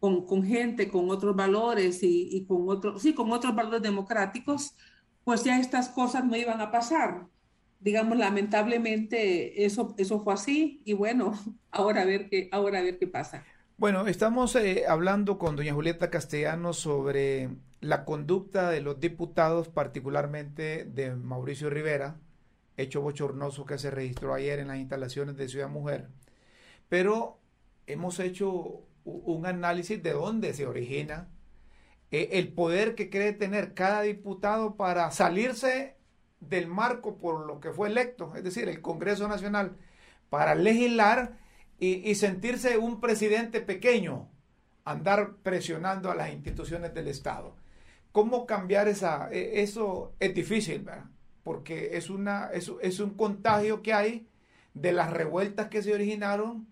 con, 0.00 0.44
gente 0.44 0.88
con 0.88 1.10
otros 1.10 1.34
valores 1.34 2.02
y, 2.02 2.28
y, 2.30 2.44
con 2.46 2.68
otros, 2.68 3.02
sí, 3.02 3.14
con 3.14 3.32
otros 3.32 3.54
valores 3.54 3.82
democráticos, 3.82 4.76
pues 5.24 5.44
ya 5.44 5.58
estas 5.58 5.88
cosas 5.88 6.24
no 6.24 6.36
iban 6.36 6.60
a 6.60 6.70
pasar 6.70 7.26
digamos, 7.80 8.18
lamentablemente 8.18 9.64
eso, 9.64 9.94
eso 9.98 10.20
fue 10.20 10.34
así 10.34 10.82
y 10.84 10.92
bueno, 10.94 11.32
ahora 11.70 12.02
a 12.02 12.04
ver 12.04 12.28
qué, 12.28 12.48
ahora 12.52 12.78
a 12.78 12.82
ver 12.82 12.98
qué 12.98 13.06
pasa. 13.06 13.44
Bueno, 13.76 14.06
estamos 14.08 14.56
eh, 14.56 14.84
hablando 14.88 15.38
con 15.38 15.54
doña 15.54 15.72
Julieta 15.72 16.10
Castellanos 16.10 16.78
sobre 16.78 17.50
la 17.80 18.04
conducta 18.04 18.70
de 18.70 18.80
los 18.80 19.00
diputados, 19.00 19.68
particularmente 19.68 20.84
de 20.84 21.14
Mauricio 21.14 21.70
Rivera, 21.70 22.20
hecho 22.76 23.02
bochornoso 23.02 23.66
que 23.66 23.78
se 23.78 23.90
registró 23.90 24.34
ayer 24.34 24.58
en 24.58 24.68
las 24.68 24.78
instalaciones 24.78 25.36
de 25.36 25.48
Ciudad 25.48 25.68
Mujer. 25.68 26.08
Pero 26.88 27.40
hemos 27.86 28.20
hecho 28.20 28.82
un 29.04 29.46
análisis 29.46 30.02
de 30.02 30.12
dónde 30.12 30.54
se 30.54 30.66
origina 30.66 31.28
eh, 32.10 32.30
el 32.32 32.52
poder 32.52 32.94
que 32.94 33.10
cree 33.10 33.32
tener 33.32 33.74
cada 33.74 34.02
diputado 34.02 34.76
para 34.76 35.10
salirse 35.10 35.96
del 36.40 36.66
marco 36.66 37.18
por 37.18 37.46
lo 37.46 37.60
que 37.60 37.72
fue 37.72 37.88
electo, 37.88 38.32
es 38.36 38.44
decir, 38.44 38.68
el 38.68 38.80
Congreso 38.80 39.28
Nacional, 39.28 39.76
para 40.30 40.54
legislar 40.54 41.38
y, 41.80 42.14
sentirse 42.16 42.76
un 42.76 43.00
presidente 43.00 43.60
pequeño, 43.60 44.28
andar 44.84 45.36
presionando 45.42 46.10
a 46.10 46.14
las 46.14 46.32
instituciones 46.32 46.92
del 46.92 47.08
Estado. 47.08 47.54
¿Cómo 48.18 48.46
cambiar 48.46 48.88
esa? 48.88 49.28
E, 49.30 49.62
eso 49.62 50.12
es 50.18 50.34
difícil, 50.34 50.82
¿verdad? 50.82 51.04
Porque 51.44 51.96
es, 51.96 52.10
una, 52.10 52.50
es, 52.52 52.72
es 52.82 52.98
un 52.98 53.14
contagio 53.14 53.80
que 53.80 53.92
hay 53.92 54.28
de 54.74 54.90
las 54.90 55.12
revueltas 55.12 55.68
que 55.68 55.84
se 55.84 55.94
originaron 55.94 56.66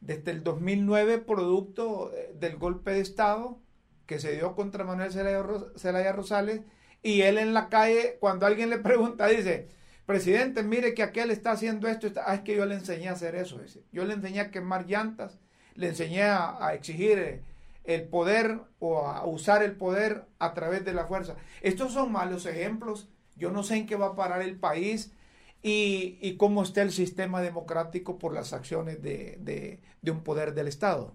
desde 0.00 0.30
el 0.30 0.42
2009, 0.42 1.18
producto 1.18 2.10
eh, 2.14 2.32
del 2.34 2.56
golpe 2.56 2.92
de 2.92 3.00
Estado 3.00 3.58
que 4.06 4.18
se 4.18 4.32
dio 4.32 4.56
contra 4.56 4.84
Manuel 4.84 5.12
Zelaya 5.12 6.12
Rosales, 6.12 6.62
y 7.02 7.20
él 7.20 7.36
en 7.36 7.52
la 7.52 7.68
calle, 7.68 8.16
cuando 8.18 8.46
alguien 8.46 8.70
le 8.70 8.78
pregunta, 8.88 9.26
dice, 9.26 9.68
presidente, 10.06 10.62
mire 10.62 10.94
que 10.94 11.02
aquel 11.02 11.30
está 11.30 11.50
haciendo 11.50 11.88
esto, 11.88 12.08
ah, 12.24 12.36
es 12.36 12.40
que 12.40 12.56
yo 12.56 12.64
le 12.64 12.76
enseñé 12.76 13.08
a 13.10 13.12
hacer 13.12 13.34
eso, 13.34 13.58
dice. 13.58 13.84
yo 13.92 14.06
le 14.06 14.14
enseñé 14.14 14.40
a 14.40 14.50
quemar 14.50 14.86
llantas, 14.86 15.38
le 15.74 15.88
enseñé 15.88 16.22
a, 16.22 16.72
exigir 16.72 17.18
eh, 17.18 17.42
el 17.84 18.08
poder 18.08 18.60
o 18.78 19.06
a 19.06 19.24
usar 19.26 19.62
el 19.62 19.76
poder 19.76 20.26
a 20.38 20.54
través 20.54 20.84
de 20.84 20.94
la 20.94 21.06
fuerza. 21.06 21.36
Estos 21.62 21.92
son 21.92 22.12
malos 22.12 22.46
ejemplos, 22.46 23.08
yo 23.36 23.50
no 23.50 23.62
sé 23.62 23.76
en 23.76 23.86
qué 23.86 23.96
va 23.96 24.08
a 24.08 24.16
parar 24.16 24.42
el 24.42 24.56
país, 24.58 25.12
y, 25.62 26.36
cómo 26.36 26.62
está 26.62 26.82
el 26.82 26.92
sistema 26.92 27.40
democrático 27.42 28.18
por 28.18 28.32
las 28.32 28.52
acciones 28.52 29.02
de, 29.02 29.80
un 30.06 30.22
poder 30.22 30.54
del 30.54 30.68
Estado. 30.68 31.14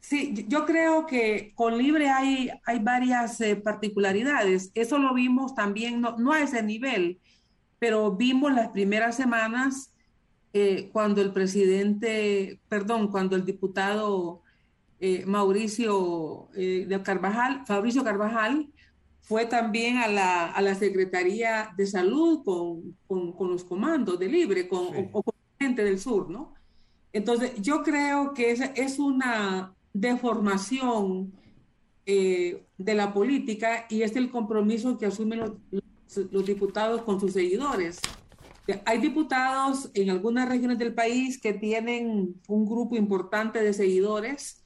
Sí, 0.00 0.46
yo 0.48 0.64
creo 0.66 1.06
que 1.06 1.52
con 1.54 1.76
Libre 1.76 2.08
hay, 2.08 2.50
hay 2.64 2.78
varias 2.78 3.40
eh, 3.40 3.56
particularidades. 3.56 4.70
Eso 4.74 4.98
lo 4.98 5.12
vimos 5.14 5.54
también, 5.54 6.00
no, 6.00 6.32
a 6.32 6.40
ese 6.40 6.62
nivel, 6.62 7.18
pero 7.78 8.12
vimos 8.12 8.54
las 8.54 8.68
primeras 8.68 9.16
semanas 9.16 9.92
eh, 10.52 10.90
cuando 10.92 11.20
el 11.20 11.32
presidente, 11.32 12.60
perdón, 12.68 13.08
cuando 13.08 13.36
el 13.36 13.44
diputado 13.44 14.42
eh, 15.00 15.24
Mauricio 15.26 16.48
de 16.54 17.00
Carvajal, 17.04 17.64
Fabricio 17.66 18.02
Carvajal, 18.04 18.70
fue 19.26 19.44
también 19.44 19.98
a 19.98 20.06
la, 20.06 20.46
a 20.46 20.62
la 20.62 20.76
Secretaría 20.76 21.74
de 21.76 21.84
Salud 21.86 22.44
con, 22.44 22.96
con, 23.08 23.50
los 23.50 23.64
comandos 23.64 24.20
de 24.20 24.28
Libre, 24.28 24.68
con, 24.68 24.86
o, 25.12 25.22
con 25.22 25.34
gente 25.58 25.82
del 25.82 25.98
sur, 25.98 26.30
¿no? 26.30 26.54
Entonces, 27.12 27.60
yo 27.60 27.82
creo 27.82 28.34
que 28.34 28.52
es, 28.52 28.60
es 28.76 29.00
una 29.00 29.74
deformación 29.92 31.32
eh, 32.04 32.66
de 32.78 32.94
la 32.94 33.12
política 33.12 33.86
y 33.88 34.02
es 34.02 34.14
el 34.14 34.30
compromiso 34.30 34.96
que 34.96 35.06
asumen 35.06 35.40
los, 35.40 35.52
los, 36.30 36.46
diputados 36.46 37.02
con 37.02 37.18
sus 37.18 37.32
seguidores. 37.32 37.98
Hay 38.84 38.98
diputados 38.98 39.90
en 39.94 40.10
algunas 40.10 40.48
regiones 40.48 40.78
del 40.78 40.94
país 40.94 41.40
que 41.40 41.52
tienen 41.52 42.40
un 42.46 42.64
grupo 42.64 42.94
importante 42.94 43.60
de 43.60 43.72
seguidores. 43.72 44.62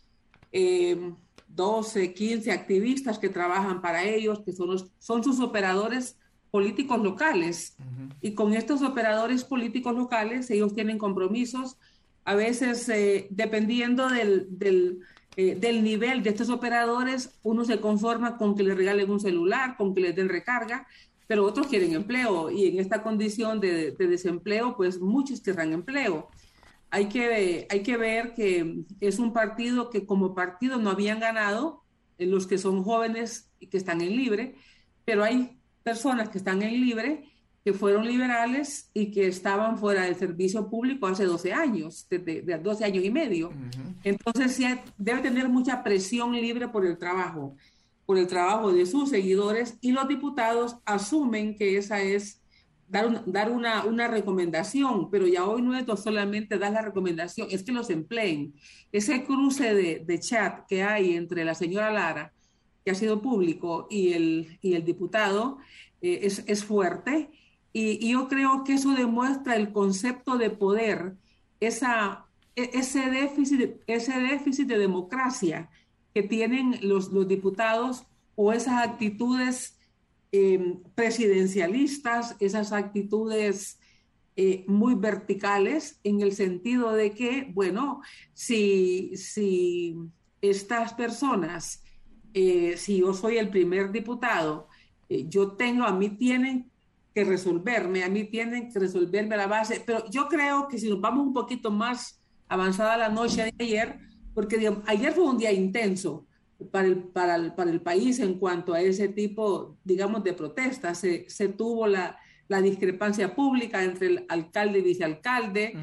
Eh, 0.52 1.12
12, 1.54 2.14
15 2.14 2.52
activistas 2.52 3.18
que 3.18 3.28
trabajan 3.28 3.82
para 3.82 4.04
ellos, 4.04 4.40
que 4.40 4.52
son, 4.52 4.90
son 4.98 5.24
sus 5.24 5.40
operadores 5.40 6.16
políticos 6.50 7.00
locales. 7.00 7.76
Y 8.20 8.34
con 8.34 8.54
estos 8.54 8.82
operadores 8.82 9.44
políticos 9.44 9.94
locales, 9.94 10.50
ellos 10.50 10.74
tienen 10.74 10.98
compromisos, 10.98 11.76
a 12.24 12.34
veces 12.34 12.88
eh, 12.88 13.26
dependiendo 13.30 14.08
del, 14.08 14.46
del, 14.50 15.00
eh, 15.36 15.56
del, 15.56 15.82
nivel 15.82 16.22
de 16.22 16.30
estos 16.30 16.50
operadores, 16.50 17.38
uno 17.42 17.64
se 17.64 17.80
conforma 17.80 18.36
con 18.36 18.54
que 18.54 18.62
le 18.62 18.74
regalen 18.74 19.10
un 19.10 19.20
celular, 19.20 19.76
con 19.76 19.94
que 19.94 20.02
les 20.02 20.14
den 20.14 20.28
recarga, 20.28 20.86
pero 21.26 21.46
otros 21.46 21.66
quieren 21.66 21.94
empleo. 21.94 22.50
Y 22.50 22.66
en 22.66 22.78
esta 22.78 23.02
condición 23.02 23.60
de, 23.60 23.92
de 23.92 24.06
desempleo, 24.06 24.76
pues 24.76 25.00
muchos 25.00 25.40
querrán 25.40 25.72
empleo 25.72 26.28
hay 26.90 27.08
que, 27.08 27.66
hay 27.70 27.82
que 27.82 27.96
ver 27.96 28.34
que 28.34 28.84
es 29.00 29.18
un 29.18 29.32
partido 29.32 29.90
que 29.90 30.06
como 30.06 30.34
partido 30.34 30.78
no 30.78 30.90
habían 30.90 31.20
ganado, 31.20 31.82
eh, 32.18 32.26
los 32.26 32.46
que 32.46 32.58
son 32.58 32.82
jóvenes 32.82 33.50
y 33.60 33.68
que 33.68 33.76
están 33.76 34.00
en 34.00 34.16
libre, 34.16 34.54
pero 35.04 35.24
hay 35.24 35.58
personas 35.82 36.28
que 36.28 36.38
están 36.38 36.62
en 36.62 36.80
libre 36.80 37.24
que 37.64 37.72
fueron 37.72 38.06
liberales 38.06 38.90
y 38.94 39.10
que 39.10 39.26
estaban 39.26 39.78
fuera 39.78 40.02
del 40.04 40.16
servicio 40.16 40.68
público 40.68 41.06
hace 41.06 41.24
12 41.24 41.52
años, 41.52 42.06
de, 42.08 42.42
12 42.62 42.84
años 42.84 43.04
y 43.04 43.10
medio. 43.10 43.52
Entonces 44.02 44.52
sí, 44.52 44.64
debe 44.96 45.20
tener 45.20 45.48
mucha 45.48 45.82
presión 45.82 46.32
libre 46.32 46.68
por 46.68 46.86
el 46.86 46.96
trabajo, 46.96 47.56
por 48.06 48.16
el 48.18 48.26
trabajo 48.26 48.72
de 48.72 48.86
sus 48.86 49.10
seguidores 49.10 49.76
y 49.80 49.92
los 49.92 50.08
diputados 50.08 50.76
asumen 50.86 51.54
que 51.54 51.76
esa 51.76 52.00
es 52.00 52.39
dar, 52.90 53.22
dar 53.24 53.50
una, 53.50 53.84
una, 53.84 54.08
recomendación, 54.08 55.10
pero 55.10 55.26
ya 55.26 55.46
hoy 55.46 55.62
no 55.62 55.96
solamente 55.96 56.58
dar 56.58 56.72
la 56.72 56.82
recomendación, 56.82 57.46
es 57.50 57.62
que 57.62 57.72
los 57.72 57.88
empleen. 57.88 58.54
Ese 58.90 59.24
cruce 59.24 59.74
de, 59.74 60.00
de 60.00 60.18
chat 60.18 60.66
que 60.68 60.82
hay 60.82 61.14
entre 61.14 61.44
la 61.44 61.54
señora 61.54 61.92
Lara, 61.92 62.32
que 62.84 62.90
ha 62.90 62.94
sido 62.94 63.22
público, 63.22 63.86
y 63.90 64.12
el, 64.12 64.58
y 64.60 64.74
el 64.74 64.84
diputado, 64.84 65.58
eh, 66.02 66.20
es, 66.22 66.42
es, 66.46 66.64
fuerte. 66.64 67.30
Y, 67.72 68.04
y, 68.04 68.12
yo 68.12 68.26
creo 68.26 68.64
que 68.64 68.74
eso 68.74 68.92
demuestra 68.92 69.54
el 69.54 69.72
concepto 69.72 70.36
de 70.36 70.50
poder, 70.50 71.14
esa, 71.60 72.26
e, 72.56 72.70
ese, 72.74 73.08
déficit, 73.08 73.82
ese 73.86 74.18
déficit 74.18 74.66
de 74.66 74.78
democracia 74.78 75.70
que 76.12 76.24
tienen 76.24 76.80
los, 76.82 77.12
los 77.12 77.28
diputados 77.28 78.04
o 78.34 78.52
esas 78.52 78.82
actitudes 78.84 79.79
Em, 80.32 80.80
presidencialistas, 80.94 82.36
esas 82.38 82.72
actitudes 82.72 83.80
eh, 84.36 84.64
muy 84.68 84.94
verticales 84.94 85.98
en 86.04 86.20
el 86.20 86.32
sentido 86.34 86.92
de 86.92 87.10
que, 87.10 87.50
bueno, 87.52 88.00
si, 88.32 89.10
si 89.16 89.96
estas 90.40 90.94
personas, 90.94 91.82
eh, 92.32 92.76
si 92.76 93.00
yo 93.00 93.12
soy 93.12 93.38
el 93.38 93.50
primer 93.50 93.90
diputado, 93.90 94.68
eh, 95.08 95.26
yo 95.28 95.56
tengo, 95.56 95.82
a 95.82 95.92
mí 95.92 96.10
tienen 96.10 96.70
que 97.12 97.24
resolverme, 97.24 98.04
a 98.04 98.08
mí 98.08 98.22
tienen 98.22 98.70
que 98.70 98.78
resolverme 98.78 99.36
la 99.36 99.48
base, 99.48 99.82
pero 99.84 100.08
yo 100.10 100.28
creo 100.28 100.68
que 100.68 100.78
si 100.78 100.88
nos 100.88 101.00
vamos 101.00 101.26
un 101.26 101.32
poquito 101.32 101.72
más 101.72 102.22
avanzada 102.46 102.96
la 102.96 103.08
noche 103.08 103.46
de 103.46 103.64
ayer, 103.64 103.98
porque 104.32 104.72
ayer 104.86 105.12
fue 105.12 105.24
un 105.24 105.38
día 105.38 105.50
intenso, 105.50 106.28
para 106.70 106.88
el, 106.88 106.98
para 106.98 107.36
el, 107.36 107.52
para 107.54 107.70
el 107.70 107.80
país 107.80 108.18
en 108.20 108.34
cuanto 108.34 108.72
a 108.74 108.80
ese 108.80 109.08
tipo, 109.08 109.76
digamos, 109.84 110.22
de 110.24 110.32
protestas. 110.32 110.98
Se, 110.98 111.28
se 111.28 111.48
tuvo 111.48 111.86
la, 111.86 112.18
la, 112.48 112.60
discrepancia 112.60 113.34
pública 113.34 113.82
entre 113.82 114.06
el 114.08 114.26
alcalde 114.28 114.80
y 114.80 114.82
vicealcalde, 114.82 115.74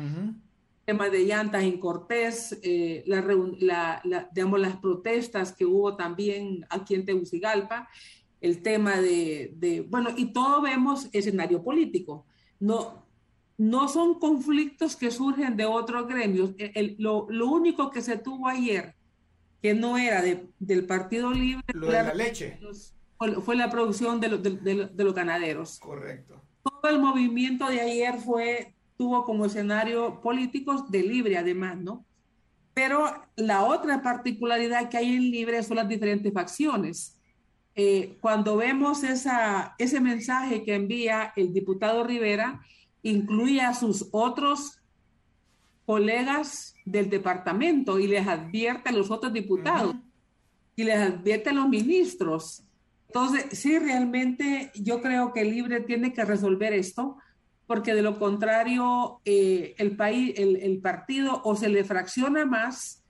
tema 0.86 1.10
de 1.10 1.26
llantas 1.26 1.64
en 1.64 1.80
Cortés, 1.80 2.58
eh, 2.64 3.04
la, 3.08 4.02
la, 4.04 4.30
digamos, 4.34 4.60
las 4.60 4.78
protestas 4.78 5.52
que 5.52 5.66
hubo 5.66 5.96
también 5.96 6.66
aquí 6.70 6.96
en 6.96 7.06
Tegucigalpa, 7.06 7.90
el 8.40 8.62
tema 8.62 8.98
de, 8.98 9.54
de, 9.56 9.82
bueno, 9.82 10.12
y 10.16 10.28
todo 10.28 10.62
vemos 10.62 11.10
escenario 11.12 11.64
político. 11.64 12.26
No, 12.60 13.06
no 13.58 13.88
son 13.88 14.20
conflictos 14.20 14.96
que 14.96 15.12
surgen 15.12 15.58
de 15.58 15.66
otros 15.66 16.08
gremios. 16.08 16.52
El, 16.58 16.96
lo, 17.00 17.28
lo 17.30 17.48
único 17.48 17.90
que 17.90 18.02
se 18.02 18.18
tuvo 18.18 18.48
ayer 18.48 18.97
que 19.62 19.74
no 19.74 19.98
era 19.98 20.22
del 20.60 20.86
Partido 20.86 21.32
Libre. 21.32 21.64
Lo 21.74 21.88
de 21.88 22.04
la 22.04 22.14
leche. 22.14 22.60
Fue 23.44 23.56
la 23.56 23.70
producción 23.70 24.20
de, 24.20 24.38
de, 24.38 25.04
los 25.04 25.14
ganaderos. 25.14 25.80
Correcto. 25.80 26.42
Todo 26.64 26.92
el 26.92 27.00
movimiento 27.00 27.68
de 27.68 27.82
ayer 27.82 28.16
fue, 28.20 28.76
tuvo 28.98 29.26
como 29.26 29.46
escenario 29.46 30.22
políticos 30.22 30.92
de 30.92 31.02
Libre, 31.02 31.38
además, 31.38 31.78
¿no? 31.78 32.06
Pero 32.74 33.26
la 33.36 33.66
otra 33.66 34.04
particularidad 34.04 34.90
que 34.90 34.98
hay 34.98 35.16
en 35.16 35.32
Libre 35.32 35.64
son 35.64 35.78
las 35.78 35.90
diferentes 35.90 36.32
facciones. 36.32 37.18
Eh, 37.74 38.18
cuando 38.22 38.58
vemos 38.58 39.04
esa, 39.04 39.74
ese 39.80 40.00
mensaje 40.00 40.64
que 40.64 40.76
envía 40.76 41.34
el 41.36 41.54
diputado 41.54 42.04
Rivera, 42.04 42.62
incluye 43.02 43.62
a 43.62 43.74
sus 43.74 44.08
otros 44.12 44.77
colegas 45.88 46.76
del 46.84 47.10
departamento 47.10 47.98
y 47.98 48.08
les 48.08 48.28
advierte 48.28 48.90
a 48.90 48.92
los 48.92 49.10
otros 49.10 49.32
diputados 49.32 49.96
y 50.76 50.84
les 50.84 50.98
advierte 50.98 51.50
a 51.50 51.54
los 51.54 51.70
ministros. 51.70 52.62
Entonces, 53.08 53.58
sí, 53.58 53.80
realmente 53.80 54.70
yo 54.76 55.02
creo 55.02 55.32
que 55.32 55.42
el 55.42 55.52
Libre 55.52 55.80
tiene 55.80 56.12
que 56.12 56.26
resolver 56.26 56.74
esto, 56.74 57.16
porque 57.68 57.94
de 57.94 58.02
lo 58.02 58.20
contrario, 58.20 59.22
eh, 59.24 59.76
el 59.78 59.96
país, 59.96 60.34
el, 60.36 60.78
partido 60.80 61.42
o 61.46 61.56
se 61.56 61.70
le 61.70 61.86
fracciona 61.86 62.46
más 62.46 63.06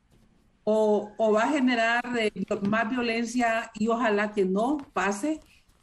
o, 0.63 1.15
va 1.34 1.45
a 1.45 1.51
generar 1.51 2.03
eh, 2.19 2.32
más 2.61 2.91
violencia 2.91 3.71
y 3.73 3.88
ojalá 3.88 4.34
que 4.34 4.45
no 4.45 4.78
pase, 4.93 5.39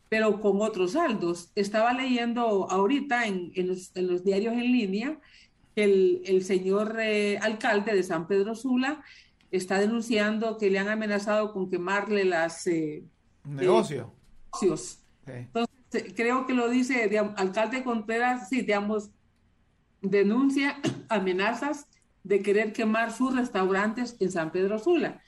pero 0.08 0.40
con 0.40 0.62
otros 0.62 0.92
saldos. 0.92 1.50
Estaba 1.56 1.92
leyendo 1.92 2.70
ahorita 2.70 3.26
en, 3.26 3.52
los, 3.66 3.90
en 3.96 4.06
los 4.06 4.22
diarios 4.22 4.52
en 4.52 4.70
línea 4.70 5.20
el, 5.76 6.22
el 6.24 6.44
señor 6.44 6.96
eh, 7.00 7.38
alcalde 7.38 7.94
de 7.94 8.02
San 8.02 8.26
Pedro 8.26 8.54
Sula 8.54 9.02
está 9.50 9.78
denunciando 9.78 10.58
que 10.58 10.70
le 10.70 10.78
han 10.78 10.88
amenazado 10.88 11.52
con 11.52 11.70
quemarle 11.70 12.24
las 12.24 12.66
eh, 12.66 13.04
negocios. 13.44 14.08
Entonces, 15.26 16.12
creo 16.14 16.46
que 16.46 16.54
lo 16.54 16.68
dice 16.68 17.08
alcalde 17.36 17.84
Contreras, 17.84 18.48
sí, 18.48 18.62
digamos, 18.62 19.10
denuncia 20.00 20.80
amenazas 21.08 21.86
de 22.22 22.40
querer 22.40 22.72
quemar 22.72 23.12
sus 23.12 23.34
restaurantes 23.34 24.16
en 24.20 24.30
San 24.30 24.50
Pedro 24.50 24.78
Sula. 24.78 25.20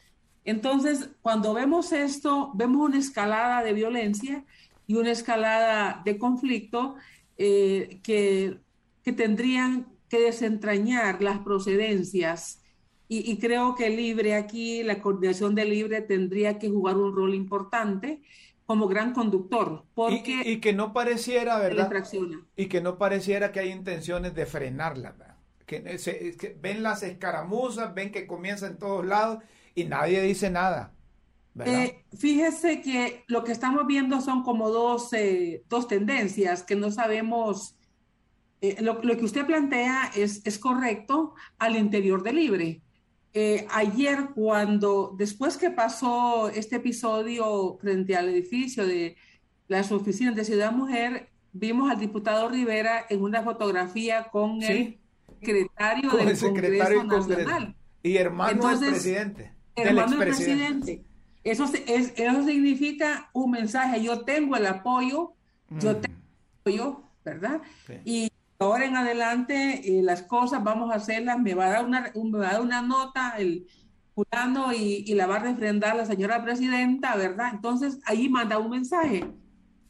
Entonces, 0.44 1.10
cuando 1.22 1.54
vemos 1.54 1.92
esto, 1.92 2.52
vemos 2.54 2.88
una 2.88 2.98
escalada 2.98 3.62
de 3.62 3.72
violencia 3.72 4.44
y 4.86 4.94
una 4.94 5.10
escalada 5.10 6.02
de 6.04 6.18
conflicto 6.18 6.94
eh, 7.36 8.00
que, 8.02 8.58
que, 9.02 9.12
tendrían 9.12 9.86
que 10.08 10.20
desentrañar 10.20 11.22
las 11.22 11.40
procedencias. 11.40 12.62
Y, 13.08 13.30
y, 13.30 13.38
creo 13.38 13.74
que 13.76 13.88
Libre 13.88 14.34
aquí, 14.34 14.82
la 14.82 15.00
coordinación 15.00 15.54
de 15.54 15.64
Libre 15.64 16.00
tendría 16.02 16.58
que 16.58 16.68
jugar 16.68 16.96
un 16.96 17.14
rol 17.14 17.34
importante 17.34 18.22
como 18.66 18.88
gran 18.88 19.12
conductor. 19.12 19.84
Porque 19.94 20.42
y, 20.44 20.50
y 20.52 20.60
que 20.60 20.72
no 20.72 20.92
pareciera, 20.92 21.58
¿verdad? 21.58 21.90
Y 22.56 22.66
que 22.66 22.80
no 22.80 22.98
pareciera 22.98 23.52
que 23.52 23.60
hay 23.60 23.70
intenciones 23.70 24.34
de 24.34 24.44
frenarla, 24.44 25.12
¿verdad? 25.12 25.36
Que, 25.64 25.98
se, 25.98 26.36
que 26.36 26.56
ven 26.60 26.82
las 26.82 27.02
escaramuzas, 27.02 27.94
ven 27.94 28.12
que 28.12 28.26
comienza 28.26 28.66
en 28.66 28.78
todos 28.78 29.04
lados 29.04 29.42
y 29.74 29.84
nadie 29.84 30.20
dice 30.22 30.50
nada. 30.50 30.92
Eh, 31.64 32.04
fíjese 32.16 32.82
que 32.82 33.24
lo 33.28 33.42
que 33.42 33.52
estamos 33.52 33.86
viendo 33.86 34.20
son 34.20 34.42
como 34.42 34.68
dos, 34.70 35.12
eh, 35.12 35.64
dos 35.68 35.88
tendencias 35.88 36.62
que 36.62 36.76
no 36.76 36.90
sabemos. 36.90 37.75
Eh, 38.60 38.76
lo, 38.80 39.02
lo, 39.02 39.16
que 39.16 39.24
usted 39.24 39.44
plantea 39.46 40.10
es, 40.16 40.40
es 40.46 40.58
correcto 40.58 41.34
al 41.58 41.76
interior 41.76 42.22
de 42.22 42.32
Libre. 42.32 42.80
Eh, 43.34 43.66
ayer, 43.70 44.30
cuando, 44.34 45.14
después 45.18 45.58
que 45.58 45.70
pasó 45.70 46.48
este 46.48 46.76
episodio 46.76 47.76
frente 47.80 48.16
al 48.16 48.28
edificio 48.30 48.86
de 48.86 49.16
las 49.68 49.92
oficinas 49.92 50.34
de 50.34 50.44
Ciudad 50.44 50.72
Mujer, 50.72 51.28
vimos 51.52 51.90
al 51.90 51.98
diputado 52.00 52.48
Rivera 52.48 53.04
en 53.10 53.22
una 53.22 53.42
fotografía 53.42 54.28
con 54.30 54.60
Sí. 54.62 54.66
el 54.72 54.98
secretario 55.40 56.10
Con 56.10 56.18
del 56.20 56.28
el 56.28 56.36
secretario 56.36 56.98
Congreso 57.00 57.22
Congreso. 57.28 57.50
Nacional. 57.50 57.76
Y 58.02 58.16
hermano 58.16 58.52
Entonces, 58.52 58.80
del 58.80 58.90
presidente. 58.92 59.52
Hermano 59.74 60.10
del 60.16 60.18
presidente. 60.28 61.04
Eso, 61.44 61.64
es- 61.86 62.12
eso 62.16 62.42
significa 62.44 63.28
un 63.34 63.50
mensaje. 63.50 64.02
Yo 64.02 64.22
tengo 64.22 64.56
el 64.56 64.66
apoyo, 64.66 65.34
yo 65.70 65.90
Mm. 65.92 66.00
tengo 66.00 66.16
el 66.16 66.60
apoyo, 66.60 67.02
¿verdad? 67.24 67.60
Sí. 67.86 67.94
Y 68.04 68.32
ahora 68.58 68.86
en 68.86 68.96
adelante 68.96 69.98
eh, 69.98 70.02
las 70.02 70.22
cosas 70.22 70.62
vamos 70.64 70.90
a 70.92 70.96
hacerlas. 70.96 71.38
Me 71.38 71.54
va 71.54 71.66
a 71.66 71.70
dar 71.70 71.84
una, 71.84 72.10
un- 72.14 72.30
me 72.30 72.38
va 72.38 72.48
a 72.50 72.52
dar 72.54 72.62
una 72.62 72.82
nota 72.82 73.34
el 73.38 73.66
fulano 74.14 74.72
y, 74.72 75.04
y 75.06 75.14
la 75.14 75.26
va 75.26 75.36
a 75.36 75.40
refrendar 75.40 75.94
la 75.96 76.06
señora 76.06 76.42
presidenta, 76.42 77.16
¿verdad? 77.16 77.50
Entonces 77.52 77.98
ahí 78.06 78.28
manda 78.28 78.58
un 78.58 78.70
mensaje. 78.70 79.26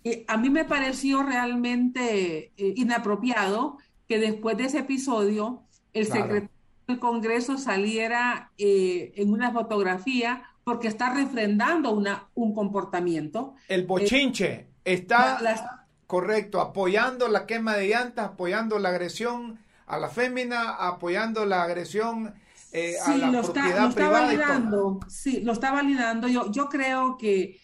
Eh, 0.05 0.25
a 0.29 0.37
mí 0.37 0.51
me 0.51 0.65
pareció 0.65 1.23
realmente 1.23 2.53
eh, 2.57 2.73
inapropiado 2.77 3.79
que 4.09 4.19
después 4.19 4.57
de 4.57 4.65
ese 4.65 4.79
episodio 4.79 5.63
el 5.93 6.07
Claro. 6.07 6.23
secretario 6.23 6.51
del 6.87 6.99
Congreso 7.01 7.59
saliera 7.59 8.53
eh, 8.59 9.13
en 9.17 9.33
una 9.33 9.51
fotografía 9.51 10.43
porque 10.63 10.89
está 10.89 11.13
refrendando 11.15 11.93
una, 11.93 12.29
un 12.35 12.55
comportamiento. 12.55 13.55
El 13.69 13.87
bochinche 13.87 14.67
está 14.85 15.41
La- 15.41 15.76
correcto, 16.07 16.61
apoyando 16.61 17.29
la 17.29 17.47
quema 17.47 17.77
de 17.77 17.89
llantas, 17.89 18.27
apoyando 18.27 18.79
la 18.79 18.91
agresión 18.91 19.59
a 19.87 19.99
la 19.99 20.09
fémina, 20.09 20.71
apoyando 20.71 21.47
la 21.47 21.63
agresión 21.63 22.35
eh, 22.73 22.97
a 23.01 23.17
la 23.17 23.31
lo 23.31 23.41
está, 23.41 23.53
propiedad 23.53 23.81
lo 23.81 23.89
está 23.89 24.11
privada 24.11 24.35
y 24.35 24.39
todo. 24.39 24.59
validando. 24.59 25.01
Sí, 25.09 25.41
lo 25.43 25.53
está 25.53 25.73
validando. 25.73 26.29
Yo, 26.29 26.51
yo 26.51 26.69
creo 26.69 27.17
que, 27.17 27.61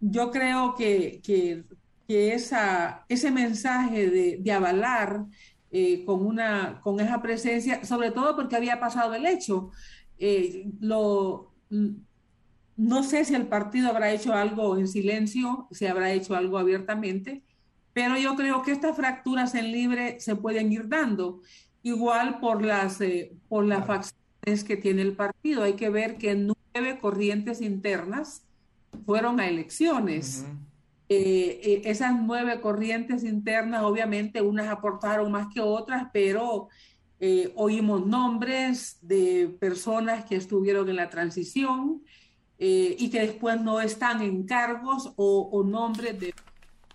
yo 0.00 0.30
creo 0.30 0.74
que, 0.74 1.20
que, 1.22 1.64
que 2.06 2.34
esa, 2.34 3.04
ese 3.08 3.30
mensaje 3.30 4.10
de, 4.10 4.38
de 4.40 4.52
avalar 4.52 5.24
eh, 5.70 6.04
con 6.04 6.24
una, 6.24 6.80
con 6.80 7.00
esa 7.00 7.20
presencia, 7.20 7.84
sobre 7.84 8.10
todo 8.12 8.36
porque 8.36 8.56
había 8.56 8.80
pasado 8.80 9.14
el 9.14 9.26
hecho, 9.26 9.70
eh, 10.18 10.64
lo, 10.80 11.54
no 12.76 13.02
sé 13.02 13.24
si 13.24 13.34
el 13.34 13.46
partido 13.46 13.88
habrá 13.88 14.10
hecho 14.12 14.34
algo 14.34 14.76
en 14.76 14.88
silencio, 14.88 15.66
si 15.70 15.86
habrá 15.86 16.12
hecho 16.12 16.34
algo 16.34 16.58
abiertamente, 16.58 17.42
pero 17.92 18.18
yo 18.18 18.36
creo 18.36 18.62
que 18.62 18.72
estas 18.72 18.94
fracturas 18.96 19.54
en 19.54 19.72
libre 19.72 20.20
se 20.20 20.36
pueden 20.36 20.70
ir 20.70 20.88
dando, 20.88 21.40
igual 21.82 22.38
por 22.40 22.62
las, 22.62 23.00
eh, 23.00 23.32
por 23.48 23.64
las 23.64 23.86
facciones 23.86 24.64
que 24.66 24.76
tiene 24.76 25.02
el 25.02 25.14
partido. 25.14 25.62
Hay 25.62 25.74
que 25.74 25.88
ver 25.88 26.18
que 26.18 26.34
nueve 26.34 26.98
corrientes 27.00 27.62
internas 27.62 28.42
fueron 29.04 29.40
a 29.40 29.48
elecciones. 29.48 30.44
Eh, 31.08 31.60
eh, 31.62 31.82
esas 31.84 32.20
nueve 32.20 32.60
corrientes 32.60 33.24
internas, 33.24 33.82
obviamente, 33.82 34.42
unas 34.42 34.68
aportaron 34.68 35.30
más 35.30 35.46
que 35.52 35.60
otras, 35.60 36.08
pero 36.12 36.68
eh, 37.20 37.52
oímos 37.56 38.04
nombres 38.04 38.98
de 39.00 39.56
personas 39.58 40.24
que 40.24 40.36
estuvieron 40.36 40.88
en 40.88 40.96
la 40.96 41.08
transición 41.08 42.02
eh, 42.58 42.96
y 42.98 43.10
que 43.10 43.20
después 43.20 43.60
no 43.60 43.80
están 43.80 44.22
en 44.22 44.44
cargos 44.44 45.12
o, 45.16 45.48
o 45.52 45.64
nombres 45.64 46.18
de, 46.18 46.34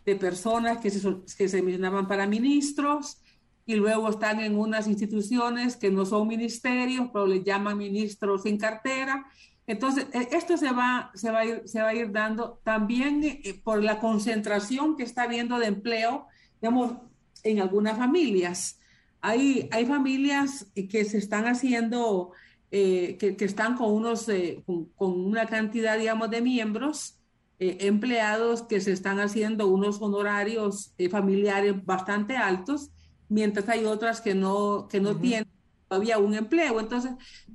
de 0.05 0.15
personas 0.15 0.79
que 0.79 0.89
se, 0.89 1.01
que 1.37 1.47
se 1.47 1.61
mencionaban 1.61 2.07
para 2.07 2.27
ministros 2.27 3.21
y 3.65 3.75
luego 3.75 4.09
están 4.09 4.39
en 4.39 4.57
unas 4.57 4.87
instituciones 4.87 5.75
que 5.77 5.91
no 5.91 6.05
son 6.05 6.27
ministerios, 6.27 7.09
pero 7.13 7.27
les 7.27 7.43
llaman 7.43 7.77
ministros 7.77 8.43
sin 8.43 8.57
cartera. 8.57 9.25
Entonces, 9.67 10.07
eh, 10.13 10.27
esto 10.31 10.57
se 10.57 10.71
va, 10.71 11.11
se 11.13 11.31
va, 11.31 11.39
a, 11.39 11.45
ir, 11.45 11.61
se 11.65 11.81
va 11.81 11.89
a 11.89 11.93
ir 11.93 12.11
dando 12.11 12.59
también 12.63 13.23
eh, 13.23 13.61
por 13.63 13.83
la 13.83 13.99
concentración 13.99 14.97
que 14.97 15.03
está 15.03 15.23
habiendo 15.23 15.59
de 15.59 15.67
empleo, 15.67 16.27
digamos, 16.61 16.97
en 17.43 17.61
algunas 17.61 17.97
familias. 17.97 18.79
Hay, 19.21 19.69
hay 19.71 19.85
familias 19.85 20.67
que 20.73 21.05
se 21.05 21.19
están 21.19 21.45
haciendo, 21.45 22.31
eh, 22.71 23.17
que, 23.19 23.35
que 23.35 23.45
están 23.45 23.75
con, 23.77 23.91
unos, 23.91 24.27
eh, 24.29 24.63
con, 24.65 24.85
con 24.95 25.19
una 25.19 25.45
cantidad, 25.47 25.97
digamos, 25.97 26.29
de 26.29 26.41
miembros, 26.41 27.19
eh, 27.59 27.77
empleados 27.81 28.63
que 28.63 28.81
se 28.81 28.91
están 28.91 29.19
haciendo 29.19 29.67
unos 29.67 30.01
honorarios 30.01 30.93
eh, 30.97 31.09
familiares 31.09 31.85
bastante 31.85 32.35
altos, 32.37 32.89
mientras 33.29 33.69
hay 33.69 33.85
otras 33.85 34.21
que 34.21 34.33
no, 34.35 34.87
que 34.89 34.99
no 34.99 35.11
Ujú. 35.11 35.19
tienen 35.19 35.47
todavía 35.87 36.17
un 36.17 36.33
empleo. 36.33 36.79
Entonces, 36.79 37.11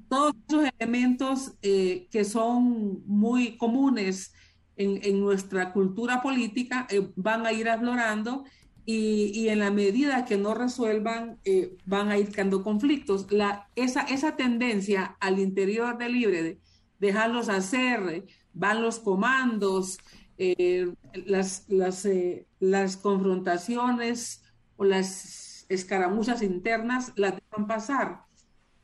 todos 0.08 0.32
esos 0.48 0.64
elementos 0.78 1.52
eh, 1.62 2.08
que 2.10 2.24
son 2.24 3.02
muy 3.06 3.56
comunes 3.56 4.32
en, 4.76 5.00
en 5.02 5.20
nuestra 5.20 5.72
cultura 5.72 6.22
política 6.22 6.86
eh, 6.90 7.10
van 7.16 7.46
a 7.46 7.52
ir 7.52 7.68
aflorando 7.68 8.44
y, 8.86 9.32
y 9.34 9.48
en 9.50 9.58
la 9.58 9.70
medida 9.70 10.24
que 10.24 10.38
no 10.38 10.54
resuelvan, 10.54 11.38
eh, 11.44 11.76
van 11.84 12.08
a 12.08 12.16
ir 12.16 12.30
creando 12.32 12.62
conflictos. 12.62 13.30
La, 13.30 13.68
esa, 13.74 14.02
esa 14.02 14.36
tendencia 14.36 15.16
al 15.20 15.38
interior 15.38 15.98
del 15.98 16.12
libre 16.12 16.42
de 16.42 16.60
dejarlos 16.98 17.48
hacer, 17.48 18.00
eh, 18.08 18.24
van 18.54 18.80
los 18.80 19.00
comandos, 19.00 19.98
eh, 20.38 20.94
las, 21.26 21.68
las, 21.68 22.06
eh, 22.06 22.46
las 22.60 22.96
confrontaciones 22.96 24.42
o 24.76 24.84
las 24.84 25.66
escaramuzas 25.68 26.42
internas 26.42 27.12
las 27.16 27.34
dejan 27.34 27.66
pasar. 27.66 28.20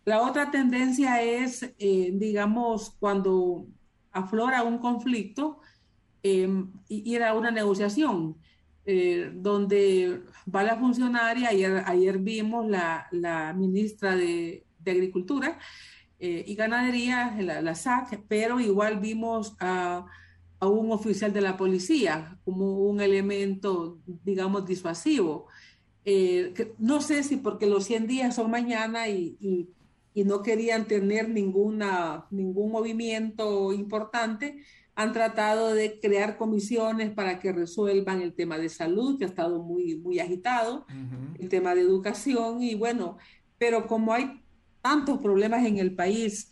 La 0.05 0.21
otra 0.23 0.51
tendencia 0.51 1.23
es, 1.23 1.63
eh, 1.79 2.11
digamos, 2.13 2.97
cuando 2.99 3.67
aflora 4.11 4.65
un 4.65 4.79
conflicto, 4.79 5.61
eh, 6.25 6.49
ir 6.89 7.23
a 7.23 7.35
una 7.35 7.51
negociación, 7.51 8.37
eh, 8.85 9.31
donde 9.35 10.23
va 10.53 10.63
la 10.63 10.77
funcionaria, 10.77 11.51
ayer, 11.51 11.83
ayer 11.87 12.19
vimos 12.19 12.69
la, 12.69 13.07
la 13.13 13.53
ministra 13.53 14.17
de, 14.17 14.65
de 14.81 14.91
Agricultura 14.91 15.59
eh, 16.19 16.45
y 16.47 16.55
Ganadería, 16.55 17.37
la, 17.41 17.61
la 17.63 17.75
SAC, 17.75 18.23
pero 18.29 18.61
igual 18.61 19.01
vimos 19.01 19.57
a, 19.61 20.07
a 20.61 20.69
un 20.69 20.93
oficial 20.93 21.33
de 21.33 21.41
la 21.41 21.57
policía 21.57 22.39
como 22.45 22.79
un 22.89 23.01
elemento, 23.01 23.99
digamos, 24.25 24.65
disuasivo. 24.65 25.49
Eh, 26.05 26.53
que 26.55 26.75
no 26.79 27.01
sé 27.01 27.23
si 27.23 27.37
porque 27.37 27.67
los 27.67 27.85
100 27.85 28.07
días 28.07 28.35
son 28.35 28.51
mañana 28.51 29.09
y, 29.09 29.37
y, 29.41 29.69
y 30.15 30.25
no 30.25 30.43
querían 30.43 30.87
tener 30.87 31.29
ninguna, 31.29 32.27
ningún 32.31 32.71
movimiento 32.71 33.73
importante, 33.73 34.63
han 34.95 35.13
tratado 35.13 35.75
de 35.75 35.99
crear 36.01 36.37
comisiones 36.37 37.11
para 37.11 37.39
que 37.39 37.53
resuelvan 37.53 38.21
el 38.21 38.35
tema 38.35 38.59
de 38.59 38.69
salud, 38.69 39.19
que 39.19 39.25
ha 39.25 39.29
estado 39.29 39.63
muy, 39.63 39.97
muy 39.97 40.19
agitado, 40.19 40.87
el 41.39 41.49
tema 41.49 41.75
de 41.75 41.81
educación 41.81 42.63
y 42.63 42.75
bueno, 42.75 43.17
pero 43.59 43.87
como 43.87 44.13
hay 44.13 44.43
tantos 44.83 45.19
problemas 45.21 45.65
en 45.65 45.79
el 45.79 45.95
país 45.95 46.51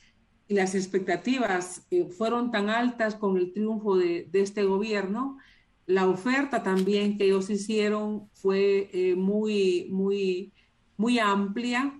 y 0.49 0.55
las 0.55 0.75
expectativas 0.75 1.87
eh, 1.91 2.07
fueron 2.07 2.51
tan 2.51 2.71
altas 2.71 3.15
con 3.15 3.37
el 3.37 3.53
triunfo 3.53 3.97
de, 3.97 4.29
de 4.31 4.41
este 4.41 4.65
gobierno, 4.65 5.39
la 5.87 6.09
oferta 6.09 6.63
también 6.63 7.19
que 7.19 7.25
ellos 7.25 7.51
hicieron 7.51 8.29
fue 8.35 8.91
eh, 8.93 9.17
muy, 9.17 9.89
muy, 9.91 10.53
muy 10.97 11.19
amplia 11.19 11.99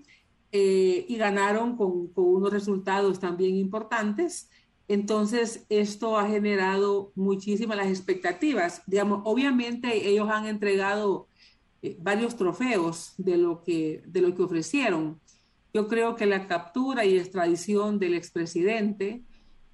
eh, 0.51 1.05
y 1.07 1.17
ganaron 1.17 1.75
con, 1.75 2.07
con, 2.07 2.25
unos 2.25 2.51
resultados 2.51 3.19
también 3.19 3.55
importantes. 3.55 4.49
Entonces, 4.97 5.65
esto 5.69 6.17
ha 6.17 6.27
generado 6.27 7.11
muchísimas 7.15 7.77
las 7.77 7.87
expectativas. 7.87 8.81
Digamos, 8.87 9.21
obviamente 9.23 9.87
ellos 10.09 10.27
han 10.29 10.45
entregado 10.47 11.27
eh, 11.81 11.95
varios 11.99 12.35
trofeos 12.35 13.13
de 13.17 13.37
lo, 13.37 13.63
que, 13.63 14.01
de 14.05 14.21
lo 14.21 14.35
que 14.35 14.43
ofrecieron. 14.43 15.19
Yo 15.73 15.87
creo 15.87 16.15
que 16.15 16.25
la 16.25 16.47
captura 16.47 17.05
y 17.05 17.17
extradición 17.17 17.99
del 17.99 18.13
expresidente 18.15 19.23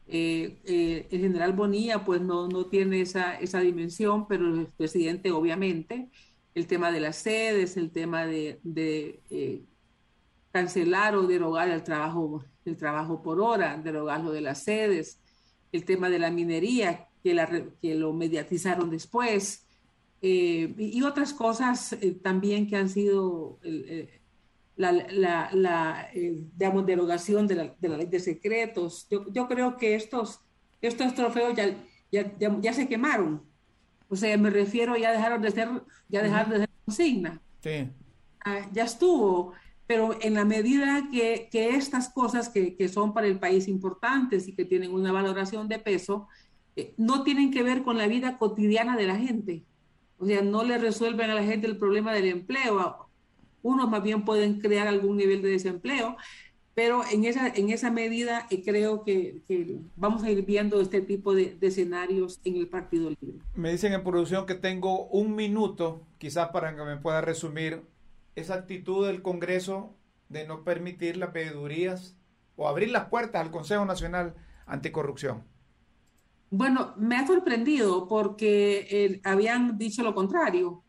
Eh, 0.09 0.61
eh, 0.63 1.05
el 1.11 1.19
general 1.19 1.51
Bonilla 1.51 2.05
pues 2.05 2.21
no, 2.21 2.47
no 2.47 2.67
tiene 2.67 3.01
esa, 3.01 3.35
esa 3.41 3.59
dimensión, 3.59 4.25
pero 4.29 4.43
el 4.47 4.67
presidente 4.67 5.31
obviamente, 5.31 6.09
el 6.55 6.65
tema 6.65 6.91
de 6.91 7.01
las 7.01 7.17
sedes, 7.17 7.75
el 7.75 7.89
tema 7.91 8.25
de, 8.25 8.59
de 8.63 9.19
eh, 9.29 9.65
cancelar 10.51 11.15
o 11.15 11.27
derogar 11.27 11.69
el 11.69 11.83
trabajo, 11.83 12.43
el 12.65 12.77
trabajo 12.77 13.21
por 13.21 13.39
hora, 13.41 13.77
derogarlo 13.77 14.31
de 14.31 14.41
las 14.41 14.63
sedes, 14.63 15.19
el 15.71 15.85
tema 15.85 16.09
de 16.09 16.19
la 16.19 16.31
minería, 16.31 17.07
que, 17.23 17.33
la, 17.33 17.47
que 17.81 17.95
lo 17.95 18.13
mediatizaron 18.13 18.89
después, 18.89 19.67
y, 20.19 21.01
otras 21.03 21.33
cosas 21.33 21.95
también 22.23 22.67
que 22.67 22.75
han 22.75 22.89
sido 22.89 23.59
la, 24.77 24.91
la, 24.91 25.49
la 25.53 26.09
eh, 26.13 26.43
digamos, 26.55 26.85
derogación 26.85 27.47
de 27.47 27.55
la, 27.55 27.75
de 27.79 27.89
la, 27.89 27.97
ley 27.97 28.07
de 28.07 28.19
secretos. 28.19 29.07
Yo, 29.09 29.25
yo 29.31 29.47
creo 29.47 29.75
que 29.75 29.95
estos, 29.95 30.39
estos 30.81 31.13
trofeos 31.15 31.55
ya, 31.55 31.75
ya, 32.11 32.31
ya, 32.39 32.73
se 32.73 32.87
quemaron. 32.87 33.43
O 34.07 34.15
sea, 34.15 34.37
me 34.37 34.49
refiero, 34.49 34.95
ya 34.95 35.11
dejaron 35.11 35.41
de 35.41 35.51
ser, 35.51 35.69
ya 36.07 36.23
dejaron 36.23 36.51
de 36.51 36.57
ser 36.59 36.69
consigna. 36.85 37.41
Sí. 37.61 37.89
Ah, 38.45 38.69
ya 38.71 38.83
estuvo. 38.83 39.53
Pero 39.87 40.17
en 40.21 40.33
la 40.33 40.45
medida 40.45 41.07
que, 41.11 41.47
que 41.51 41.69
estas 41.69 42.09
cosas 42.09 42.49
que, 42.49 42.75
que, 42.75 42.89
son 42.89 43.13
para 43.13 43.27
el 43.27 43.39
país 43.39 43.67
importantes 43.67 44.47
y 44.47 44.53
que 44.53 44.65
tienen 44.65 44.93
una 44.93 45.11
valoración 45.11 45.67
de 45.67 45.79
peso, 45.79 46.27
eh, 46.75 46.93
no 46.97 47.23
tienen 47.23 47.51
que 47.51 47.63
ver 47.63 47.83
con 47.83 47.97
la 47.97 48.07
vida 48.07 48.37
cotidiana 48.37 48.97
de 48.97 49.07
la 49.07 49.15
gente. 49.15 49.63
O 50.19 50.25
sea, 50.25 50.41
no 50.41 50.63
le 50.63 50.77
resuelven 50.77 51.29
a 51.29 51.35
la 51.35 51.43
gente 51.43 51.67
el 51.67 51.77
problema 51.77 52.13
del 52.13 52.25
empleo 52.25 53.07
unos 53.67 53.89
más 53.89 54.03
bien 54.03 54.23
pueden 54.23 54.59
crear 54.59 54.87
algún 54.87 55.17
nivel 55.17 55.41
de 55.41 55.49
desempleo, 55.49 56.15
pero 56.73 57.01
en 57.11 57.25
esa, 57.25 57.47
en 57.47 57.69
esa 57.69 57.89
medida 57.91 58.47
eh, 58.49 58.63
creo 58.63 59.03
que, 59.03 59.41
vamos 59.95 60.23
a 60.23 60.31
ir 60.31 60.45
viendo 60.45 60.79
este 60.79 61.01
tipo 61.01 61.33
de, 61.33 61.57
escenarios 61.61 62.39
en 62.43 62.55
el 62.55 62.67
Partido 62.67 63.09
Libre. 63.09 63.39
Me 63.55 63.71
dicen 63.71 63.93
en 63.93 64.03
producción 64.03 64.45
que 64.45 64.55
tengo 64.55 65.07
un 65.07 65.35
minuto, 65.35 66.03
quizás 66.17 66.49
para 66.49 66.75
que 66.75 66.83
me 66.83 66.97
pueda 66.97 67.21
resumir, 67.21 67.81
esa 68.37 68.53
actitud 68.53 69.07
del 69.07 69.23
Congreso 69.23 69.95
de 70.29 70.45
no 70.45 70.63
permitir 70.63 71.17
las 71.17 71.33
veedurías 71.33 72.15
o 72.55 72.67
abrir 72.67 72.91
las 72.91 73.05
puertas 73.05 73.41
al 73.41 73.51
Consejo 73.51 73.83
Nacional 73.83 74.35
Anticorrupción. 74.67 75.43
Bueno, 76.51 76.93
me 76.97 77.17
ha 77.17 77.25
sorprendido 77.25 78.07
porque 78.07 78.87
eh, 78.91 79.21
habían 79.23 79.77
dicho 79.77 80.03
lo 80.03 80.13
contrario. 80.13 80.83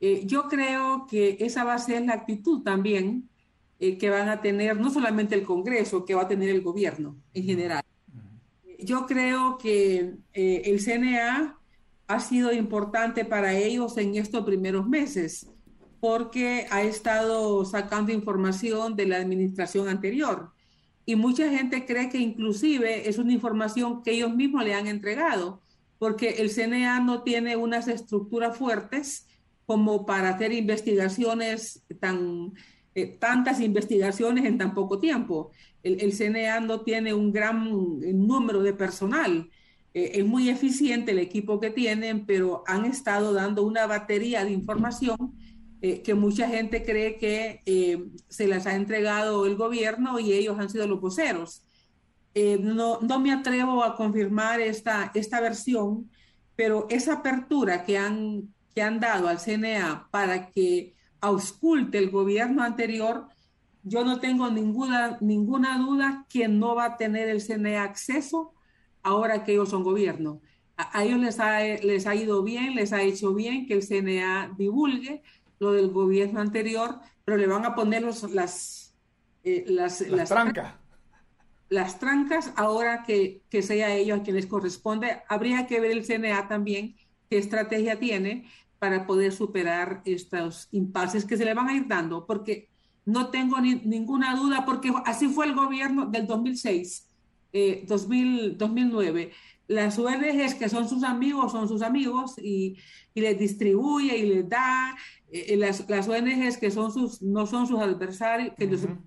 Eh, 0.00 0.22
yo 0.24 0.48
creo 0.48 1.06
que 1.06 1.36
esa 1.40 1.64
va 1.64 1.74
a 1.74 1.78
ser 1.78 2.02
la 2.06 2.14
actitud 2.14 2.62
también 2.62 3.28
eh, 3.78 3.98
que 3.98 4.08
van 4.08 4.30
a 4.30 4.40
tener 4.40 4.80
no 4.80 4.90
solamente 4.90 5.34
el 5.34 5.42
Congreso, 5.42 6.06
que 6.06 6.14
va 6.14 6.22
a 6.22 6.28
tener 6.28 6.48
el 6.48 6.62
gobierno 6.62 7.16
en 7.34 7.44
general. 7.44 7.84
Yo 8.78 9.04
creo 9.06 9.58
que 9.58 10.16
el 10.32 10.80
CNA 10.80 11.58
ha 12.06 12.20
sido 12.20 12.52
importante 12.52 13.24
para 13.24 13.54
ellos 13.54 13.96
en 13.98 14.14
estos 14.16 14.44
primeros 14.44 14.86
meses 14.86 15.50
porque 16.06 16.68
ha 16.70 16.84
estado 16.84 17.64
sacando 17.64 18.12
información 18.12 18.94
de 18.94 19.06
la 19.06 19.16
administración 19.16 19.88
anterior. 19.88 20.52
Y 21.04 21.16
mucha 21.16 21.50
gente 21.50 21.84
cree 21.84 22.08
que 22.08 22.18
inclusive 22.18 23.08
es 23.08 23.18
una 23.18 23.32
información 23.32 24.04
que 24.04 24.12
ellos 24.12 24.32
mismos 24.32 24.62
le 24.62 24.74
han 24.74 24.86
entregado, 24.86 25.60
porque 25.98 26.36
el 26.38 26.50
CNA 26.50 27.00
no 27.00 27.24
tiene 27.24 27.56
unas 27.56 27.88
estructuras 27.88 28.56
fuertes 28.56 29.26
como 29.64 30.06
para 30.06 30.28
hacer 30.28 30.52
investigaciones 30.52 31.84
tan, 31.98 32.52
eh, 32.94 33.08
tantas 33.18 33.60
investigaciones 33.60 34.44
en 34.44 34.58
tan 34.58 34.74
poco 34.74 35.00
tiempo. 35.00 35.50
El, 35.82 36.00
el 36.00 36.12
CNA 36.12 36.60
no 36.60 36.82
tiene 36.82 37.14
un 37.14 37.32
gran 37.32 37.68
número 37.68 38.62
de 38.62 38.74
personal. 38.74 39.50
Eh, 39.92 40.20
es 40.20 40.24
muy 40.24 40.50
eficiente 40.50 41.10
el 41.10 41.18
equipo 41.18 41.58
que 41.58 41.70
tienen, 41.70 42.26
pero 42.26 42.62
han 42.68 42.84
estado 42.84 43.32
dando 43.32 43.64
una 43.64 43.88
batería 43.88 44.44
de 44.44 44.52
información 44.52 45.34
eh, 45.90 46.02
que 46.02 46.14
mucha 46.14 46.48
gente 46.48 46.84
cree 46.84 47.18
que 47.18 48.10
se 48.28 48.46
las 48.46 48.66
ha 48.66 48.74
entregado 48.74 49.46
el 49.46 49.56
gobierno 49.56 50.18
y 50.18 50.32
ellos 50.32 50.58
han 50.58 50.70
sido 50.70 50.86
los 50.86 51.00
voceros. 51.00 51.62
no, 52.34 53.00
no 53.00 53.20
me 53.20 53.32
atrevo 53.32 53.82
a 53.82 53.96
confirmar 53.96 54.60
esta, 54.60 55.10
esta 55.14 55.40
versión, 55.40 56.10
pero 56.56 56.86
esa 56.90 57.14
apertura 57.14 57.84
que 57.84 57.98
han, 57.98 58.54
que 58.74 58.82
han 58.82 59.00
dado 59.00 59.28
al 59.28 59.38
CNA 59.38 60.08
para 60.10 60.50
que 60.50 60.94
ausculte 61.20 61.98
el 61.98 62.10
gobierno 62.10 62.62
anterior, 62.62 63.28
yo 63.82 64.04
no 64.04 64.18
tengo 64.20 64.50
ninguna, 64.50 65.18
ninguna 65.20 65.78
duda 65.78 66.26
que 66.28 66.48
no 66.48 66.74
va 66.74 66.86
a 66.86 66.96
tener 66.96 67.28
el 67.28 67.40
CNA 67.40 67.84
acceso 67.84 68.52
ahora 69.02 69.44
que 69.44 69.52
ellos 69.52 69.68
son 69.68 69.84
gobierno. 69.84 70.40
A, 70.76 71.04
ellos 71.04 71.20
les 71.20 71.38
ha, 71.40 71.60
les 71.60 72.06
ha 72.06 72.14
ido 72.14 72.42
bien, 72.42 72.74
les 72.74 72.92
ha 72.92 73.02
hecho 73.02 73.32
bien 73.32 73.66
que 73.66 73.74
el 73.74 73.82
CNA 73.82 74.54
divulgue 74.58 75.22
lo 75.58 75.72
del 75.72 75.90
gobierno 75.90 76.40
anterior, 76.40 76.98
pero 77.24 77.36
le 77.36 77.46
van 77.46 77.64
a 77.64 77.74
poner 77.74 78.02
los, 78.02 78.22
las, 78.32 78.94
eh, 79.44 79.64
las, 79.68 80.00
las, 80.02 80.28
trancas. 80.28 80.74
Las 81.68 81.98
trancas 81.98 82.52
ahora 82.56 83.02
que, 83.02 83.42
que 83.48 83.62
sea 83.62 83.94
ellos 83.94 84.20
a 84.20 84.22
quienes 84.22 84.46
corresponde. 84.46 85.22
Habría 85.28 85.66
que 85.66 85.80
ver 85.80 85.90
el 85.90 86.04
CNA 86.04 86.48
también 86.48 86.96
qué 87.28 87.38
estrategia 87.38 87.98
tiene, 87.98 88.48
para 88.78 89.06
poder 89.06 89.32
superar 89.32 90.02
estos 90.04 90.68
impases 90.72 91.24
que 91.24 91.36
se 91.36 91.44
le 91.44 91.54
van 91.54 91.68
a 91.68 91.74
ir 91.74 91.86
dando, 91.86 92.26
porque 92.26 92.68
no 93.04 93.30
tengo 93.30 93.60
ni, 93.60 93.76
ninguna 93.76 94.36
duda, 94.36 94.64
porque 94.64 94.92
así 95.04 95.28
fue 95.28 95.46
el 95.46 95.54
gobierno 95.54 96.06
del 96.06 96.26
2006, 96.26 97.08
eh, 97.52 97.84
2000, 97.86 98.58
2009. 98.58 99.32
Las 99.68 99.98
ONGs 99.98 100.54
que 100.54 100.68
son 100.68 100.88
sus 100.88 101.02
amigos 101.02 101.52
son 101.52 101.68
sus 101.68 101.82
amigos 101.82 102.34
y, 102.38 102.76
y 103.14 103.20
les 103.20 103.38
distribuye 103.38 104.16
y 104.16 104.26
les 104.26 104.48
da. 104.48 104.96
Eh, 105.30 105.54
eh, 105.54 105.56
las, 105.56 105.88
las, 105.88 106.08
ONGs 106.08 106.56
que 106.58 106.70
son 106.70 106.92
sus, 106.92 107.22
no 107.22 107.46
son 107.46 107.66
sus 107.66 107.80
adversarios, 107.80 108.54
que 108.56 108.66
uh 108.66 108.98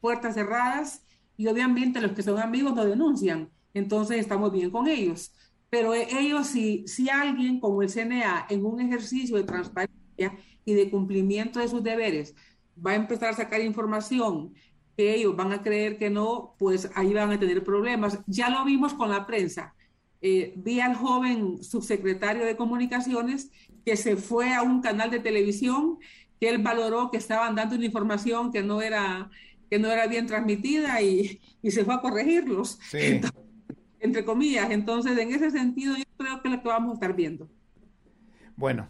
puertas 0.00 0.34
cerradas 0.34 1.04
y 1.36 1.48
obviamente 1.48 2.00
los 2.00 2.12
que 2.12 2.22
son 2.22 2.38
amigos 2.38 2.74
no 2.74 2.84
denuncian. 2.84 3.50
Entonces 3.74 4.18
estamos 4.18 4.52
bien 4.52 4.70
con 4.70 4.86
ellos. 4.86 5.32
Pero 5.70 5.94
e, 5.94 6.06
ellos, 6.18 6.46
si, 6.48 6.86
si 6.86 7.10
alguien 7.10 7.60
como 7.60 7.82
el 7.82 7.90
CNA, 7.90 8.46
en 8.48 8.64
un 8.64 8.80
ejercicio 8.80 9.36
de 9.36 9.44
transparencia 9.44 10.36
y 10.64 10.74
de 10.74 10.90
cumplimiento 10.90 11.60
de 11.60 11.68
sus 11.68 11.82
deberes, 11.82 12.34
va 12.84 12.92
a 12.92 12.96
empezar 12.96 13.30
a 13.30 13.36
sacar 13.36 13.60
información 13.60 14.54
que 14.96 15.14
ellos 15.14 15.36
van 15.36 15.52
a 15.52 15.62
creer 15.62 15.96
que 15.96 16.10
no, 16.10 16.56
pues 16.58 16.90
ahí 16.94 17.12
van 17.12 17.30
a 17.30 17.38
tener 17.38 17.62
problemas. 17.62 18.18
Ya 18.26 18.50
lo 18.50 18.64
vimos 18.64 18.94
con 18.94 19.10
la 19.10 19.26
prensa. 19.26 19.74
Eh, 20.20 20.52
vi 20.56 20.80
al 20.80 20.94
joven 20.94 21.62
subsecretario 21.62 22.44
de 22.44 22.56
comunicaciones 22.56 23.50
que 23.84 23.96
se 23.96 24.16
fue 24.16 24.52
a 24.54 24.62
un 24.62 24.80
canal 24.82 25.10
de 25.10 25.20
televisión 25.20 25.98
que 26.40 26.48
él 26.48 26.58
valoró 26.58 27.10
que 27.10 27.16
estaban 27.16 27.54
dando 27.54 27.76
una 27.76 27.86
información 27.86 28.52
que 28.52 28.62
no 28.62 28.82
era, 28.82 29.30
que 29.70 29.78
no 29.78 29.88
era 29.90 30.06
bien 30.06 30.26
transmitida 30.26 31.00
y, 31.02 31.40
y 31.62 31.70
se 31.70 31.84
fue 31.84 31.94
a 31.94 32.00
corregirlos. 32.00 32.78
Sí. 32.90 32.98
Entonces, 33.00 33.40
entre 34.00 34.24
comillas. 34.24 34.70
Entonces, 34.70 35.16
en 35.18 35.32
ese 35.32 35.50
sentido, 35.50 35.96
yo 35.96 36.04
creo 36.16 36.42
que 36.42 36.48
es 36.48 36.54
lo 36.54 36.62
que 36.62 36.68
vamos 36.68 36.90
a 36.92 36.94
estar 36.94 37.14
viendo. 37.14 37.48
Bueno, 38.56 38.88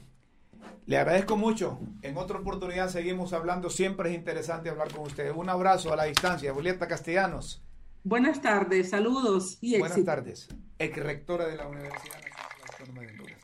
le 0.86 0.96
agradezco 0.96 1.36
mucho. 1.36 1.78
En 2.02 2.16
otra 2.16 2.38
oportunidad 2.38 2.88
seguimos 2.88 3.32
hablando. 3.32 3.68
Siempre 3.70 4.10
es 4.10 4.16
interesante 4.16 4.70
hablar 4.70 4.90
con 4.90 5.06
ustedes. 5.06 5.34
Un 5.36 5.48
abrazo 5.50 5.92
a 5.92 5.96
la 5.96 6.04
distancia. 6.04 6.52
Julieta 6.54 6.88
Castellanos. 6.88 7.62
Buenas 8.09 8.40
tardes, 8.40 8.88
saludos 8.88 9.59
y 9.61 9.78
Buenas 9.78 10.02
tardes. 10.02 10.48
Ex 10.78 10.96
rectora 10.96 11.46
de 11.46 11.59
la 11.59 11.68
Universidad 11.68 12.14
Nacional 12.14 12.32
Autónoma 12.72 13.02
de 13.02 13.09
Honduras. 13.09 13.40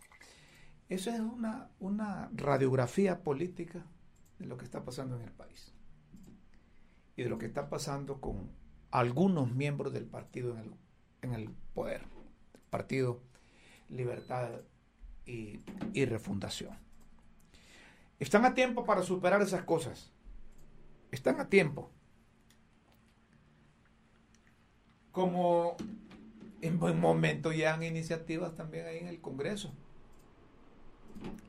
Eso 0.88 1.10
es 1.10 1.20
una, 1.20 1.68
una 1.80 2.30
radiografía 2.32 3.22
política 3.22 3.84
de 4.38 4.46
lo 4.46 4.56
que 4.56 4.64
está 4.64 4.82
pasando 4.82 5.16
en 5.16 5.24
el 5.24 5.32
país 5.32 5.74
y 7.14 7.24
de 7.24 7.28
lo 7.28 7.36
que 7.36 7.44
está 7.44 7.68
pasando 7.68 8.22
con 8.22 8.52
algunos 8.90 9.54
miembros 9.54 9.92
del 9.92 10.06
partido 10.06 10.54
en 10.54 10.60
el 10.60 10.74
en 11.20 11.34
el 11.34 11.50
poder. 11.74 12.06
Partido 12.70 13.20
Libertad 13.90 14.48
y, 15.26 15.60
y 15.92 16.06
Refundación. 16.06 16.78
Están 18.18 18.46
a 18.46 18.54
tiempo 18.54 18.86
para 18.86 19.02
superar 19.02 19.42
esas 19.42 19.64
cosas. 19.64 20.10
Están 21.10 21.38
a 21.38 21.50
tiempo. 21.50 21.92
Como 25.14 25.76
en 26.60 26.78
buen 26.78 27.00
momento 27.00 27.48
han 27.48 27.82
iniciativas 27.82 28.54
también 28.54 28.86
ahí 28.86 28.98
en 28.98 29.08
el 29.08 29.22
Congreso. 29.22 29.72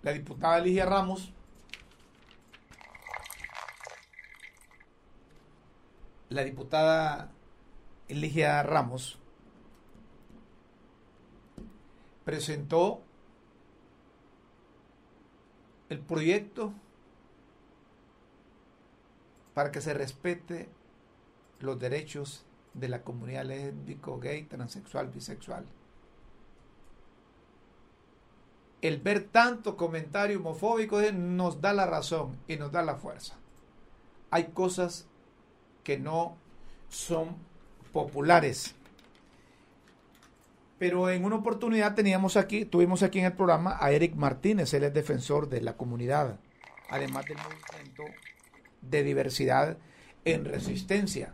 La 0.03 0.13
diputada 0.13 0.59
Ligia 0.59 0.85
Ramos 0.85 1.33
la 6.29 6.43
diputada 6.43 7.31
Ligia 8.09 8.61
Ramos 8.63 9.17
presentó 12.25 13.01
el 15.89 15.99
proyecto 15.99 16.73
para 19.53 19.71
que 19.71 19.79
se 19.81 19.93
respete 19.93 20.67
los 21.59 21.79
derechos 21.79 22.44
de 22.75 22.89
la 22.89 23.01
comunidad 23.01 23.45
lésbico, 23.45 24.19
gay, 24.19 24.43
transexual, 24.43 25.07
bisexual. 25.07 25.65
El 28.81 28.99
ver 28.99 29.23
tanto 29.23 29.77
comentario 29.77 30.39
homofóbico 30.39 31.01
nos 31.13 31.61
da 31.61 31.73
la 31.73 31.87
razón 31.87 32.37
y 32.47 32.57
nos 32.57 32.71
da 32.71 32.83
la 32.83 32.95
fuerza. 32.95 33.35
Hay 34.29 34.45
cosas 34.47 35.07
que 35.83 35.97
no 35.97 36.35
son 36.89 37.35
populares. 37.93 38.75
Pero 40.77 41.09
en 41.09 41.23
una 41.23 41.37
oportunidad 41.37 41.95
teníamos 41.95 42.35
aquí, 42.35 42.65
tuvimos 42.65 43.01
aquí 43.01 43.19
en 43.19 43.25
el 43.25 43.33
programa 43.33 43.77
a 43.79 43.91
Eric 43.91 44.15
Martínez, 44.15 44.73
él 44.73 44.83
es 44.83 44.93
defensor 44.93 45.47
de 45.47 45.61
la 45.61 45.77
comunidad, 45.77 46.37
además 46.89 47.25
del 47.25 47.37
movimiento 47.37 48.03
de 48.81 49.03
diversidad 49.03 49.77
en 50.25 50.43
resistencia. 50.43 51.33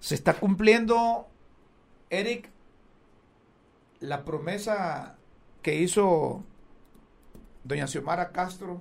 Se 0.00 0.14
está 0.14 0.34
cumpliendo, 0.34 1.26
Eric, 2.10 2.50
la 4.00 4.24
promesa 4.24 5.16
que 5.62 5.74
hizo 5.74 6.44
doña 7.64 7.86
Xiomara 7.86 8.30
Castro 8.32 8.80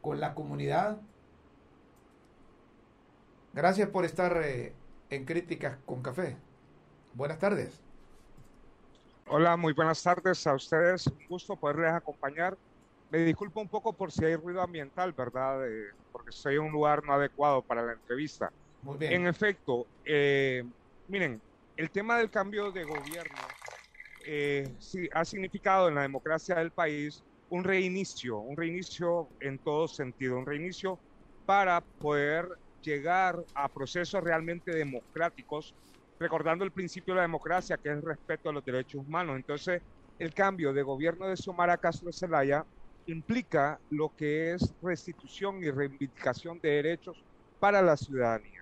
con 0.00 0.20
la 0.20 0.34
comunidad. 0.34 0.98
Gracias 3.54 3.88
por 3.88 4.04
estar 4.04 4.40
eh, 4.44 4.74
en 5.10 5.24
Críticas 5.24 5.78
con 5.86 6.02
Café. 6.02 6.36
Buenas 7.14 7.38
tardes. 7.38 7.80
Hola, 9.26 9.56
muy 9.56 9.72
buenas 9.72 10.02
tardes 10.02 10.46
a 10.46 10.54
ustedes. 10.54 11.06
Un 11.06 11.26
gusto 11.28 11.56
poderles 11.56 11.92
acompañar. 11.92 12.56
Me 13.10 13.18
disculpo 13.18 13.60
un 13.60 13.68
poco 13.68 13.92
por 13.92 14.12
si 14.12 14.24
hay 14.24 14.36
ruido 14.36 14.62
ambiental, 14.62 15.12
¿verdad? 15.12 15.66
Eh, 15.66 15.88
porque 16.12 16.30
estoy 16.30 16.56
en 16.56 16.62
un 16.62 16.72
lugar 16.72 17.04
no 17.04 17.14
adecuado 17.14 17.62
para 17.62 17.82
la 17.82 17.92
entrevista. 17.94 18.52
En 18.82 19.26
efecto, 19.26 19.88
eh, 20.04 20.62
miren, 21.06 21.42
el 21.76 21.90
tema 21.90 22.18
del 22.18 22.30
cambio 22.30 22.70
de 22.72 22.84
gobierno 22.84 23.36
eh, 24.26 24.76
ha 25.12 25.24
significado 25.24 25.88
en 25.88 25.94
la 25.96 26.02
democracia 26.02 26.56
del 26.56 26.72
país 26.72 27.24
un 27.48 27.64
reinicio, 27.64 28.38
un 28.38 28.56
reinicio 28.56 29.32
en 29.40 29.58
todo 29.58 29.88
sentido, 29.88 30.36
un 30.38 30.46
reinicio 30.46 31.00
para 31.44 31.80
poder 31.98 32.48
llegar 32.80 33.36
a 33.54 33.68
procesos 33.68 34.22
realmente 34.22 34.72
democráticos, 34.72 35.74
recordando 36.18 36.64
el 36.64 36.72
principio 36.72 37.14
de 37.14 37.18
la 37.18 37.22
democracia, 37.22 37.78
que 37.82 37.90
es 37.90 37.96
el 37.96 38.02
respeto 38.02 38.50
a 38.50 38.52
los 38.52 38.64
derechos 38.64 39.02
humanos. 39.06 39.36
Entonces, 39.36 39.82
el 40.18 40.34
cambio 40.34 40.72
de 40.72 40.82
gobierno 40.82 41.26
de 41.26 41.36
Xiomara 41.36 41.78
Castro 41.78 42.10
Zelaya 42.12 42.64
implica 43.06 43.80
lo 43.88 44.10
que 44.16 44.52
es 44.54 44.74
restitución 44.82 45.62
y 45.62 45.70
reivindicación 45.70 46.60
de 46.60 46.70
derechos 46.70 47.24
para 47.58 47.80
la 47.82 47.96
ciudadanía. 47.96 48.57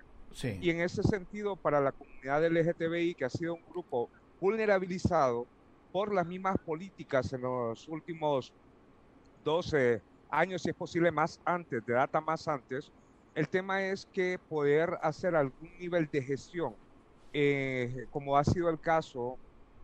Y 0.61 0.69
en 0.69 0.81
ese 0.81 1.03
sentido, 1.03 1.55
para 1.55 1.81
la 1.81 1.91
comunidad 1.91 2.45
LGTBI, 2.45 3.15
que 3.15 3.25
ha 3.25 3.29
sido 3.29 3.55
un 3.55 3.61
grupo 3.69 4.09
vulnerabilizado 4.39 5.47
por 5.91 6.13
las 6.13 6.27
mismas 6.27 6.57
políticas 6.59 7.33
en 7.33 7.41
los 7.41 7.87
últimos 7.87 8.53
12 9.43 10.01
años, 10.29 10.61
si 10.61 10.69
es 10.69 10.75
posible 10.75 11.11
más 11.11 11.39
antes, 11.45 11.85
de 11.85 11.93
data 11.93 12.21
más 12.21 12.47
antes, 12.47 12.91
el 13.33 13.47
tema 13.47 13.83
es 13.83 14.07
que 14.13 14.39
poder 14.49 14.97
hacer 15.01 15.35
algún 15.35 15.69
nivel 15.79 16.07
de 16.11 16.21
gestión, 16.21 16.75
eh, 17.33 18.07
como 18.11 18.37
ha 18.37 18.43
sido 18.43 18.69
el 18.69 18.79
caso 18.79 19.37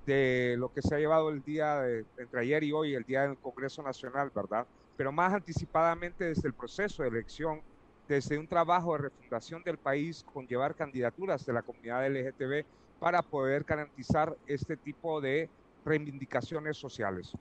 de 0.05 0.55
lo 0.57 0.73
que 0.73 0.81
se 0.81 0.95
ha 0.95 0.99
llevado 0.99 1.29
el 1.29 1.43
día 1.43 1.81
de, 1.81 2.05
entre 2.17 2.41
ayer 2.41 2.63
y 2.63 2.71
hoy, 2.71 2.93
el 2.95 3.03
día 3.03 3.21
del 3.21 3.37
Congreso 3.37 3.81
Nacional, 3.81 4.31
¿verdad? 4.35 4.65
Pero 4.97 5.11
más 5.11 5.33
anticipadamente 5.33 6.25
desde 6.25 6.47
el 6.47 6.53
proceso 6.53 7.03
de 7.03 7.09
elección, 7.09 7.61
desde 8.07 8.37
un 8.37 8.47
trabajo 8.47 8.93
de 8.93 9.03
refundación 9.03 9.63
del 9.63 9.77
país 9.77 10.25
con 10.33 10.47
llevar 10.47 10.75
candidaturas 10.75 11.45
de 11.45 11.53
la 11.53 11.61
comunidad 11.61 12.07
LGTB 12.07 12.65
para 12.99 13.21
poder 13.21 13.63
garantizar 13.63 14.35
este 14.47 14.77
tipo 14.77 15.21
de 15.21 15.49
reivindicaciones 15.85 16.77
sociales. 16.77 17.31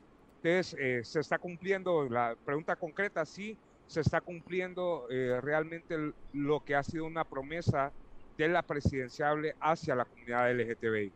Entonces, 0.43 0.77
eh, 0.79 1.03
se 1.05 1.21
está 1.21 1.39
cumpliendo, 1.39 2.09
la 2.09 2.37
pregunta 2.45 2.75
concreta, 2.77 3.25
sí, 3.25 3.57
se 3.87 4.01
está 4.01 4.21
cumpliendo 4.21 5.07
eh, 5.11 5.41
realmente 5.41 6.13
lo 6.33 6.65
que 6.65 6.75
ha 6.75 6.83
sido 6.83 7.05
una 7.05 7.25
promesa 7.25 7.93
de 8.39 8.49
la 8.49 8.63
presidenciable 8.63 9.55
hacia 9.61 9.95
la 9.95 10.05
comunidad 10.05 10.53
LGTBI. 10.53 11.13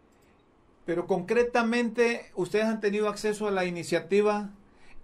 Pero 0.84 1.06
concretamente, 1.06 2.30
¿ustedes 2.36 2.66
han 2.66 2.80
tenido 2.80 3.08
acceso 3.08 3.48
a 3.48 3.50
la 3.50 3.64
iniciativa? 3.64 4.50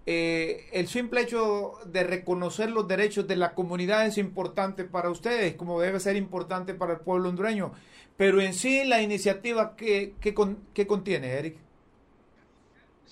Eh, 0.05 0.69
el 0.73 0.89
simple 0.89 1.21
hecho 1.23 1.75
de 1.87 2.03
reconocer 2.03 2.71
los 2.71 2.89
derechos 2.89 3.29
de 3.29 3.37
la 3.37 3.55
comunidad 3.55 4.07
es 4.07 4.19
importante 4.19 4.85
para 4.85 5.11
ustedes, 5.11 5.55
como 5.55 5.81
debe 5.81 6.01
ser 6.01 6.17
importante 6.17 6.75
para 6.75 6.95
el 6.95 7.01
pueblo 7.01 7.29
hondureño. 7.29 7.73
Pero 8.17 8.41
en 8.41 8.53
sí, 8.53 8.85
la 8.85 9.01
iniciativa, 9.01 9.77
¿qué, 9.77 10.15
qué 10.21 10.87
contiene, 10.87 11.29
Eric? 11.29 11.57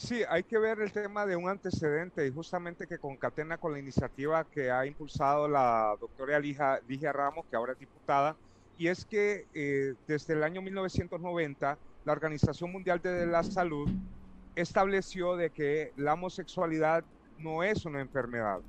Sí, 0.01 0.22
hay 0.30 0.45
que 0.45 0.57
ver 0.57 0.80
el 0.80 0.91
tema 0.93 1.26
de 1.26 1.36
un 1.36 1.47
antecedente 1.51 2.26
y 2.26 2.32
justamente 2.32 2.86
que 2.86 2.99
concatena 2.99 3.59
con 3.59 3.72
la 3.72 3.78
iniciativa 3.78 4.45
que 4.45 4.70
ha 4.70 4.86
impulsado 4.86 5.47
la 5.47 5.95
doctora 6.01 6.41
Ligia, 6.41 6.80
Ramos, 7.12 7.45
que 7.51 7.57
ahora 7.57 7.74
es 7.74 7.78
diputada, 7.78 8.34
y 8.78 8.88
es 8.88 9.05
que 9.05 9.47
eh, 9.53 9.95
desde 10.09 10.32
el 10.32 10.43
año 10.43 10.62
1990 10.62 11.76
la 12.07 12.12
Organización 12.12 12.72
Mundial 12.72 13.03
de 13.03 13.26
la 13.26 13.43
Salud 13.43 13.91
estableció 14.55 15.36
de 15.36 15.51
que 15.51 15.92
la 15.96 16.14
homosexualidad 16.14 17.05
no 17.38 17.62
es 17.62 17.84
una 17.84 18.01
enfermedad, 18.01 18.61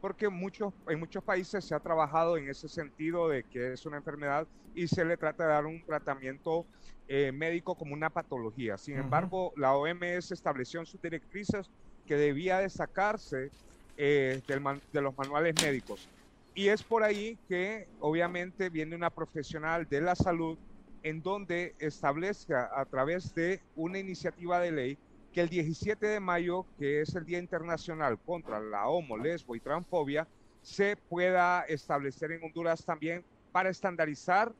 porque 0.00 0.28
muchos, 0.28 0.72
en 0.88 1.00
muchos 1.00 1.22
países 1.22 1.64
se 1.64 1.74
ha 1.74 1.80
trabajado 1.80 2.36
en 2.36 2.48
ese 2.48 2.68
sentido 2.68 3.28
de 3.28 3.44
que 3.44 3.72
es 3.72 3.86
una 3.86 3.96
enfermedad 3.98 4.46
y 4.74 4.86
se 4.86 5.04
le 5.04 5.16
trata 5.16 5.44
de 5.44 5.50
dar 5.50 5.66
un 5.66 5.82
tratamiento 5.82 6.66
eh, 7.08 7.32
médico 7.32 7.74
como 7.74 7.94
una 7.94 8.10
patología. 8.10 8.76
Sin 8.78 8.98
embargo, 8.98 9.52
la 9.56 9.74
OMS 9.74 10.30
estableció 10.30 10.80
en 10.80 10.86
sus 10.86 11.00
directrices 11.00 11.70
que 12.06 12.16
debía 12.16 12.58
destacarse 12.58 13.50
eh, 13.96 14.40
de 14.46 15.00
los 15.00 15.16
manuales 15.16 15.54
médicos. 15.62 16.08
Y 16.54 16.68
es 16.68 16.82
por 16.82 17.02
ahí 17.02 17.38
que 17.48 17.88
obviamente 18.00 18.68
viene 18.68 18.94
una 18.94 19.10
profesional 19.10 19.88
de 19.88 20.00
la 20.00 20.14
salud 20.14 20.58
en 21.02 21.22
donde 21.22 21.74
establece 21.78 22.54
a 22.54 22.84
través 22.84 23.34
de 23.34 23.60
una 23.76 23.98
iniciativa 23.98 24.58
de 24.60 24.72
ley 24.72 24.98
que 25.38 25.42
el 25.42 25.50
17 25.50 26.04
de 26.04 26.18
mayo, 26.18 26.66
que 26.80 27.00
es 27.00 27.14
el 27.14 27.24
Día 27.24 27.38
Internacional 27.38 28.18
contra 28.18 28.58
la 28.58 28.88
homo, 28.88 29.16
lesbo 29.16 29.54
y 29.54 29.60
transfobia, 29.60 30.26
se 30.62 30.96
pueda 30.96 31.62
establecer 31.68 32.32
en 32.32 32.42
Honduras 32.42 32.84
también 32.84 33.24
para 33.52 33.70
estandarizar 33.70 34.52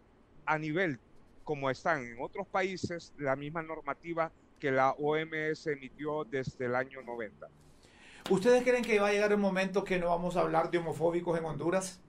a 0.47 0.57
nivel 0.57 1.01
como 1.43 1.68
están 1.68 2.05
en 2.05 2.22
otros 2.22 2.47
países, 2.47 3.12
la 3.18 3.35
misma 3.35 3.61
normativa 3.61 4.31
que 4.61 4.70
la 4.70 4.93
OMS 4.93 5.66
emitió 5.66 6.22
desde 6.22 6.66
el 6.66 6.76
año 6.76 7.03
90. 7.03 7.49
¿Ustedes 8.31 8.62
creen 8.62 8.85
que 8.85 9.01
va 9.01 9.09
a 9.09 9.12
llegar 9.12 9.35
un 9.35 9.41
momento 9.41 9.83
que 9.83 9.99
no 9.99 10.11
vamos 10.11 10.37
a 10.37 10.43
hablar 10.43 10.70
de 10.70 10.79
homofóbicos 10.79 11.37
en 11.37 11.45
Honduras? 11.45 12.01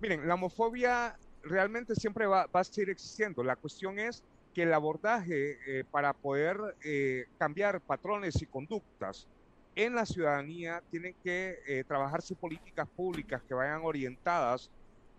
Miren, 0.00 0.26
la 0.26 0.34
homofobia 0.34 1.16
realmente 1.44 1.94
siempre 1.94 2.26
va, 2.26 2.48
a 2.52 2.64
seguir 2.64 2.90
existiendo. 2.90 3.44
La 3.44 3.54
cuestión 3.54 4.00
es 4.00 4.24
que 4.54 4.62
el 4.62 4.72
abordaje 4.72 5.58
eh, 5.66 5.84
para 5.90 6.12
poder 6.12 6.56
eh, 6.84 7.26
cambiar 7.38 7.80
patrones 7.80 8.40
y 8.40 8.46
conductas 8.46 9.26
en 9.76 9.94
la 9.94 10.06
ciudadanía 10.06 10.82
tienen 10.90 11.14
que 11.22 11.58
eh, 11.66 11.84
trabajarse 11.84 12.34
políticas 12.36 12.88
públicas 12.88 13.42
que 13.42 13.54
vayan 13.54 13.80
orientadas 13.82 14.70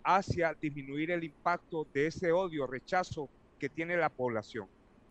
hacia 0.03 0.53
disminuir 0.53 1.11
el 1.11 1.23
impacto 1.23 1.86
de 1.93 2.07
ese 2.07 2.31
odio, 2.31 2.67
rechazo 2.67 3.29
que 3.59 3.69
tiene 3.69 3.97
la 3.97 4.09
población. 4.09 4.67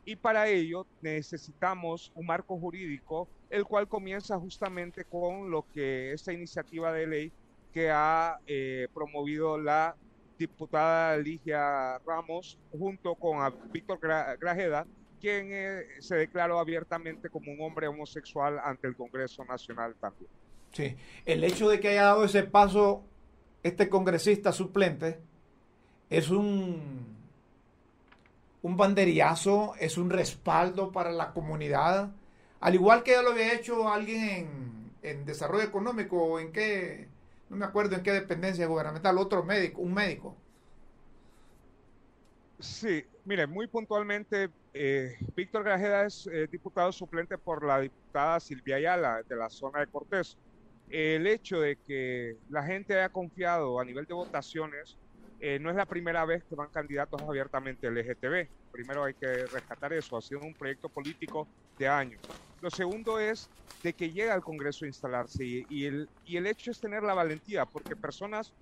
Y 0.07 0.17
para 0.17 0.49
ello 0.49 0.87
necesitamos 1.03 2.13
un 2.15 2.27
marco 2.27 2.59
jurídico, 2.59 3.29
el 3.51 3.65
cual 3.65 3.89
comienza 3.89 4.39
justamente 4.39 5.05
con 5.05 5.51
lo 5.51 5.67
que 5.73 6.13
esta 6.13 6.33
iniciativa 6.33 6.93
de 6.93 7.07
ley 7.07 7.33
que 7.73 7.91
ha 7.91 8.39
eh, 8.47 8.89
promovido 8.95 9.59
la 9.59 9.97
diputada 10.39 11.17
Ligia 11.17 11.99
Ramos 12.07 12.59
junto 12.71 13.15
con 13.15 13.39
Víctor 13.73 13.99
Grajeda, 14.01 14.87
quien 15.21 15.49
eh, 15.53 15.83
se 16.01 16.17
declaró 16.17 16.59
abiertamente 16.59 17.31
como 17.31 17.53
un 17.53 17.61
hombre 17.61 17.89
homosexual 17.89 18.59
ante 18.63 18.89
el 18.89 18.97
Congreso 18.97 19.45
Nacional 19.45 19.95
también. 20.01 20.31
Sí, 20.73 20.97
el 21.25 21.45
hecho 21.45 21.69
de 21.69 21.79
que 21.81 21.89
haya 21.89 22.05
dado 22.05 22.25
ese 22.25 22.43
paso 22.43 23.05
este 23.63 23.89
congresista 23.89 24.53
suplente 24.53 25.19
es 26.11 26.31
un, 26.31 27.17
un 28.63 28.77
banderillazo, 28.77 29.75
es 29.81 29.97
un 29.97 30.11
respaldo 30.11 30.93
para 30.93 31.11
la 31.11 31.33
comunidad, 31.33 32.13
al 32.61 32.75
igual 32.75 33.03
que 33.03 33.13
ya 33.13 33.23
lo 33.23 33.31
había 33.31 33.55
hecho 33.55 33.89
alguien 33.89 34.93
en, 35.03 35.25
desarrollo 35.25 35.65
económico 35.65 36.39
en 36.39 36.53
qué, 36.53 37.09
no 37.49 37.57
me 37.57 37.65
acuerdo 37.65 37.97
en 37.97 38.03
qué 38.03 38.13
dependencia 38.13 38.67
gubernamental, 38.67 39.19
otro 39.19 39.43
médico, 39.45 39.81
un 39.81 39.95
médico. 39.95 40.37
Sí, 42.59 43.05
mire, 43.25 43.47
muy 43.47 43.67
puntualmente, 43.67 44.49
eh, 44.73 45.17
Víctor 45.37 45.65
Grajeda 45.65 46.07
es 46.07 46.27
eh, 46.27 46.49
diputado 46.51 46.93
suplente 46.93 47.37
por 47.37 47.65
la 47.65 47.81
diputada 47.81 48.41
Silvia 48.41 48.77
Ayala 48.77 49.23
de 49.29 49.37
la 49.37 49.51
zona 49.51 49.81
de 49.81 49.87
Cortés 49.89 50.39
el 50.89 51.27
hecho 51.27 51.61
de 51.61 51.77
que 51.77 52.37
la 52.51 52.63
gente 52.63 52.95
haya 52.95 53.09
confiado 53.09 53.81
a 53.81 53.85
nivel 53.85 54.07
de 54.07 54.15
votaciones 54.15 54.97
eh, 55.47 55.59
no 55.61 55.69
es 55.69 55.77
la 55.77 55.85
primera 55.85 56.25
vez 56.25 56.43
que 56.47 56.55
van 56.55 56.71
candidatos 56.71 57.21
abiertamente 57.29 57.89
LGTB. 57.89 58.49
Primero 58.71 59.05
hay 59.05 59.13
que 59.15 59.47
rescatar 59.49 59.93
eso, 59.93 60.17
ha 60.17 60.23
sido 60.23 60.41
un 60.41 60.55
proyecto 60.57 60.89
político 60.89 61.51
de 61.77 61.87
años. 61.87 62.23
Lo 62.61 62.71
segundo 62.71 63.19
es 63.21 63.53
de 63.83 63.95
que 63.95 64.11
llega 64.11 64.33
al 64.33 64.43
Congreso 64.43 64.87
a 64.87 64.89
instalarse 64.89 65.45
y, 65.45 65.85
el, 65.85 66.11
y 66.25 66.39
el 66.39 66.47
hecho 66.47 66.71
es 66.71 66.81
tener 66.81 67.03
la 67.03 67.13
valentía, 67.13 67.67
porque 67.67 67.95
personas 67.95 68.55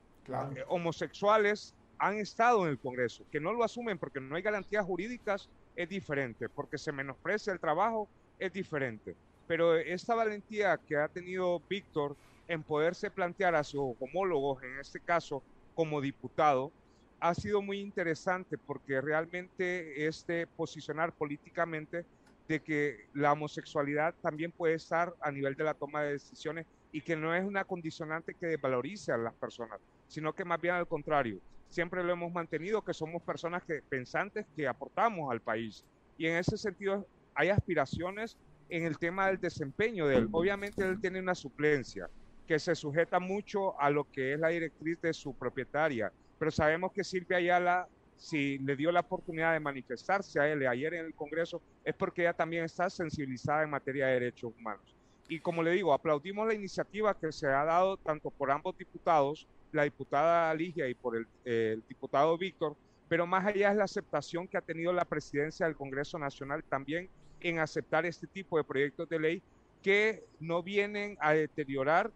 eh, 0.56 0.64
homosexuales 0.66 1.76
han 1.98 2.16
estado 2.18 2.64
en 2.64 2.70
el 2.70 2.80
Congreso, 2.80 3.28
que 3.30 3.38
no 3.40 3.52
lo 3.52 3.62
asumen 3.62 3.98
porque 4.00 4.20
no 4.20 4.34
hay 4.34 4.42
garantías 4.42 4.84
jurídicas, 4.84 5.50
es 5.76 5.88
diferente, 5.88 6.48
porque 6.48 6.78
se 6.78 6.90
menosprecia 6.90 7.52
el 7.52 7.60
trabajo, 7.60 8.10
es 8.38 8.52
diferente. 8.52 9.16
Pero 9.46 9.76
esta 9.76 10.16
valentía 10.16 10.78
que 10.84 10.96
ha 10.96 11.08
tenido 11.08 11.60
Víctor 11.68 12.18
en 12.48 12.64
poderse 12.64 13.12
plantear 13.12 13.54
a 13.54 13.62
sus 13.62 13.94
homólogos, 14.00 14.62
en 14.64 14.80
este 14.80 15.00
caso 15.00 15.44
como 15.74 16.00
diputado, 16.00 16.72
ha 17.20 17.34
sido 17.34 17.62
muy 17.62 17.78
interesante 17.78 18.58
porque 18.58 19.00
realmente 19.00 20.06
este 20.06 20.46
posicionar 20.46 21.12
políticamente 21.12 22.04
de 22.48 22.60
que 22.60 23.06
la 23.14 23.32
homosexualidad 23.32 24.14
también 24.20 24.50
puede 24.50 24.74
estar 24.74 25.14
a 25.20 25.30
nivel 25.30 25.54
de 25.54 25.64
la 25.64 25.74
toma 25.74 26.02
de 26.02 26.12
decisiones 26.14 26.66
y 26.90 27.00
que 27.00 27.14
no 27.16 27.34
es 27.34 27.44
una 27.44 27.64
condicionante 27.64 28.34
que 28.34 28.46
desvalorice 28.46 29.12
a 29.12 29.16
las 29.16 29.34
personas, 29.34 29.80
sino 30.08 30.32
que 30.32 30.44
más 30.44 30.60
bien 30.60 30.74
al 30.74 30.88
contrario, 30.88 31.38
siempre 31.68 32.02
lo 32.02 32.12
hemos 32.12 32.32
mantenido 32.32 32.82
que 32.82 32.92
somos 32.92 33.22
personas 33.22 33.62
que 33.62 33.82
pensantes 33.88 34.44
que 34.56 34.66
aportamos 34.66 35.30
al 35.30 35.40
país 35.40 35.84
y 36.18 36.26
en 36.26 36.36
ese 36.36 36.58
sentido 36.58 37.06
hay 37.34 37.48
aspiraciones 37.48 38.36
en 38.68 38.84
el 38.84 38.98
tema 38.98 39.28
del 39.28 39.40
desempeño 39.40 40.06
de 40.06 40.16
él. 40.16 40.28
Obviamente 40.32 40.82
él 40.84 41.00
tiene 41.00 41.20
una 41.20 41.34
suplencia 41.34 42.08
que 42.46 42.58
se 42.58 42.74
sujeta 42.74 43.20
mucho 43.20 43.80
a 43.80 43.90
lo 43.90 44.04
que 44.10 44.34
es 44.34 44.40
la 44.40 44.48
directriz 44.48 45.00
de 45.00 45.12
su 45.12 45.34
propietaria, 45.34 46.12
pero 46.38 46.50
sabemos 46.50 46.92
que 46.92 47.04
Silvia 47.04 47.38
Ayala 47.38 47.88
si 48.22 48.58
le 48.58 48.76
dio 48.76 48.92
la 48.92 49.00
oportunidad 49.00 49.52
de 49.52 49.58
manifestarse 49.58 50.38
a 50.38 50.48
él 50.48 50.64
ayer 50.64 50.94
en 50.94 51.06
el 51.06 51.14
Congreso, 51.14 51.60
es 51.84 51.92
porque 51.92 52.22
ella 52.22 52.32
también 52.32 52.64
está 52.64 52.88
sensibilizada 52.88 53.64
en 53.64 53.70
materia 53.70 54.06
de 54.06 54.12
derechos 54.12 54.52
humanos. 54.56 54.94
Y 55.28 55.40
como 55.40 55.60
le 55.60 55.72
digo, 55.72 55.92
aplaudimos 55.92 56.46
la 56.46 56.54
iniciativa 56.54 57.18
que 57.18 57.32
se 57.32 57.48
ha 57.48 57.64
dado 57.64 57.96
tanto 57.96 58.30
por 58.30 58.52
ambos 58.52 58.78
diputados, 58.78 59.48
la 59.72 59.82
diputada 59.82 60.54
Ligia 60.54 60.88
y 60.88 60.94
por 60.94 61.16
el, 61.16 61.26
el 61.44 61.82
diputado 61.88 62.38
Víctor, 62.38 62.76
pero 63.08 63.26
más 63.26 63.44
allá 63.44 63.72
es 63.72 63.76
la 63.76 63.84
aceptación 63.84 64.46
que 64.46 64.56
ha 64.56 64.62
tenido 64.62 64.92
la 64.92 65.04
presidencia 65.04 65.66
del 65.66 65.74
Congreso 65.74 66.16
Nacional 66.16 66.62
también 66.62 67.08
en 67.40 67.58
aceptar 67.58 68.06
este 68.06 68.28
tipo 68.28 68.56
de 68.56 68.62
proyectos 68.62 69.08
de 69.08 69.18
ley 69.18 69.42
que 69.82 70.22
no 70.38 70.62
vienen 70.62 71.16
a 71.20 71.32
deteriorar 71.32 72.12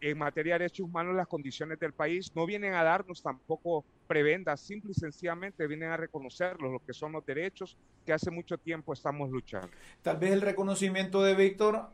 en 0.00 0.18
materia 0.18 0.54
de 0.54 0.60
derechos 0.60 0.86
humanos 0.86 1.14
las 1.14 1.26
condiciones 1.26 1.78
del 1.78 1.92
país, 1.92 2.34
no 2.34 2.46
vienen 2.46 2.74
a 2.74 2.82
darnos 2.82 3.22
tampoco 3.22 3.84
prebendas, 4.06 4.60
simple 4.60 4.92
y 4.92 4.94
sencillamente 4.94 5.66
vienen 5.66 5.90
a 5.90 5.96
reconocerlos, 5.96 6.72
lo 6.72 6.78
que 6.80 6.92
son 6.92 7.12
los 7.12 7.24
derechos 7.26 7.76
que 8.06 8.12
hace 8.12 8.30
mucho 8.30 8.58
tiempo 8.58 8.92
estamos 8.92 9.30
luchando. 9.30 9.68
Tal 10.02 10.16
vez 10.18 10.32
el 10.32 10.40
reconocimiento 10.40 11.22
de 11.22 11.34
Víctor 11.34 11.90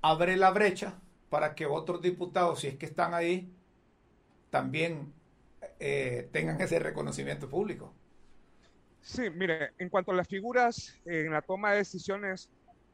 abre 0.00 0.36
la 0.36 0.50
brecha 0.50 0.98
para 1.30 1.54
que 1.54 1.66
otros 1.66 2.02
diputados, 2.02 2.60
si 2.60 2.68
es 2.68 2.76
que 2.76 2.86
están 2.86 3.14
ahí, 3.14 3.52
también 4.50 5.12
eh, 5.80 6.28
tengan 6.32 6.60
ese 6.60 6.78
reconocimiento 6.78 7.48
público. 7.48 7.92
Sí, 9.00 9.30
mire, 9.30 9.72
en 9.78 9.88
cuanto 9.88 10.12
a 10.12 10.14
las 10.14 10.28
figuras 10.28 10.96
en 11.04 11.32
la 11.32 11.42
toma 11.42 11.72
de 11.72 11.78
decisiones, 11.78 12.48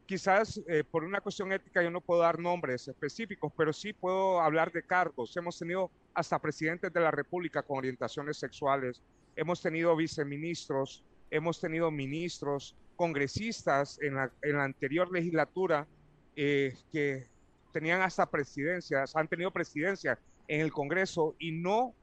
quizás 0.09 0.59
eh, 0.67 0.85
por 0.91 1.05
una 1.05 1.21
cuestión 1.21 1.53
ética 1.53 1.83
yo 1.83 1.91
no 1.91 2.01
puedo 2.01 2.23
dar 2.23 2.39
nombres 2.39 2.89
específicos, 2.89 3.53
pero 3.55 3.75
sí 3.75 3.93
puedo 3.93 4.41
hablar 4.41 4.73
de 4.73 4.83
cargos. 4.83 5.37
Hemos 5.37 5.59
tenido 5.59 5.91
hasta 6.15 6.39
presidentes 6.39 6.91
de 6.91 7.01
la 7.01 7.11
República 7.11 7.63
con 7.63 7.77
orientaciones 7.77 8.39
sexuales, 8.39 9.03
hemos 9.37 9.61
tenido 9.61 9.95
viceministros, 9.95 11.05
hemos 11.31 11.61
tenido 11.61 11.91
ministros, 11.91 12.75
congresistas 12.97 14.01
en 14.01 14.15
la, 14.15 14.33
en 14.41 14.57
la 14.57 14.65
anterior 14.65 15.13
legislatura 15.13 15.87
eh, 16.35 16.75
que 16.91 17.27
tenían 17.75 18.01
hasta 18.01 18.25
presidencias, 18.25 19.15
han 19.15 19.29
tenido 19.29 19.51
presidencia 19.51 20.19
en 20.49 20.63
el 20.63 20.73
Congreso 20.73 21.37
y 21.39 21.53
no 21.53 21.95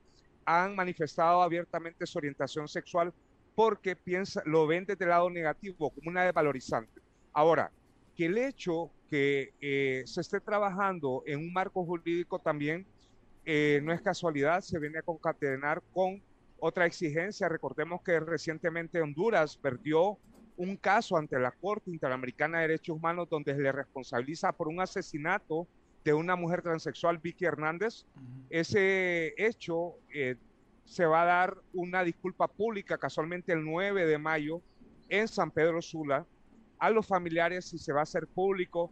han 0.46 0.76
manifestado 0.76 1.42
abiertamente 1.42 2.06
su 2.06 2.20
orientación 2.20 2.68
sexual 2.68 3.12
porque 3.56 3.96
piensa, 3.96 4.44
lo 4.46 4.68
ven 4.68 4.86
desde 4.86 5.06
el 5.06 5.10
lado 5.10 5.32
negativo, 5.32 5.90
como 5.90 6.12
una 6.12 6.24
desvalorizante. 6.24 7.02
Ahora, 7.34 7.72
que 8.16 8.26
el 8.26 8.38
hecho 8.38 8.92
que 9.10 9.54
eh, 9.62 10.04
se 10.06 10.22
esté 10.22 10.40
trabajando 10.40 11.24
en 11.26 11.40
un 11.40 11.54
marco 11.54 11.86
jurídico 11.86 12.40
también 12.40 12.86
eh, 13.46 13.80
no 13.84 13.94
es 13.94 14.02
casualidad, 14.02 14.62
se 14.62 14.80
viene 14.80 15.00
a 15.00 15.04
concatenar 15.04 15.84
con 15.94 16.22
otra 16.60 16.86
exigencia. 16.86 17.48
Recordemos 17.48 18.02
que 18.02 18.20
recientemente 18.20 19.02
Honduras 19.02 19.56
perdió 19.58 20.18
un 20.58 20.78
caso 20.78 21.18
ante 21.18 21.38
la 21.38 21.52
Corte 21.52 21.92
Interamericana 21.92 22.60
de 22.60 22.70
Derechos 22.70 22.96
Humanos 22.96 23.28
donde 23.30 23.54
se 23.54 23.62
le 23.62 23.72
responsabiliza 23.72 24.52
por 24.52 24.68
un 24.68 24.80
asesinato 24.80 25.68
de 26.04 26.14
una 26.14 26.36
mujer 26.36 26.62
transexual, 26.62 27.18
Vicky 27.18 27.46
Hernández. 27.46 28.06
Ese 28.50 29.34
hecho 29.38 29.96
eh, 30.14 30.36
se 30.86 31.06
va 31.06 31.24
a 31.24 31.26
dar 31.26 31.58
una 31.74 32.04
disculpa 32.04 32.48
pública 32.48 32.98
casualmente 32.98 33.52
el 33.52 33.64
9 33.64 34.06
de 34.06 34.18
mayo 34.18 34.62
en 35.10 35.28
San 35.28 35.52
Pedro 35.52 35.82
Sula 35.82 36.26
a 36.80 36.90
los 36.90 37.08
familiares 37.08 37.66
si 37.66 37.78
se 37.78 37.94
va 37.94 38.02
a 38.02 38.04
hacer 38.04 38.28
público. 38.28 38.92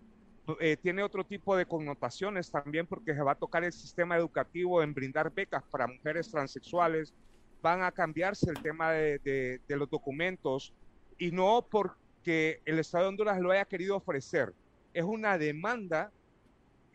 Eh, 0.60 0.78
tiene 0.82 1.04
otro 1.04 1.24
tipo 1.26 1.56
de 1.56 1.66
connotaciones 1.66 2.52
también 2.52 2.86
porque 2.86 3.14
se 3.14 3.22
va 3.22 3.32
a 3.32 3.36
tocar 3.36 3.64
el 3.64 3.72
sistema 3.72 4.18
educativo 4.18 4.84
en 4.84 4.94
brindar 4.94 5.32
becas 5.32 5.64
para 5.72 5.88
mujeres 5.88 6.30
transexuales. 6.30 7.14
Van 7.62 7.82
a 7.82 7.92
cambiarse 7.92 8.50
el 8.50 8.62
tema 8.62 8.92
de, 8.92 9.60
de 9.66 9.78
los 9.78 9.90
documentos 9.90 10.74
y 11.18 11.32
no 11.32 11.66
porque 11.70 12.62
el 12.66 12.80
Estado 12.80 13.06
de 13.06 13.10
Honduras 13.10 13.40
lo 13.40 13.52
haya 13.52 13.66
querido 13.66 13.96
ofrecer. 13.96 14.54
Es 14.94 15.04
una 15.04 15.38
demanda 15.38 16.12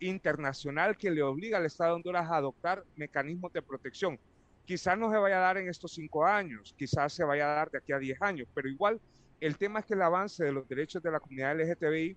internacional 0.01 0.97
que 0.97 1.11
le 1.11 1.23
obliga 1.23 1.59
al 1.59 1.67
Estado 1.67 1.91
de 1.91 1.97
Honduras 1.97 2.29
a 2.31 2.37
adoptar 2.37 2.85
mecanismos 2.97 3.53
de 3.53 3.63
protección. 3.63 4.19
Quizás 4.65 4.99
no 4.99 5.11
se 5.11 5.17
vaya 5.17 5.39
a 5.39 5.41
dar 5.41 5.57
en 5.57 5.69
estos 5.69 5.93
cinco 5.93 6.27
años, 6.27 6.75
quizás 6.77 7.13
se 7.13 7.25
vaya 7.25 7.51
a 7.51 7.55
dar 7.55 7.71
de 7.71 7.79
aquí 7.79 7.93
a 7.93 7.99
diez 7.99 8.21
años, 8.21 8.47
pero 8.55 8.69
igual 8.69 9.01
el 9.41 9.57
tema 9.57 9.81
es 9.81 9.87
que 9.87 9.95
el 9.95 10.03
avance 10.03 10.45
de 10.45 10.53
los 10.53 10.69
derechos 10.69 11.03
de 11.03 11.11
la 11.11 11.21
comunidad 11.21 11.59
LGTBI 11.59 12.17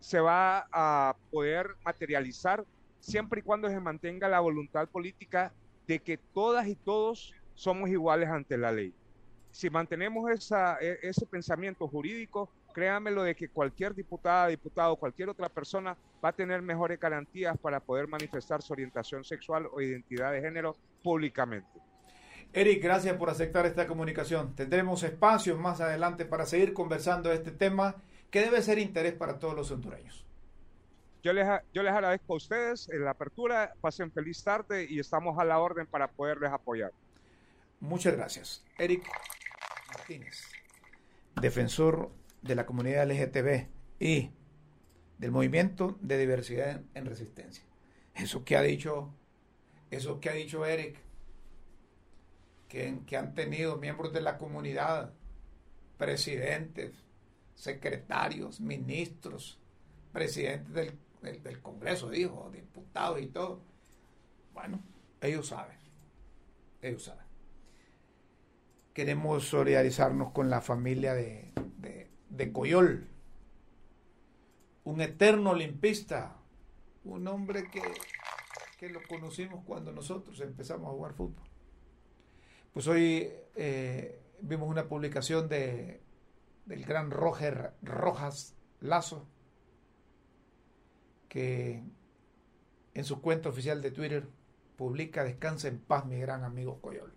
se 0.00 0.20
va 0.20 0.66
a 0.72 1.16
poder 1.30 1.76
materializar 1.84 2.64
siempre 3.00 3.40
y 3.40 3.42
cuando 3.42 3.68
se 3.68 3.80
mantenga 3.80 4.28
la 4.28 4.40
voluntad 4.40 4.88
política 4.88 5.52
de 5.86 6.00
que 6.00 6.18
todas 6.18 6.66
y 6.66 6.74
todos 6.76 7.32
somos 7.54 7.88
iguales 7.88 8.28
ante 8.28 8.58
la 8.58 8.72
ley. 8.72 8.92
Si 9.50 9.70
mantenemos 9.70 10.50
e, 10.80 10.98
ese 11.02 11.24
pensamiento 11.26 11.88
jurídico, 11.88 12.50
créanme 12.74 13.10
lo 13.10 13.22
de 13.22 13.34
que 13.34 13.48
cualquier 13.48 13.94
diputada, 13.94 14.48
diputado, 14.48 14.96
cualquier 14.96 15.30
otra 15.30 15.48
persona 15.48 15.96
va 16.22 16.28
a 16.28 16.32
tener 16.32 16.60
mejores 16.60 17.00
garantías 17.00 17.56
para 17.56 17.80
poder 17.80 18.06
manifestar 18.06 18.60
su 18.60 18.72
orientación 18.74 19.24
sexual 19.24 19.66
o 19.72 19.80
identidad 19.80 20.32
de 20.32 20.42
género 20.42 20.76
públicamente. 21.02 21.85
Eric, 22.52 22.82
gracias 22.82 23.16
por 23.16 23.28
aceptar 23.30 23.66
esta 23.66 23.86
comunicación. 23.86 24.54
Tendremos 24.54 25.02
espacios 25.02 25.58
más 25.58 25.80
adelante 25.80 26.24
para 26.24 26.46
seguir 26.46 26.72
conversando 26.72 27.28
de 27.28 27.36
este 27.36 27.50
tema 27.50 27.96
que 28.30 28.40
debe 28.40 28.62
ser 28.62 28.78
interés 28.78 29.12
para 29.12 29.38
todos 29.38 29.54
los 29.54 29.70
hondureños. 29.70 30.24
Yo 31.22 31.32
les, 31.32 31.46
yo 31.74 31.82
les 31.82 31.92
agradezco 31.92 32.34
a 32.34 32.36
ustedes 32.36 32.88
en 32.88 33.04
la 33.04 33.10
apertura, 33.10 33.74
pasen 33.80 34.12
feliz 34.12 34.42
tarde 34.44 34.86
y 34.88 35.00
estamos 35.00 35.38
a 35.38 35.44
la 35.44 35.58
orden 35.58 35.86
para 35.86 36.08
poderles 36.08 36.52
apoyar. 36.52 36.92
Muchas 37.80 38.14
gracias. 38.16 38.64
Eric 38.78 39.04
Martínez, 39.88 40.44
defensor 41.40 42.10
de 42.42 42.54
la 42.54 42.64
comunidad 42.64 43.10
LGTB 43.10 43.66
y 43.98 44.30
del 45.18 45.30
movimiento 45.30 45.98
de 46.00 46.18
diversidad 46.18 46.82
en 46.94 47.06
resistencia. 47.06 47.64
Eso 48.14 48.44
que 48.44 48.56
ha 48.56 48.62
dicho, 48.62 49.12
eso 49.90 50.20
que 50.20 50.30
ha 50.30 50.32
dicho 50.32 50.64
Eric 50.64 50.98
que, 53.06 53.16
han 53.16 53.34
tenido 53.34 53.78
miembros 53.78 54.12
de 54.12 54.20
la 54.20 54.36
comunidad, 54.36 55.12
presidentes, 55.96 56.92
secretarios, 57.54 58.60
ministros, 58.60 59.58
presidentes 60.12 60.72
del, 60.74 61.42
del, 61.42 61.62
Congreso, 61.62 62.10
dijo, 62.10 62.50
diputados 62.52 63.20
y 63.20 63.26
todo. 63.28 63.60
Bueno, 64.52 64.80
ellos 65.20 65.48
saben, 65.48 65.78
ellos 66.82 67.04
saben. 67.04 67.24
Queremos 68.92 69.44
solidarizarnos 69.48 70.32
con 70.32 70.50
la 70.50 70.60
familia 70.60 71.14
de, 71.14 71.52
de, 71.78 72.10
de 72.28 72.52
Coyol, 72.52 73.08
un 74.84 75.00
eterno 75.00 75.54
limpista, 75.54 76.36
un 77.04 77.26
hombre 77.26 77.70
que, 77.70 77.82
que 78.78 78.90
lo 78.90 79.00
conocimos 79.08 79.64
cuando 79.64 79.92
nosotros 79.92 80.40
empezamos 80.40 80.88
a 80.88 80.92
jugar 80.92 81.14
fútbol 81.14 81.55
pues 82.76 82.88
hoy 82.88 83.32
eh, 83.54 84.20
vimos 84.42 84.68
una 84.68 84.86
publicación 84.86 85.48
de, 85.48 86.02
del 86.66 86.84
gran 86.84 87.10
Roger 87.10 87.72
Rojas 87.80 88.54
Lazo, 88.82 89.26
que 91.30 91.82
en 92.92 93.04
su 93.06 93.22
cuenta 93.22 93.48
oficial 93.48 93.80
de 93.80 93.92
Twitter 93.92 94.28
publica 94.76 95.24
Descansa 95.24 95.68
en 95.68 95.78
paz 95.78 96.04
mi 96.04 96.20
gran 96.20 96.44
amigo 96.44 96.78
Coyol. 96.82 97.14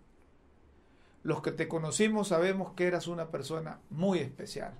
Los 1.24 1.42
que 1.42 1.52
te 1.52 1.68
conocimos 1.68 2.28
sabemos 2.28 2.72
que 2.72 2.86
eras 2.86 3.06
una 3.06 3.30
persona 3.30 3.80
muy 3.90 4.20
especial. 4.20 4.72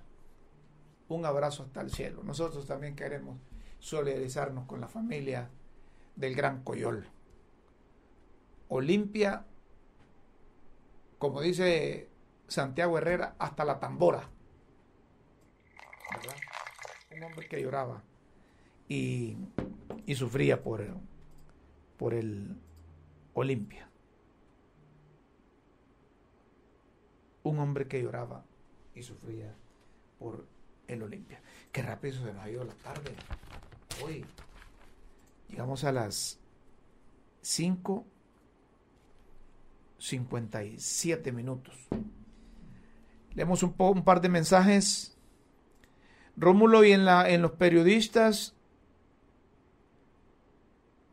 Un 1.09 1.27
abrazo 1.27 1.61
hasta 1.61 1.81
el 1.81 1.91
cielo. 1.91 2.23
Nosotros 2.23 2.65
también 2.65 2.95
queremos 2.95 3.37
solidarizarnos 3.77 4.65
con 4.65 4.81
la 4.81 4.87
familia 4.87 5.47
del 6.15 6.33
Gran 6.33 6.63
Coyol. 6.63 7.07
Olimpia, 8.67 9.45
como 11.21 11.39
dice 11.39 12.09
Santiago 12.47 12.97
Herrera, 12.97 13.35
hasta 13.37 13.63
la 13.63 13.79
tambora. 13.79 14.27
Un 17.15 17.23
hombre 17.23 17.47
que 17.47 17.61
lloraba 17.61 18.01
y, 18.89 19.37
y 20.07 20.15
sufría 20.15 20.63
por, 20.63 20.83
por 21.97 22.15
el 22.15 22.57
Olimpia. 23.35 23.87
Un 27.43 27.59
hombre 27.59 27.87
que 27.87 28.01
lloraba 28.01 28.43
y 28.95 29.03
sufría 29.03 29.53
por 30.17 30.47
el 30.87 31.03
Olimpia. 31.03 31.39
Qué 31.71 31.83
rápido 31.83 32.15
se 32.15 32.33
nos 32.33 32.43
ha 32.43 32.49
ido 32.49 32.63
la 32.63 32.73
tarde. 32.73 33.11
Hoy 34.03 34.25
llegamos 35.49 35.83
a 35.83 35.91
las 35.91 36.39
5.57 40.01 41.31
minutos. 41.31 41.87
Leemos 43.35 43.61
un, 43.61 43.75
un 43.77 44.03
par 44.03 44.19
de 44.19 44.29
mensajes. 44.29 45.15
Rómulo, 46.35 46.83
y 46.83 46.91
en, 46.91 47.05
la, 47.05 47.29
en 47.29 47.43
los 47.43 47.51
periodistas, 47.51 48.55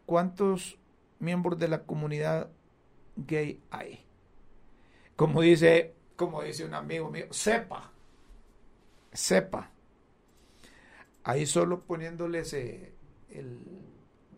¿cuántos 0.06 0.78
miembros 1.18 1.58
de 1.58 1.68
la 1.68 1.82
comunidad 1.82 2.50
gay 3.16 3.60
hay? 3.70 4.04
Como 5.16 5.42
dice, 5.42 5.94
como 6.16 6.42
dice 6.42 6.64
un 6.64 6.74
amigo 6.74 7.10
mío, 7.10 7.26
sepa, 7.30 7.92
sepa. 9.12 9.70
Ahí 11.24 11.44
solo 11.44 11.82
poniéndoles 11.82 12.54
eh, 12.54 12.94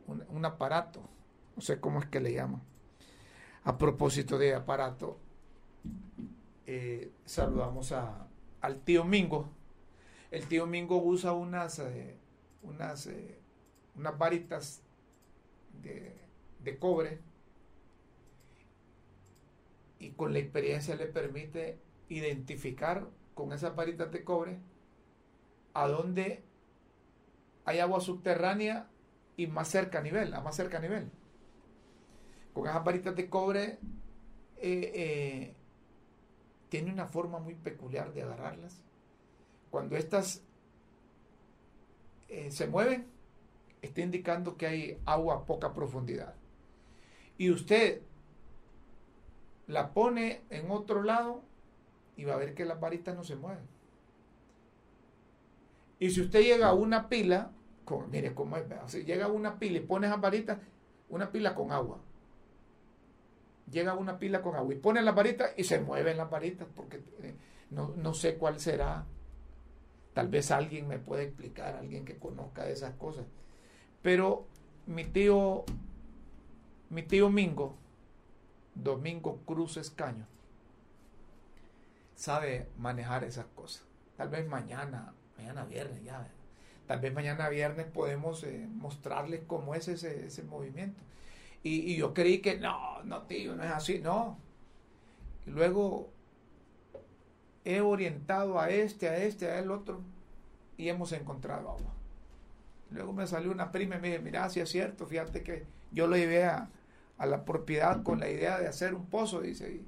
un, 0.07 0.25
un, 0.29 0.45
aparato, 0.45 1.03
no 1.55 1.63
sé 1.63 1.79
cómo 1.79 2.01
es 2.01 2.07
que 2.07 2.19
le 2.19 2.33
llaman. 2.33 2.63
A 3.71 3.79
propósito 3.79 4.37
de 4.37 4.53
aparato, 4.53 5.17
eh, 6.67 7.13
saludamos 7.25 7.93
a, 7.93 8.27
al 8.61 8.81
tío 8.81 9.05
Mingo. 9.05 9.49
El 10.33 10.49
tío 10.49 10.67
Mingo 10.67 11.01
usa 11.01 11.35
unas, 11.35 11.79
eh, 11.79 12.17
unas, 12.65 13.07
eh, 13.07 13.39
unas 13.95 14.19
varitas 14.19 14.83
de, 15.85 16.17
de 16.65 16.79
cobre 16.81 17.21
y 20.01 20.11
con 20.15 20.33
la 20.33 20.41
experiencia 20.41 20.97
le 20.97 21.07
permite 21.07 21.79
identificar 22.09 23.07
con 23.35 23.53
esas 23.53 23.77
varitas 23.77 24.11
de 24.11 24.25
cobre 24.25 24.59
a 25.75 25.87
dónde 25.87 26.43
hay 27.65 27.79
agua 27.79 28.01
subterránea 28.01 28.89
y 29.37 29.47
más 29.47 29.69
cerca 29.69 30.01
a 30.01 30.03
nivel, 30.03 30.35
a 30.35 30.41
más 30.41 30.57
cerca 30.57 30.79
a 30.79 30.81
nivel. 30.81 31.13
Con 32.61 32.69
esas 32.69 32.85
varitas 32.85 33.17
de 33.17 33.31
cobre 33.31 33.79
eh, 34.59 34.93
eh, 34.95 35.55
tiene 36.69 36.93
una 36.93 37.07
forma 37.07 37.39
muy 37.39 37.55
peculiar 37.55 38.13
de 38.13 38.23
agarrarlas. 38.23 38.83
Cuando 39.71 39.97
estas 39.97 40.43
eh, 42.29 42.51
se 42.51 42.67
mueven, 42.67 43.07
está 43.81 44.03
indicando 44.03 44.59
que 44.59 44.67
hay 44.67 45.01
agua 45.07 45.37
a 45.37 45.47
poca 45.47 45.73
profundidad. 45.73 46.35
Y 47.39 47.51
usted 47.51 48.03
la 49.67 49.95
pone 49.95 50.43
en 50.51 50.71
otro 50.71 51.03
lado 51.03 51.43
y 52.15 52.25
va 52.25 52.35
a 52.35 52.37
ver 52.37 52.53
que 52.53 52.67
las 52.67 52.79
varitas 52.79 53.17
no 53.17 53.25
se 53.25 53.37
mueven. 53.37 53.65
Y 55.99 56.11
si 56.11 56.21
usted 56.21 56.43
llega 56.43 56.69
a 56.69 56.75
una 56.75 57.09
pila, 57.09 57.53
mire 58.11 58.35
cómo 58.35 58.59
es, 58.59 58.67
si 58.89 59.05
llega 59.05 59.25
a 59.25 59.29
una 59.29 59.59
pila 59.59 59.79
y 59.79 59.81
pone 59.81 60.09
esas 60.09 60.21
varitas, 60.21 60.59
una 61.09 61.33
pila 61.33 61.55
con 61.55 61.73
agua. 61.73 62.03
Llega 63.71 63.95
una 63.95 64.19
pila 64.19 64.43
con 64.43 64.57
agua 64.57 64.75
y 64.75 64.79
pone 64.79 65.03
las 65.03 65.15
varitas 65.15 65.53
y 65.57 65.65
se 65.65 65.81
mueven 65.81 66.17
las 66.17 66.29
varitas 66.29 66.67
porque 66.75 67.01
no, 67.71 67.95
no 67.97 68.15
sé 68.15 68.37
cuál 68.37 68.59
será. 68.61 69.07
Tal 70.13 70.29
vez 70.29 70.51
alguien 70.51 70.89
me 70.89 70.99
puede 70.99 71.25
explicar, 71.25 71.77
alguien 71.77 72.05
que 72.05 72.19
conozca 72.19 72.65
de 72.65 72.73
esas 72.73 72.95
cosas. 72.95 73.27
Pero 74.03 74.47
mi 74.87 75.05
tío, 75.05 75.65
mi 76.89 77.03
tío 77.03 77.31
Mingo, 77.31 77.77
Domingo 78.75 79.41
Cruz 79.47 79.77
Escaño, 79.77 80.27
sabe 82.15 82.69
manejar 82.77 83.25
esas 83.25 83.47
cosas. 83.55 83.85
Tal 84.17 84.29
vez 84.29 84.47
mañana, 84.47 85.15
mañana 85.37 85.65
viernes 85.65 86.03
ya, 86.03 86.29
tal 86.87 87.01
vez 87.01 87.15
mañana 87.15 87.49
viernes 87.49 87.87
podemos 87.87 88.43
eh, 88.45 88.67
mostrarles 88.69 89.43
cómo 89.47 89.75
es 89.75 89.89
ese, 89.89 90.27
ese 90.27 90.43
movimiento. 90.43 91.03
Y, 91.63 91.97
yo 91.97 92.15
creí 92.15 92.41
que 92.41 92.59
no, 92.59 93.03
no 93.05 93.23
tío, 93.23 93.55
no 93.55 93.63
es 93.63 93.71
así, 93.71 93.99
no. 93.99 94.39
Luego 95.47 96.11
he 97.65 97.81
orientado 97.81 98.59
a 98.59 98.71
este, 98.71 99.09
a 99.09 99.19
este, 99.19 99.51
a 99.51 99.59
el 99.59 99.71
otro 99.71 100.01
y 100.77 100.89
hemos 100.89 101.13
encontrado 101.13 101.71
agua. 101.71 101.95
Luego 102.91 103.13
me 103.13 103.27
salió 103.27 103.53
una 103.53 103.71
prima 103.71 103.97
y 103.97 104.01
me 104.01 104.11
dijo, 104.11 104.23
mira, 104.23 104.49
si 104.49 104.61
es 104.61 104.69
cierto, 104.69 105.07
fíjate 105.07 105.43
que 105.43 105.67
yo 105.93 106.07
lo 106.07 106.17
llevé 106.17 106.45
a, 106.45 106.71
a, 107.19 107.27
la 107.27 107.45
propiedad 107.45 108.03
con 108.03 108.21
la 108.21 108.29
idea 108.31 108.59
de 108.59 108.67
hacer 108.67 108.95
un 108.95 109.07
pozo, 109.07 109.41
dice, 109.41 109.83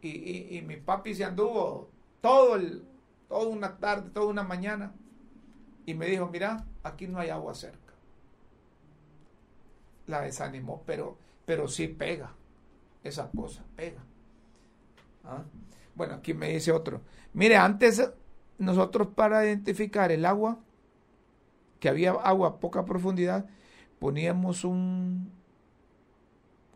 y 0.00 0.62
mi 0.66 0.76
papi 0.76 1.14
se 1.14 1.24
anduvo 1.24 1.90
todo 2.20 2.56
el, 2.56 2.84
toda 3.28 3.48
una 3.48 3.76
tarde, 3.76 4.10
toda 4.10 4.26
una 4.26 4.42
mañana, 4.42 4.92
y 5.86 5.94
me 5.94 6.06
dijo, 6.06 6.28
mira, 6.28 6.66
aquí 6.82 7.06
no 7.06 7.18
hay 7.18 7.30
agua 7.30 7.54
cerca. 7.54 7.87
La 10.08 10.22
desanimó, 10.22 10.82
pero, 10.84 11.16
pero 11.44 11.68
sí 11.68 11.86
pega, 11.86 12.34
esa 13.04 13.30
cosa, 13.30 13.64
pega. 13.76 14.02
¿Ah? 15.22 15.44
Bueno, 15.94 16.14
aquí 16.14 16.34
me 16.34 16.48
dice 16.48 16.72
otro, 16.72 17.02
mire, 17.32 17.56
antes 17.56 18.10
nosotros 18.58 19.08
para 19.14 19.44
identificar 19.44 20.10
el 20.10 20.26
agua, 20.26 20.58
que 21.78 21.88
había 21.88 22.10
agua 22.10 22.48
a 22.48 22.56
poca 22.58 22.84
profundidad, 22.84 23.46
poníamos 24.00 24.64
un, 24.64 25.30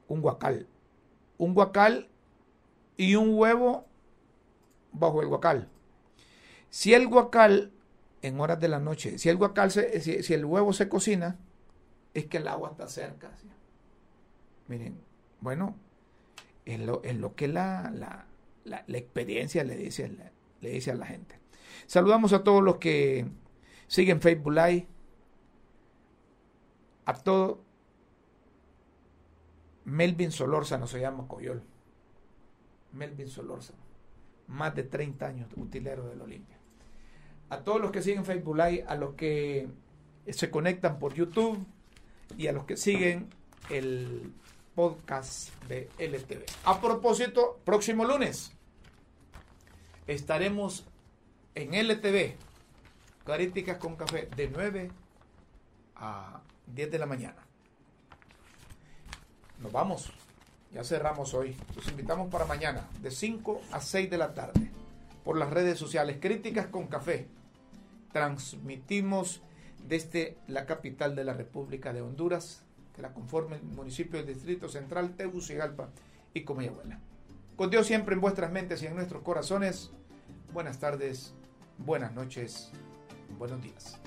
un 0.09 0.21
guacal. 0.21 0.67
Un 1.39 1.55
guacal 1.55 2.09
y 2.97 3.17
un 3.17 3.35
huevo 3.35 3.87
bajo 4.93 5.23
el 5.23 5.29
guacal. 5.29 5.69
Si 6.71 6.95
el 6.95 7.09
guacal, 7.09 7.73
en 8.23 8.41
horas 8.41 8.61
de 8.61 8.69
la 8.69 8.79
noche, 8.79 9.19
si 9.19 9.29
el 9.29 9.37
guacal, 9.37 9.71
se, 9.71 10.01
si, 10.01 10.23
si, 10.23 10.35
el 10.35 10.45
huevo 10.45 10.73
se 10.73 10.89
cocina, 10.89 11.37
es 12.15 12.27
que 12.27 12.39
el 12.39 12.49
agua 12.49 12.71
está 12.71 12.89
cerca. 12.89 13.35
¿sí? 13.37 13.49
Miren, 14.69 15.01
bueno, 15.41 15.77
en 16.65 16.87
lo, 16.87 17.03
en 17.05 17.21
lo 17.21 17.35
que 17.35 17.49
la, 17.49 17.91
la, 17.95 18.27
la, 18.65 18.85
la, 18.87 18.99
experiencia 18.99 19.65
le 19.65 19.77
dice, 19.77 20.11
le 20.61 20.71
dice 20.71 20.91
a 20.91 20.95
la 20.95 21.07
gente. 21.07 21.39
Saludamos 21.87 22.33
a 22.33 22.45
todos 22.45 22.63
los 22.63 22.77
que 22.77 23.27
siguen 23.87 24.21
Facebook 24.21 24.53
Live, 24.53 24.87
a 27.05 27.15
todo 27.15 27.61
Melvin 29.85 30.31
Solórzano 30.31 30.87
se 30.87 31.01
llama 31.01 31.27
Coyol. 31.27 31.63
Melvin 32.93 33.29
Solórzano. 33.29 33.81
Más 34.47 34.75
de 34.75 34.85
30 34.85 35.27
años 35.27 35.51
utilero 35.57 36.09
del 36.09 36.21
Olimpia. 36.21 36.59
A 37.49 37.65
todos 37.65 37.81
los 37.81 37.91
que 37.91 38.03
siguen 38.03 38.25
Facebook 38.25 38.57
Live, 38.57 38.85
a 38.87 38.95
los 38.95 39.15
que 39.15 39.69
se 40.29 40.51
conectan 40.51 40.99
por 40.99 41.15
YouTube 41.15 41.67
y 42.39 42.47
a 42.47 42.53
los 42.53 42.65
que 42.65 42.77
siguen 42.77 43.29
el 43.71 44.33
podcast 44.75 45.51
de 45.67 45.89
LTV. 45.99 46.45
A 46.65 46.81
propósito, 46.81 47.61
próximo 47.65 48.05
lunes 48.05 48.53
estaremos 50.07 50.85
en 51.55 51.75
LTV, 51.75 52.35
Caríticas 53.25 53.79
con 53.79 53.97
Café, 53.97 54.29
de 54.35 54.49
9 54.49 54.91
a 55.97 56.41
10 56.67 56.91
de 56.91 56.99
la 56.99 57.07
mañana. 57.07 57.37
Nos 59.61 59.71
vamos. 59.71 60.13
Ya 60.73 60.83
cerramos 60.83 61.35
hoy. 61.35 61.55
Los 61.77 61.87
invitamos 61.89 62.31
para 62.31 62.47
mañana, 62.47 62.89
de 63.01 63.11
5 63.11 63.61
a 63.73 63.81
6 63.81 64.11
de 64.11 64.19
la 64.19 64.35
tarde, 64.35 64.71
por 65.23 65.37
las 65.37 65.51
redes 65.51 65.79
sociales 65.79 66.17
Críticas 66.21 66.67
con 66.67 66.87
Café. 66.87 67.29
Transmitimos 68.13 69.43
desde 69.89 70.37
la 70.47 70.67
capital 70.67 71.15
de 71.15 71.25
la 71.25 71.35
República 71.35 71.93
de 71.93 72.03
Honduras, 72.03 72.65
que 72.95 73.03
la 73.03 73.13
conforme 73.13 73.57
el 73.57 73.63
municipio 73.63 74.19
del 74.19 74.35
Distrito 74.35 74.69
Central, 74.69 75.17
Tegucigalpa 75.17 75.91
y 76.35 76.43
Comayagüela. 76.43 77.01
Con 77.57 77.71
Dios 77.71 77.87
siempre 77.87 78.15
en 78.15 78.21
vuestras 78.21 78.53
mentes 78.53 78.83
y 78.83 78.87
en 78.87 78.95
nuestros 78.95 79.23
corazones. 79.23 79.91
Buenas 80.53 80.79
tardes, 80.79 81.35
buenas 81.79 82.13
noches, 82.13 82.71
buenos 83.39 83.63
días. 83.63 83.99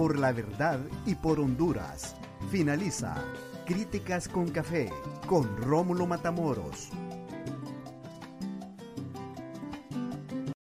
por 0.00 0.18
la 0.18 0.32
verdad 0.32 0.80
y 1.04 1.14
por 1.14 1.38
Honduras. 1.38 2.16
Finaliza 2.50 3.22
Críticas 3.66 4.30
con 4.30 4.48
Café 4.48 4.90
con 5.26 5.54
Rómulo 5.58 6.06
Matamoros. 6.06 6.88